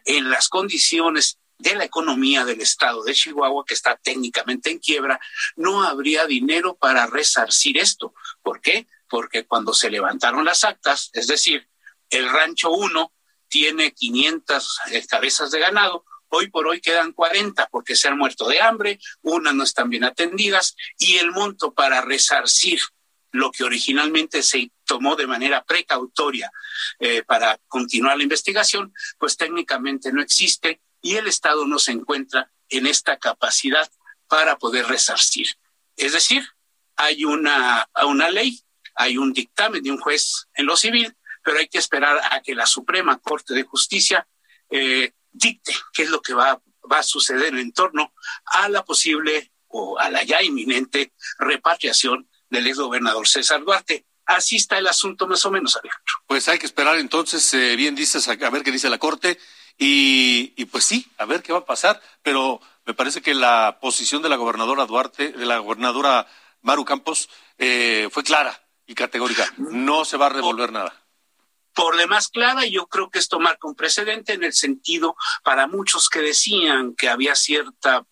en 0.05 0.29
las 0.29 0.49
condiciones 0.49 1.39
de 1.57 1.75
la 1.75 1.85
economía 1.85 2.45
del 2.45 2.61
estado 2.61 3.03
de 3.03 3.13
Chihuahua, 3.13 3.65
que 3.65 3.73
está 3.73 3.95
técnicamente 3.95 4.69
en 4.69 4.79
quiebra, 4.79 5.19
no 5.55 5.83
habría 5.83 6.25
dinero 6.25 6.75
para 6.75 7.07
resarcir 7.07 7.77
esto. 7.77 8.13
¿Por 8.41 8.61
qué? 8.61 8.87
Porque 9.09 9.45
cuando 9.45 9.73
se 9.73 9.89
levantaron 9.89 10.45
las 10.45 10.63
actas, 10.63 11.09
es 11.13 11.27
decir, 11.27 11.67
el 12.09 12.29
rancho 12.29 12.71
1 12.71 13.13
tiene 13.47 13.93
500 13.93 14.79
cabezas 15.09 15.51
de 15.51 15.59
ganado, 15.59 16.05
hoy 16.29 16.49
por 16.49 16.67
hoy 16.67 16.81
quedan 16.81 17.13
40 17.13 17.67
porque 17.67 17.95
se 17.95 18.07
han 18.07 18.17
muerto 18.17 18.47
de 18.47 18.61
hambre, 18.61 18.99
unas 19.21 19.55
no 19.55 19.63
están 19.63 19.89
bien 19.89 20.03
atendidas 20.03 20.75
y 20.97 21.17
el 21.17 21.31
monto 21.31 21.73
para 21.73 22.01
resarcir 22.01 22.79
lo 23.31 23.51
que 23.51 23.63
originalmente 23.63 24.41
se 24.43 24.71
tomó 24.85 25.15
de 25.15 25.27
manera 25.27 25.63
precautoria 25.63 26.51
eh, 26.99 27.23
para 27.23 27.59
continuar 27.67 28.17
la 28.17 28.23
investigación, 28.23 28.93
pues 29.17 29.35
técnicamente 29.35 30.11
no 30.13 30.21
existe 30.21 30.81
y 31.01 31.15
el 31.15 31.27
Estado 31.27 31.65
no 31.65 31.77
se 31.79 31.91
encuentra 31.91 32.51
en 32.69 32.87
esta 32.87 33.17
capacidad 33.17 33.89
para 34.27 34.57
poder 34.57 34.87
resarcir. 34.87 35.47
Es 35.97 36.13
decir, 36.13 36.47
hay 36.95 37.25
una, 37.25 37.87
una 38.05 38.29
ley 38.29 38.64
hay 38.95 39.17
un 39.17 39.33
dictamen 39.33 39.83
de 39.83 39.91
un 39.91 39.99
juez 39.99 40.47
en 40.55 40.65
lo 40.65 40.75
civil, 40.77 41.15
pero 41.43 41.59
hay 41.59 41.67
que 41.67 41.77
esperar 41.77 42.19
a 42.31 42.41
que 42.41 42.55
la 42.55 42.65
Suprema 42.65 43.19
Corte 43.19 43.53
de 43.53 43.63
Justicia 43.63 44.27
eh, 44.69 45.11
dicte 45.31 45.73
qué 45.93 46.03
es 46.03 46.09
lo 46.09 46.21
que 46.21 46.33
va, 46.33 46.61
va 46.91 46.99
a 46.99 47.03
suceder 47.03 47.53
en 47.55 47.71
torno 47.71 48.13
a 48.45 48.69
la 48.69 48.83
posible 48.83 49.51
o 49.67 49.99
a 49.99 50.09
la 50.09 50.23
ya 50.23 50.41
inminente 50.41 51.13
repatriación 51.37 52.29
del 52.49 52.67
ex 52.67 52.79
gobernador 52.79 53.27
César 53.27 53.63
Duarte. 53.63 54.05
Así 54.25 54.55
está 54.55 54.77
el 54.77 54.87
asunto 54.87 55.27
más 55.27 55.45
o 55.45 55.51
menos, 55.51 55.75
Alejandro. 55.75 56.13
Pues 56.25 56.47
hay 56.47 56.57
que 56.57 56.65
esperar 56.65 56.97
entonces, 56.97 57.53
eh, 57.53 57.75
bien 57.75 57.93
dices, 57.93 58.27
a, 58.27 58.35
ver 58.35 58.63
qué 58.63 58.71
dice 58.71 58.89
la 58.89 58.97
Corte 58.97 59.37
y, 59.77 60.53
y, 60.55 60.65
pues 60.65 60.85
sí, 60.85 61.05
a 61.17 61.25
ver 61.25 61.43
qué 61.43 61.51
va 61.51 61.59
a 61.59 61.65
pasar, 61.65 62.01
pero 62.23 62.61
me 62.85 62.93
parece 62.93 63.21
que 63.21 63.33
la 63.33 63.77
posición 63.79 64.21
de 64.23 64.29
la 64.29 64.37
gobernadora 64.37 64.85
Duarte, 64.85 65.31
de 65.31 65.45
la 65.45 65.59
gobernadora 65.59 66.27
Maru 66.61 66.85
Campos, 66.85 67.29
eh, 67.59 68.07
fue 68.11 68.23
clara 68.23 68.64
y 68.87 68.95
categórica. 68.95 69.51
No 69.57 70.05
se 70.05 70.17
va 70.17 70.27
a 70.27 70.29
revolver 70.29 70.71
nada. 70.71 71.05
Por 71.73 71.97
demás 71.97 72.29
clara, 72.29 72.65
yo 72.65 72.87
creo 72.87 73.09
que 73.09 73.19
esto 73.19 73.39
marca 73.39 73.67
un 73.67 73.75
precedente 73.75 74.33
en 74.33 74.43
el 74.43 74.53
sentido 74.53 75.15
para 75.43 75.67
muchos 75.67 76.09
que 76.09 76.19
decían 76.19 76.95
que 76.95 77.09
había 77.09 77.35
cierta 77.35 78.05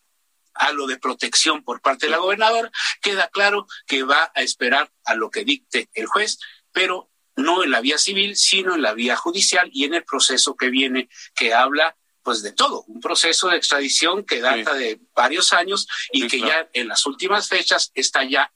halo 0.55 0.85
de 0.85 0.99
protección 0.99 1.63
por 1.63 1.81
parte 1.81 2.05
de 2.05 2.11
la 2.11 2.17
gobernadora, 2.17 2.71
queda 3.01 3.27
claro 3.29 3.65
que 3.87 4.03
va 4.03 4.31
a 4.35 4.41
esperar 4.41 4.91
a 5.05 5.15
lo 5.15 5.31
que 5.31 5.45
dicte 5.45 5.89
el 5.93 6.05
juez, 6.05 6.39
pero 6.71 7.09
no 7.35 7.63
en 7.63 7.71
la 7.71 7.81
vía 7.81 7.97
civil, 7.97 8.35
sino 8.35 8.75
en 8.75 8.81
la 8.81 8.93
vía 8.93 9.15
judicial 9.15 9.69
y 9.73 9.85
en 9.85 9.95
el 9.95 10.03
proceso 10.03 10.55
que 10.55 10.69
viene, 10.69 11.09
que 11.35 11.53
habla 11.53 11.95
pues 12.21 12.41
de 12.41 12.53
todo, 12.53 12.83
un 12.87 13.01
proceso 13.01 13.49
de 13.49 13.57
extradición 13.57 14.23
que 14.23 14.39
data 14.39 14.73
de 14.73 15.01
varios 15.13 15.51
años 15.51 15.87
y 16.13 16.27
que 16.27 16.39
ya 16.39 16.69
en 16.71 16.87
las 16.87 17.05
últimas 17.05 17.49
fechas 17.49 17.91
está 17.95 18.23
ya 18.23 18.53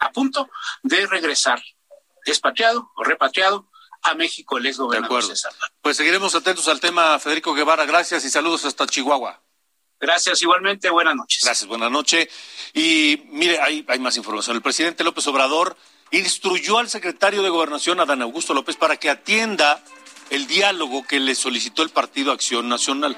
a 0.00 0.10
punto 0.12 0.48
de 0.82 1.06
regresar 1.06 1.62
expatriado 2.26 2.90
o 2.96 3.04
repatriado 3.04 3.70
a 4.02 4.14
México 4.14 4.58
el 4.58 4.66
ex 4.66 4.78
gobernador 4.78 5.22
César. 5.22 5.52
Pues 5.82 5.96
seguiremos 5.96 6.34
atentos 6.34 6.68
al 6.68 6.80
tema, 6.80 7.18
Federico 7.18 7.54
Guevara. 7.54 7.84
Gracias 7.84 8.24
y 8.24 8.30
saludos 8.30 8.64
hasta 8.64 8.86
Chihuahua. 8.86 9.42
Gracias, 10.00 10.40
igualmente. 10.40 10.88
Buenas 10.88 11.14
noches. 11.14 11.44
Gracias, 11.44 11.68
buenas 11.68 11.90
noches. 11.90 12.28
Y 12.72 13.22
mire, 13.26 13.60
hay, 13.60 13.84
hay 13.86 13.98
más 13.98 14.16
información. 14.16 14.56
El 14.56 14.62
presidente 14.62 15.04
López 15.04 15.26
Obrador 15.26 15.76
instruyó 16.10 16.78
al 16.78 16.88
secretario 16.88 17.42
de 17.42 17.50
Gobernación, 17.50 18.00
Adán 18.00 18.22
Augusto 18.22 18.54
López, 18.54 18.76
para 18.76 18.96
que 18.96 19.10
atienda 19.10 19.84
el 20.30 20.46
diálogo 20.46 21.06
que 21.06 21.20
le 21.20 21.34
solicitó 21.34 21.82
el 21.82 21.90
Partido 21.90 22.32
Acción 22.32 22.68
Nacional. 22.68 23.16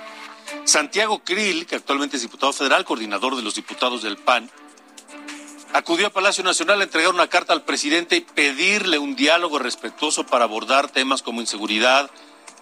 Santiago 0.65 1.23
Krill, 1.23 1.67
que 1.67 1.77
actualmente 1.77 2.17
es 2.17 2.23
diputado 2.23 2.53
federal, 2.53 2.85
coordinador 2.85 3.37
de 3.37 3.43
los 3.43 3.55
diputados 3.55 4.03
del 4.03 4.17
PAN, 4.17 4.51
acudió 5.73 6.07
a 6.07 6.11
Palacio 6.11 6.45
Nacional 6.45 6.81
a 6.81 6.85
entregar 6.85 7.13
una 7.13 7.29
carta 7.29 7.53
al 7.53 7.65
presidente 7.65 8.17
y 8.17 8.21
pedirle 8.21 8.99
un 8.99 9.17
diálogo 9.17 9.59
respetuoso 9.59 10.25
para 10.27 10.45
abordar 10.45 10.91
temas 10.91 11.23
como 11.23 11.41
inseguridad, 11.41 12.11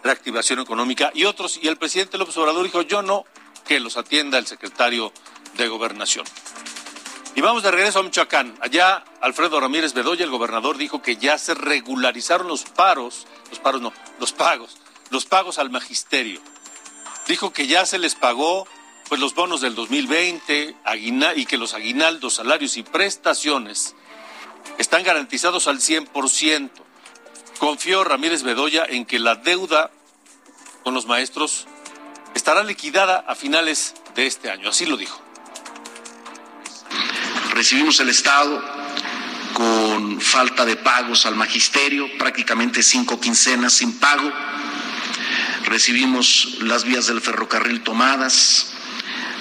reactivación 0.03 0.61
económica 0.61 1.11
y 1.15 1.25
otros. 1.25 1.59
Y 1.63 1.69
el 1.69 1.77
presidente 1.77 2.19
López 2.19 2.37
Obrador 2.37 2.65
dijo, 2.65 2.83
yo 2.83 3.03
no, 3.03 3.25
que 3.67 3.81
los 3.81 3.97
atienda 3.97 4.39
el 4.39 4.47
secretario 4.47 5.13
de 5.57 5.69
Gobernación. 5.69 6.25
Y 7.35 7.41
vamos 7.41 7.63
de 7.63 7.71
regreso 7.71 8.01
a 8.01 8.03
Michoacán. 8.03 8.57
Allá 8.61 9.05
Alfredo 9.21 9.61
Ramírez 9.61 9.95
Bedoya, 9.95 10.25
el 10.25 10.31
gobernador, 10.31 10.77
dijo 10.77 11.01
que 11.01 11.17
ya 11.17 11.39
se 11.39 11.55
regularizaron 11.55 12.49
los 12.49 12.65
paros, 12.65 13.27
los 13.51 13.61
paros 13.61 13.81
no, 13.81 13.93
los 14.19 14.33
pagos, 14.33 14.79
los 15.11 15.27
pagos 15.27 15.59
al 15.59 15.71
magisterio. 15.71 16.41
Dijo 17.29 17.53
que 17.53 17.69
ya 17.69 17.87
se 17.87 17.99
les 17.99 18.17
pagó 18.17 18.67
pues 19.11 19.21
los 19.21 19.35
bonos 19.35 19.61
del 19.61 19.75
2020 19.75 20.77
y 21.35 21.45
que 21.45 21.59
los 21.59 21.75
aguinaldos, 21.75 22.35
salarios 22.35 22.77
y 22.77 22.85
prestaciones 22.85 23.97
están 24.79 25.03
garantizados 25.03 25.67
al 25.67 25.81
100%. 25.81 26.71
Confió 27.59 28.05
Ramírez 28.05 28.45
Bedoya 28.45 28.85
en 28.89 29.05
que 29.05 29.19
la 29.19 29.35
deuda 29.35 29.91
con 30.85 30.95
los 30.95 31.07
maestros 31.07 31.67
estará 32.37 32.63
liquidada 32.63 33.25
a 33.27 33.35
finales 33.35 33.95
de 34.15 34.29
este 34.29 34.49
año. 34.49 34.69
Así 34.69 34.87
lo 34.87 34.97
dijo. 34.97 35.21
Recibimos 37.53 37.99
el 37.99 38.11
Estado 38.11 38.63
con 39.55 40.21
falta 40.21 40.65
de 40.65 40.77
pagos 40.77 41.27
al 41.27 41.35
magisterio, 41.35 42.07
prácticamente 42.17 42.85
cinco 42.85 43.21
quincenas 43.21 43.73
sin 43.73 43.99
pago. 43.99 44.31
Recibimos 45.65 46.59
las 46.61 46.85
vías 46.85 47.09
del 47.09 47.21
ferrocarril 47.21 47.83
tomadas, 47.83 48.77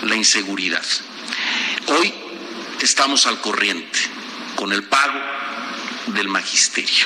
la 0.04 0.16
inseguridad. 0.16 0.84
Hoy 1.88 2.14
estamos 2.82 3.26
al 3.26 3.40
corriente 3.42 4.00
con 4.56 4.72
el 4.74 4.84
pago 4.84 5.20
del 6.08 6.28
magisterio. 6.28 7.06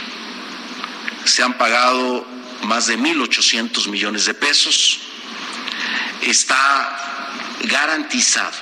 Se 1.26 1.44
han 1.44 1.58
pagado 1.58 2.26
más 2.64 2.88
de 2.88 2.98
1.800 2.98 3.88
millones 3.89 4.26
de 4.26 4.34
pesos. 4.34 5.00
Está 6.22 7.50
garantizado, 7.64 8.58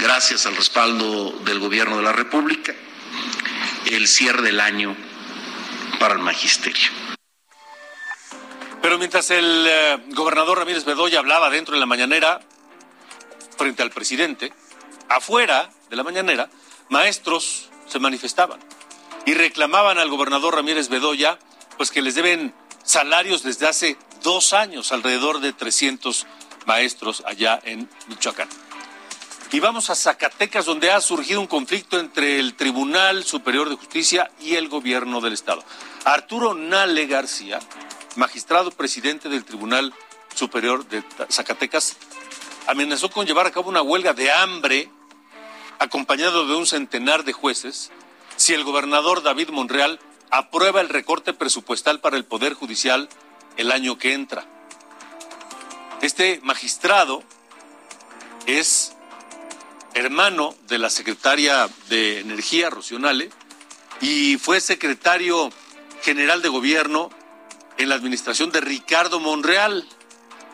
gracias 0.00 0.46
al 0.46 0.56
respaldo 0.56 1.32
del 1.44 1.58
Gobierno 1.58 1.96
de 1.96 2.02
la 2.02 2.12
República, 2.12 2.74
el 3.86 4.08
cierre 4.08 4.42
del 4.42 4.60
año 4.60 4.96
para 5.98 6.14
el 6.14 6.20
magisterio. 6.20 6.88
Pero 8.82 8.98
mientras 8.98 9.30
el 9.30 9.66
eh, 9.68 9.98
gobernador 10.08 10.58
Ramírez 10.58 10.84
Bedoya 10.84 11.18
hablaba 11.18 11.50
dentro 11.50 11.74
de 11.74 11.80
la 11.80 11.86
mañanera, 11.86 12.40
frente 13.60 13.82
al 13.82 13.90
presidente, 13.90 14.54
afuera 15.10 15.70
de 15.90 15.96
la 15.96 16.02
mañanera, 16.02 16.48
maestros 16.88 17.68
se 17.86 17.98
manifestaban 17.98 18.58
y 19.26 19.34
reclamaban 19.34 19.98
al 19.98 20.08
gobernador 20.08 20.54
Ramírez 20.54 20.88
Bedoya 20.88 21.38
pues 21.76 21.90
que 21.90 22.00
les 22.00 22.14
deben 22.14 22.54
salarios 22.84 23.42
desde 23.42 23.68
hace 23.68 23.98
dos 24.22 24.54
años, 24.54 24.92
alrededor 24.92 25.40
de 25.40 25.52
300 25.52 26.26
maestros 26.64 27.22
allá 27.26 27.60
en 27.62 27.86
Michoacán. 28.06 28.48
Y 29.52 29.60
vamos 29.60 29.90
a 29.90 29.94
Zacatecas, 29.94 30.64
donde 30.64 30.90
ha 30.90 31.00
surgido 31.02 31.38
un 31.38 31.46
conflicto 31.46 32.00
entre 32.00 32.38
el 32.38 32.54
Tribunal 32.54 33.24
Superior 33.24 33.68
de 33.68 33.76
Justicia 33.76 34.30
y 34.40 34.54
el 34.54 34.70
gobierno 34.70 35.20
del 35.20 35.34
Estado. 35.34 35.62
Arturo 36.06 36.54
Nale 36.54 37.06
García, 37.06 37.60
magistrado 38.16 38.70
presidente 38.70 39.28
del 39.28 39.44
Tribunal 39.44 39.92
Superior 40.34 40.86
de 40.88 41.02
Zacatecas, 41.28 41.98
amenazó 42.70 43.10
con 43.10 43.26
llevar 43.26 43.48
a 43.48 43.50
cabo 43.50 43.68
una 43.68 43.82
huelga 43.82 44.12
de 44.14 44.30
hambre 44.30 44.88
acompañado 45.80 46.46
de 46.46 46.54
un 46.54 46.66
centenar 46.66 47.24
de 47.24 47.32
jueces 47.32 47.90
si 48.36 48.54
el 48.54 48.62
gobernador 48.62 49.24
David 49.24 49.48
Monreal 49.48 49.98
aprueba 50.30 50.80
el 50.80 50.88
recorte 50.88 51.32
presupuestal 51.32 51.98
para 51.98 52.16
el 52.16 52.24
Poder 52.24 52.54
Judicial 52.54 53.08
el 53.56 53.72
año 53.72 53.98
que 53.98 54.12
entra. 54.14 54.46
Este 56.00 56.38
magistrado 56.44 57.24
es 58.46 58.92
hermano 59.94 60.54
de 60.68 60.78
la 60.78 60.90
secretaria 60.90 61.68
de 61.88 62.20
Energía, 62.20 62.70
Rocionale, 62.70 63.30
y 64.00 64.38
fue 64.38 64.60
secretario 64.60 65.50
general 66.02 66.40
de 66.40 66.48
gobierno 66.48 67.10
en 67.78 67.88
la 67.88 67.96
administración 67.96 68.52
de 68.52 68.60
Ricardo 68.60 69.18
Monreal, 69.18 69.88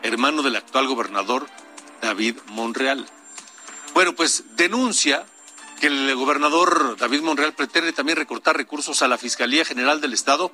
hermano 0.01 0.41
del 0.41 0.55
actual 0.55 0.87
gobernador 0.87 1.47
David 2.01 2.37
Monreal. 2.47 3.05
Bueno, 3.93 4.13
pues 4.13 4.43
denuncia 4.55 5.25
que 5.79 5.87
el 5.87 6.15
gobernador 6.15 6.97
David 6.97 7.21
Monreal 7.21 7.53
pretende 7.53 7.93
también 7.93 8.17
recortar 8.17 8.57
recursos 8.57 9.01
a 9.01 9.07
la 9.07 9.17
Fiscalía 9.17 9.65
General 9.65 10.01
del 10.01 10.13
Estado 10.13 10.51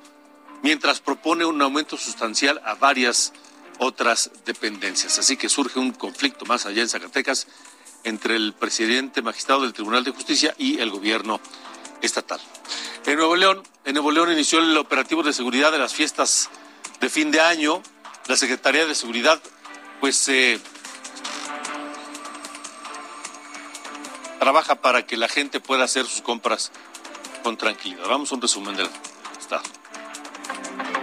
mientras 0.62 1.00
propone 1.00 1.44
un 1.44 1.60
aumento 1.60 1.96
sustancial 1.96 2.60
a 2.64 2.74
varias 2.74 3.32
otras 3.78 4.30
dependencias. 4.44 5.18
Así 5.18 5.36
que 5.36 5.48
surge 5.48 5.78
un 5.78 5.92
conflicto 5.92 6.44
más 6.44 6.66
allá 6.66 6.82
en 6.82 6.88
Zacatecas 6.88 7.46
entre 8.04 8.36
el 8.36 8.52
presidente 8.52 9.22
magistrado 9.22 9.62
del 9.62 9.72
Tribunal 9.72 10.04
de 10.04 10.10
Justicia 10.10 10.54
y 10.58 10.78
el 10.80 10.90
gobierno 10.90 11.40
estatal. 12.02 12.40
En 13.06 13.16
Nuevo 13.16 13.36
León, 13.36 13.62
en 13.84 13.94
Nuevo 13.94 14.10
León 14.10 14.32
inició 14.32 14.60
el 14.60 14.76
operativo 14.76 15.22
de 15.22 15.32
seguridad 15.32 15.72
de 15.72 15.78
las 15.78 15.94
fiestas 15.94 16.50
de 17.00 17.08
fin 17.08 17.30
de 17.30 17.40
año. 17.40 17.82
La 18.26 18.36
Secretaría 18.36 18.86
de 18.86 18.94
Seguridad, 18.94 19.42
pues, 20.00 20.28
eh, 20.28 20.60
trabaja 24.44 24.74
para 24.74 25.06
que 25.06 25.16
la 25.16 25.26
gente 25.26 25.58
pueda 25.58 25.84
hacer 25.84 26.04
sus 26.04 26.20
compras 26.20 26.70
con 27.42 27.56
tranquilidad. 27.56 28.04
Vamos 28.06 28.30
a 28.30 28.34
un 28.34 28.42
resumen 28.42 28.76
del 28.76 28.90
Estado. 29.40 29.62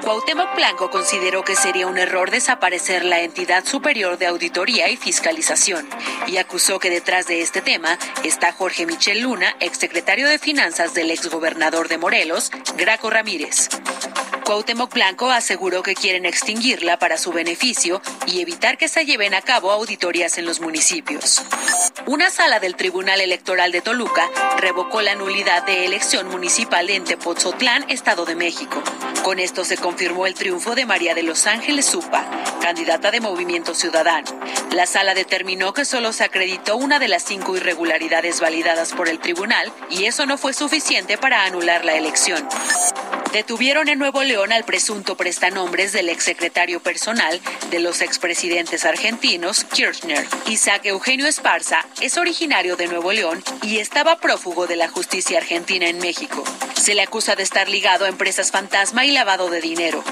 Cuauhtémoc 0.04 0.54
Blanco 0.54 0.92
consideró 0.92 1.44
que 1.44 1.56
sería 1.56 1.88
un 1.88 1.98
error 1.98 2.30
desaparecer 2.30 3.04
la 3.04 3.22
entidad 3.22 3.66
superior 3.66 4.20
de 4.20 4.28
auditoría 4.28 4.90
y 4.90 4.96
fiscalización 4.96 5.90
y 6.28 6.38
acusó 6.38 6.78
que 6.78 6.92
detrás 6.92 7.26
de 7.26 7.42
este 7.42 7.62
tema 7.62 7.98
está 8.24 8.52
Jorge 8.54 8.86
Michel 8.86 9.22
Luna, 9.22 9.56
exsecretario 9.60 10.30
de 10.30 10.38
Finanzas 10.38 10.94
del 10.94 11.10
exgobernador 11.10 11.88
de 11.88 11.98
Morelos, 11.98 12.52
Graco 12.78 13.10
Ramírez. 13.10 13.70
Cuauhtémoc 14.52 14.94
Blanco 14.94 15.32
aseguró 15.32 15.82
que 15.82 15.96
quieren 15.96 16.26
extinguirla 16.26 17.00
para 17.00 17.18
su 17.18 17.32
beneficio 17.32 18.02
y 18.26 18.42
evitar 18.42 18.78
que 18.78 18.90
se 18.90 19.06
lleven 19.06 19.34
a 19.34 19.42
cabo 19.42 19.72
auditorías 19.72 20.38
en 20.38 20.44
los 20.44 20.60
municipios. 20.60 21.42
Una 22.06 22.30
sala 22.30 22.60
del 22.60 22.76
Tribunal 22.76 23.22
Electoral 23.22 23.72
de 23.72 23.80
Toluca 23.80 24.30
revocó 24.58 25.02
la 25.02 25.16
nulidad 25.16 25.64
de 25.66 25.86
elección 25.86 26.28
municipal 26.28 26.90
en 26.90 27.06
Tepotzotlán, 27.06 27.90
Estado 27.90 28.26
de 28.26 28.36
México. 28.36 28.84
Con 29.24 29.40
esto 29.40 29.64
se 29.64 29.78
confirmó 29.78 30.28
el 30.28 30.34
triunfo 30.34 30.76
de 30.76 30.86
María 30.86 31.16
de 31.16 31.24
Los 31.24 31.48
Ángeles 31.48 31.86
Supa, 31.86 32.30
candidata 32.62 33.10
de 33.10 33.22
Movimiento 33.22 33.74
Ciudadano. 33.74 34.38
La 34.72 34.86
sala 34.86 35.14
determinó 35.14 35.74
que 35.74 35.86
solo 35.86 36.12
se 36.12 36.26
acreditó 36.26 36.76
una 36.76 37.00
de 37.00 37.08
las 37.08 37.24
cinco 37.24 37.56
irregularidades 37.56 38.42
validadas 38.42 38.92
por 38.92 39.08
el 39.08 39.20
tribunal 39.20 39.72
y 39.90 40.06
eso 40.06 40.26
no 40.26 40.38
fue 40.38 40.52
suficiente 40.52 41.18
para 41.18 41.46
anular 41.46 41.86
la 41.86 41.96
elección. 41.96 42.46
Detuvieron 43.32 43.88
en 43.88 43.98
Nuevo 43.98 44.24
León 44.24 44.52
al 44.52 44.66
presunto 44.66 45.16
prestanombres 45.16 45.94
del 45.94 46.10
exsecretario 46.10 46.82
personal 46.82 47.40
de 47.70 47.80
los 47.80 48.02
expresidentes 48.02 48.84
argentinos 48.84 49.64
Kirchner. 49.64 50.28
Isaac 50.48 50.82
Eugenio 50.84 51.28
Esparza 51.28 51.86
es 52.02 52.18
originario 52.18 52.76
de 52.76 52.88
Nuevo 52.88 53.14
León 53.14 53.42
y 53.64 53.80
estaba 53.80 54.18
prófugo 54.18 54.68
de 54.68 54.76
la 54.76 54.90
justicia 54.90 55.38
argentina 55.38 55.88
en 55.88 56.00
México. 56.00 56.44
Se 56.76 56.94
le 56.94 57.04
acusa 57.04 57.38
de 57.38 57.44
estar 57.44 57.70
ligado 57.70 58.04
a 58.04 58.10
empresas 58.10 58.52
fantasma 58.52 59.06
y 59.06 59.12
lavado 59.12 59.50
de 59.50 59.62
dinero. 59.62 60.04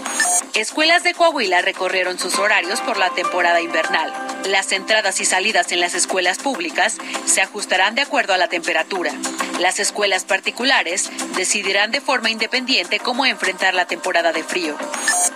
Escuelas 0.53 1.03
de 1.03 1.13
Coahuila 1.13 1.61
recorrieron 1.61 2.17
sus 2.19 2.39
horarios 2.39 2.79
por 2.79 2.97
la 2.97 3.09
temporada 3.09 3.59
invernal. 3.59 4.13
Las 4.45 4.71
entradas 4.71 5.19
y 5.19 5.25
salidas 5.25 5.71
en 5.73 5.81
las 5.81 5.93
escuelas 5.93 6.37
públicas 6.37 6.97
se 7.25 7.41
ajustarán 7.41 7.95
de 7.95 8.01
acuerdo 8.01 8.33
a 8.33 8.37
la 8.37 8.47
temperatura. 8.47 9.11
Las 9.59 9.79
escuelas 9.79 10.23
particulares 10.23 11.09
decidirán 11.35 11.91
de 11.91 11.99
forma 11.99 12.29
independiente 12.29 12.99
cómo 13.09 13.25
enfrentar 13.25 13.73
la 13.73 13.85
temporada 13.85 14.31
de 14.31 14.43
frío. 14.43 14.77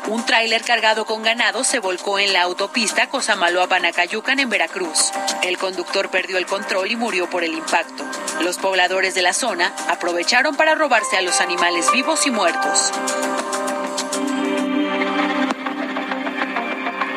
Un 0.07 0.23
tráiler 0.27 0.61
cargado 0.61 1.05
con 1.05 1.23
ganado 1.23 1.63
se 1.63 1.79
volcó 1.79 2.19
en 2.19 2.31
la 2.31 2.43
autopista 2.43 3.09
Cosamaloa-Panacayucan 3.09 4.39
en 4.39 4.47
Veracruz. 4.47 5.11
El 5.41 5.57
conductor 5.57 6.11
perdió 6.11 6.37
el 6.37 6.45
control 6.45 6.91
y 6.91 6.95
murió 6.95 7.27
por 7.31 7.43
el 7.43 7.55
impacto. 7.55 8.05
Los 8.41 8.59
pobladores 8.59 9.15
de 9.15 9.23
la 9.23 9.33
zona 9.33 9.73
aprovecharon 9.89 10.55
para 10.55 10.75
robarse 10.75 11.17
a 11.17 11.23
los 11.23 11.41
animales 11.41 11.91
vivos 11.91 12.27
y 12.27 12.29
muertos. 12.29 12.91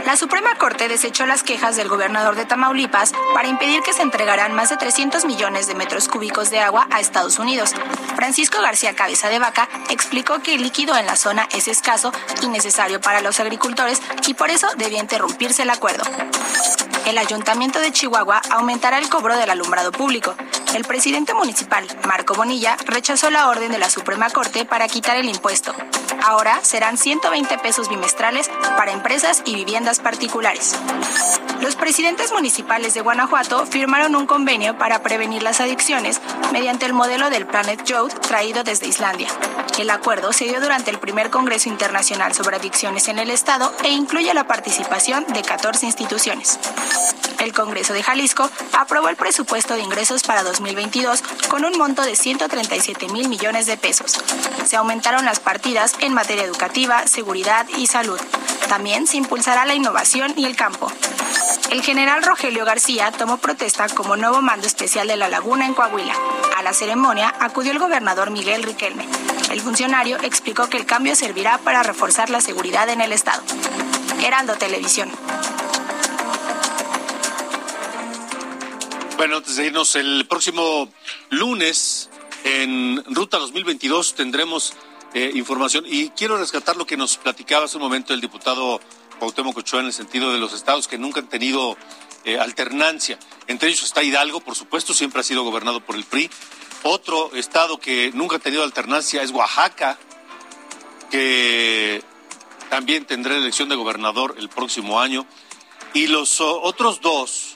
La 0.06 0.14
Suprema 0.14 0.54
Corte 0.54 0.86
desechó 0.86 1.26
las 1.26 1.42
quejas 1.42 1.74
del 1.74 1.88
gobernador 1.88 2.36
de 2.36 2.44
Tamaulipas 2.44 3.12
para 3.34 3.48
impedir 3.48 3.82
que 3.82 3.92
se 3.92 4.02
entregaran 4.02 4.54
más 4.54 4.68
de 4.70 4.76
300 4.76 5.24
millones 5.24 5.66
de 5.66 5.74
metros 5.74 6.06
cúbicos 6.06 6.48
de 6.48 6.60
agua 6.60 6.86
a 6.92 7.00
Estados 7.00 7.40
Unidos. 7.40 7.74
Francisco 8.14 8.62
García 8.62 8.94
Cabeza 8.94 9.28
de 9.28 9.40
Vaca 9.40 9.68
explicó 9.90 10.38
que 10.38 10.54
el 10.54 10.62
líquido 10.62 10.96
en 10.96 11.06
la 11.06 11.16
zona 11.16 11.48
es 11.52 11.66
escaso 11.66 12.12
y 12.40 12.46
necesario 12.46 13.00
para 13.00 13.20
los 13.20 13.40
agricultores 13.40 14.00
y 14.28 14.34
por 14.34 14.50
eso 14.50 14.68
debía 14.76 15.00
interrumpirse 15.00 15.62
el 15.62 15.70
acuerdo. 15.70 16.04
El 17.04 17.18
Ayuntamiento 17.18 17.80
de 17.80 17.90
Chihuahua 17.92 18.42
aumentará 18.50 18.98
el 18.98 19.08
cobro 19.08 19.36
del 19.36 19.50
alumbrado 19.50 19.90
público. 19.90 20.36
El 20.74 20.84
presidente 20.84 21.34
municipal, 21.34 21.86
Marco 22.04 22.34
Bonilla, 22.34 22.76
rechazó 22.84 23.30
la 23.30 23.48
orden 23.48 23.70
de 23.70 23.78
la 23.78 23.90
Suprema 23.90 24.30
Corte 24.30 24.64
para 24.64 24.88
quitar 24.88 25.16
el 25.16 25.28
impuesto. 25.28 25.72
Ahora 26.24 26.58
serán 26.62 26.98
120 26.98 27.58
pesos 27.58 27.88
bimestrales 27.88 28.50
para 28.76 28.90
empresas 28.90 29.42
y 29.44 29.54
viviendas 29.54 29.95
particulares. 30.00 30.74
Los 31.60 31.76
presidentes 31.76 32.32
municipales 32.32 32.94
de 32.94 33.00
Guanajuato 33.00 33.64
firmaron 33.66 34.14
un 34.14 34.26
convenio 34.26 34.76
para 34.78 35.02
prevenir 35.02 35.42
las 35.42 35.60
adicciones 35.60 36.20
mediante 36.52 36.86
el 36.86 36.92
modelo 36.92 37.30
del 37.30 37.46
Planet 37.46 37.82
Youth 37.84 38.12
traído 38.20 38.62
desde 38.62 38.88
Islandia. 38.88 39.28
El 39.78 39.90
acuerdo 39.90 40.32
se 40.32 40.44
dio 40.44 40.60
durante 40.60 40.90
el 40.90 40.98
primer 40.98 41.30
Congreso 41.30 41.68
Internacional 41.68 42.34
sobre 42.34 42.56
Adicciones 42.56 43.08
en 43.08 43.18
el 43.18 43.30
Estado 43.30 43.72
e 43.84 43.90
incluye 43.90 44.32
la 44.32 44.46
participación 44.46 45.24
de 45.28 45.42
14 45.42 45.86
instituciones. 45.86 46.58
El 47.46 47.52
Congreso 47.52 47.92
de 47.92 48.02
Jalisco 48.02 48.50
aprobó 48.76 49.08
el 49.08 49.14
presupuesto 49.14 49.74
de 49.74 49.80
ingresos 49.80 50.24
para 50.24 50.42
2022 50.42 51.22
con 51.48 51.64
un 51.64 51.78
monto 51.78 52.02
de 52.02 52.16
137 52.16 53.06
mil 53.10 53.28
millones 53.28 53.66
de 53.66 53.76
pesos. 53.76 54.18
Se 54.64 54.74
aumentaron 54.74 55.24
las 55.24 55.38
partidas 55.38 55.92
en 56.00 56.12
materia 56.12 56.42
educativa, 56.42 57.06
seguridad 57.06 57.64
y 57.78 57.86
salud. 57.86 58.20
También 58.68 59.06
se 59.06 59.18
impulsará 59.18 59.64
la 59.64 59.76
innovación 59.76 60.34
y 60.36 60.44
el 60.44 60.56
campo. 60.56 60.90
El 61.70 61.82
general 61.82 62.24
Rogelio 62.24 62.64
García 62.64 63.12
tomó 63.12 63.36
protesta 63.36 63.88
como 63.90 64.16
nuevo 64.16 64.42
mando 64.42 64.66
especial 64.66 65.06
de 65.06 65.16
la 65.16 65.28
Laguna 65.28 65.66
en 65.66 65.74
Coahuila. 65.74 66.16
A 66.56 66.64
la 66.64 66.72
ceremonia 66.72 67.32
acudió 67.38 67.70
el 67.70 67.78
gobernador 67.78 68.32
Miguel 68.32 68.64
Riquelme. 68.64 69.06
El 69.52 69.60
funcionario 69.60 70.18
explicó 70.20 70.68
que 70.68 70.78
el 70.78 70.84
cambio 70.84 71.14
servirá 71.14 71.58
para 71.58 71.84
reforzar 71.84 72.28
la 72.28 72.40
seguridad 72.40 72.88
en 72.88 73.02
el 73.02 73.12
estado. 73.12 73.44
Heraldo 74.20 74.54
Televisión. 74.54 75.12
Bueno, 79.16 79.38
antes 79.38 79.56
de 79.56 79.64
irnos, 79.64 79.96
el 79.96 80.26
próximo 80.28 80.92
lunes 81.30 82.10
en 82.44 83.02
Ruta 83.06 83.38
2022 83.38 84.14
tendremos 84.14 84.74
eh, 85.14 85.32
información 85.34 85.84
y 85.88 86.10
quiero 86.10 86.36
rescatar 86.36 86.76
lo 86.76 86.86
que 86.86 86.98
nos 86.98 87.16
platicaba 87.16 87.64
hace 87.64 87.78
un 87.78 87.82
momento 87.82 88.12
el 88.12 88.20
diputado 88.20 88.78
Cuauhtémoc 89.18 89.56
Ochoa 89.56 89.80
en 89.80 89.86
el 89.86 89.94
sentido 89.94 90.34
de 90.34 90.38
los 90.38 90.52
estados 90.52 90.86
que 90.86 90.98
nunca 90.98 91.20
han 91.20 91.30
tenido 91.30 91.78
eh, 92.26 92.38
alternancia. 92.38 93.18
Entre 93.46 93.70
ellos 93.70 93.84
está 93.84 94.02
Hidalgo, 94.02 94.40
por 94.40 94.54
supuesto, 94.54 94.92
siempre 94.92 95.22
ha 95.22 95.24
sido 95.24 95.44
gobernado 95.44 95.80
por 95.80 95.96
el 95.96 96.04
PRI. 96.04 96.28
Otro 96.82 97.34
estado 97.34 97.78
que 97.78 98.10
nunca 98.12 98.36
ha 98.36 98.40
tenido 98.40 98.64
alternancia 98.64 99.22
es 99.22 99.30
Oaxaca, 99.30 99.98
que 101.10 102.02
también 102.68 103.06
tendrá 103.06 103.34
elección 103.34 103.70
de 103.70 103.76
gobernador 103.76 104.34
el 104.38 104.50
próximo 104.50 105.00
año. 105.00 105.24
Y 105.94 106.08
los 106.08 106.42
otros 106.42 107.00
dos 107.00 107.55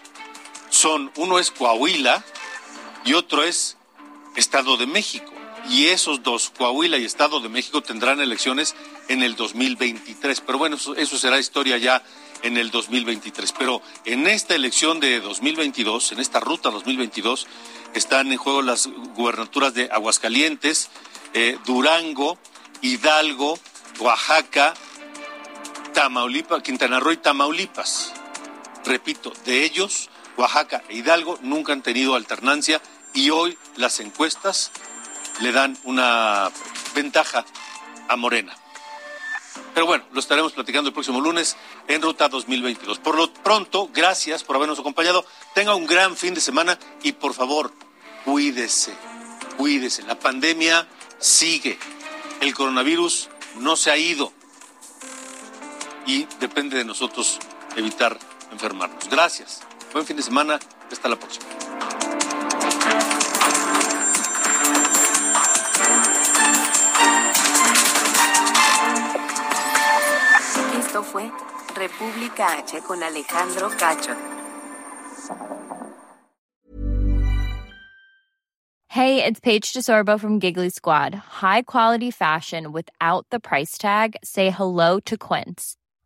son, 0.70 1.12
uno 1.16 1.38
es 1.38 1.50
Coahuila 1.50 2.24
y 3.04 3.14
otro 3.14 3.44
es 3.44 3.76
Estado 4.36 4.76
de 4.76 4.86
México. 4.86 5.32
Y 5.68 5.86
esos 5.86 6.22
dos, 6.22 6.50
Coahuila 6.56 6.96
y 6.96 7.04
Estado 7.04 7.40
de 7.40 7.48
México, 7.48 7.82
tendrán 7.82 8.20
elecciones 8.20 8.74
en 9.08 9.22
el 9.22 9.36
2023. 9.36 10.40
Pero 10.40 10.58
bueno, 10.58 10.76
eso, 10.76 11.18
será 11.18 11.38
historia 11.38 11.76
ya 11.76 12.02
en 12.42 12.56
el 12.56 12.70
2023. 12.70 13.52
Pero 13.52 13.82
en 14.04 14.26
esta 14.26 14.54
elección 14.54 15.00
de 15.00 15.20
2022, 15.20 16.12
en 16.12 16.20
esta 16.20 16.40
ruta 16.40 16.70
2022, 16.70 17.46
están 17.94 18.32
en 18.32 18.38
juego 18.38 18.62
las 18.62 18.88
gubernaturas 19.14 19.74
de 19.74 19.90
Aguascalientes, 19.92 20.88
eh, 21.34 21.58
Durango, 21.66 22.38
Hidalgo, 22.80 23.58
Oaxaca, 23.98 24.74
Tamaulipas, 25.92 26.62
Quintana 26.62 27.00
Roo 27.00 27.12
y 27.12 27.18
Tamaulipas. 27.18 28.14
Repito, 28.84 29.32
de 29.44 29.64
ellos, 29.64 30.08
Oaxaca 30.40 30.82
e 30.88 30.96
Hidalgo 30.96 31.38
nunca 31.42 31.72
han 31.72 31.82
tenido 31.82 32.14
alternancia 32.14 32.80
y 33.12 33.30
hoy 33.30 33.58
las 33.76 34.00
encuestas 34.00 34.70
le 35.40 35.52
dan 35.52 35.76
una 35.84 36.50
ventaja 36.94 37.44
a 38.08 38.16
Morena. 38.16 38.54
Pero 39.74 39.86
bueno, 39.86 40.04
lo 40.12 40.20
estaremos 40.20 40.52
platicando 40.52 40.88
el 40.88 40.94
próximo 40.94 41.20
lunes 41.20 41.56
en 41.88 42.00
Ruta 42.00 42.28
2022. 42.28 42.98
Por 42.98 43.16
lo 43.16 43.32
pronto, 43.32 43.90
gracias 43.92 44.42
por 44.42 44.56
habernos 44.56 44.78
acompañado. 44.78 45.24
Tenga 45.54 45.74
un 45.74 45.86
gran 45.86 46.16
fin 46.16 46.34
de 46.34 46.40
semana 46.40 46.78
y 47.02 47.12
por 47.12 47.34
favor, 47.34 47.72
cuídese, 48.24 48.94
cuídese. 49.56 50.02
La 50.04 50.18
pandemia 50.18 50.88
sigue. 51.18 51.78
El 52.40 52.54
coronavirus 52.54 53.28
no 53.56 53.76
se 53.76 53.90
ha 53.90 53.96
ido 53.96 54.32
y 56.06 56.26
depende 56.40 56.78
de 56.78 56.84
nosotros 56.84 57.38
evitar 57.76 58.18
enfermarnos. 58.50 59.08
Gracias. 59.08 59.60
Buen 59.92 60.04
fin 60.04 60.16
de 60.16 60.22
semana. 60.22 60.58
Hasta 60.90 61.08
la 61.08 61.16
próxima. 61.16 61.46
Esto 70.78 71.02
fue 71.02 71.30
República 71.74 72.58
H 72.58 72.80
con 72.86 73.02
Alejandro 73.02 73.70
Cacho. 73.70 74.16
Hey, 78.88 79.24
it's 79.24 79.38
Paige 79.38 79.72
DeSorbo 79.72 80.18
from 80.18 80.40
Giggly 80.40 80.68
Squad. 80.68 81.14
High 81.14 81.62
quality 81.62 82.10
fashion 82.10 82.72
without 82.72 83.24
the 83.30 83.38
price 83.38 83.78
tag. 83.78 84.16
Say 84.24 84.50
hello 84.50 84.98
to 85.00 85.16
Quince. 85.16 85.76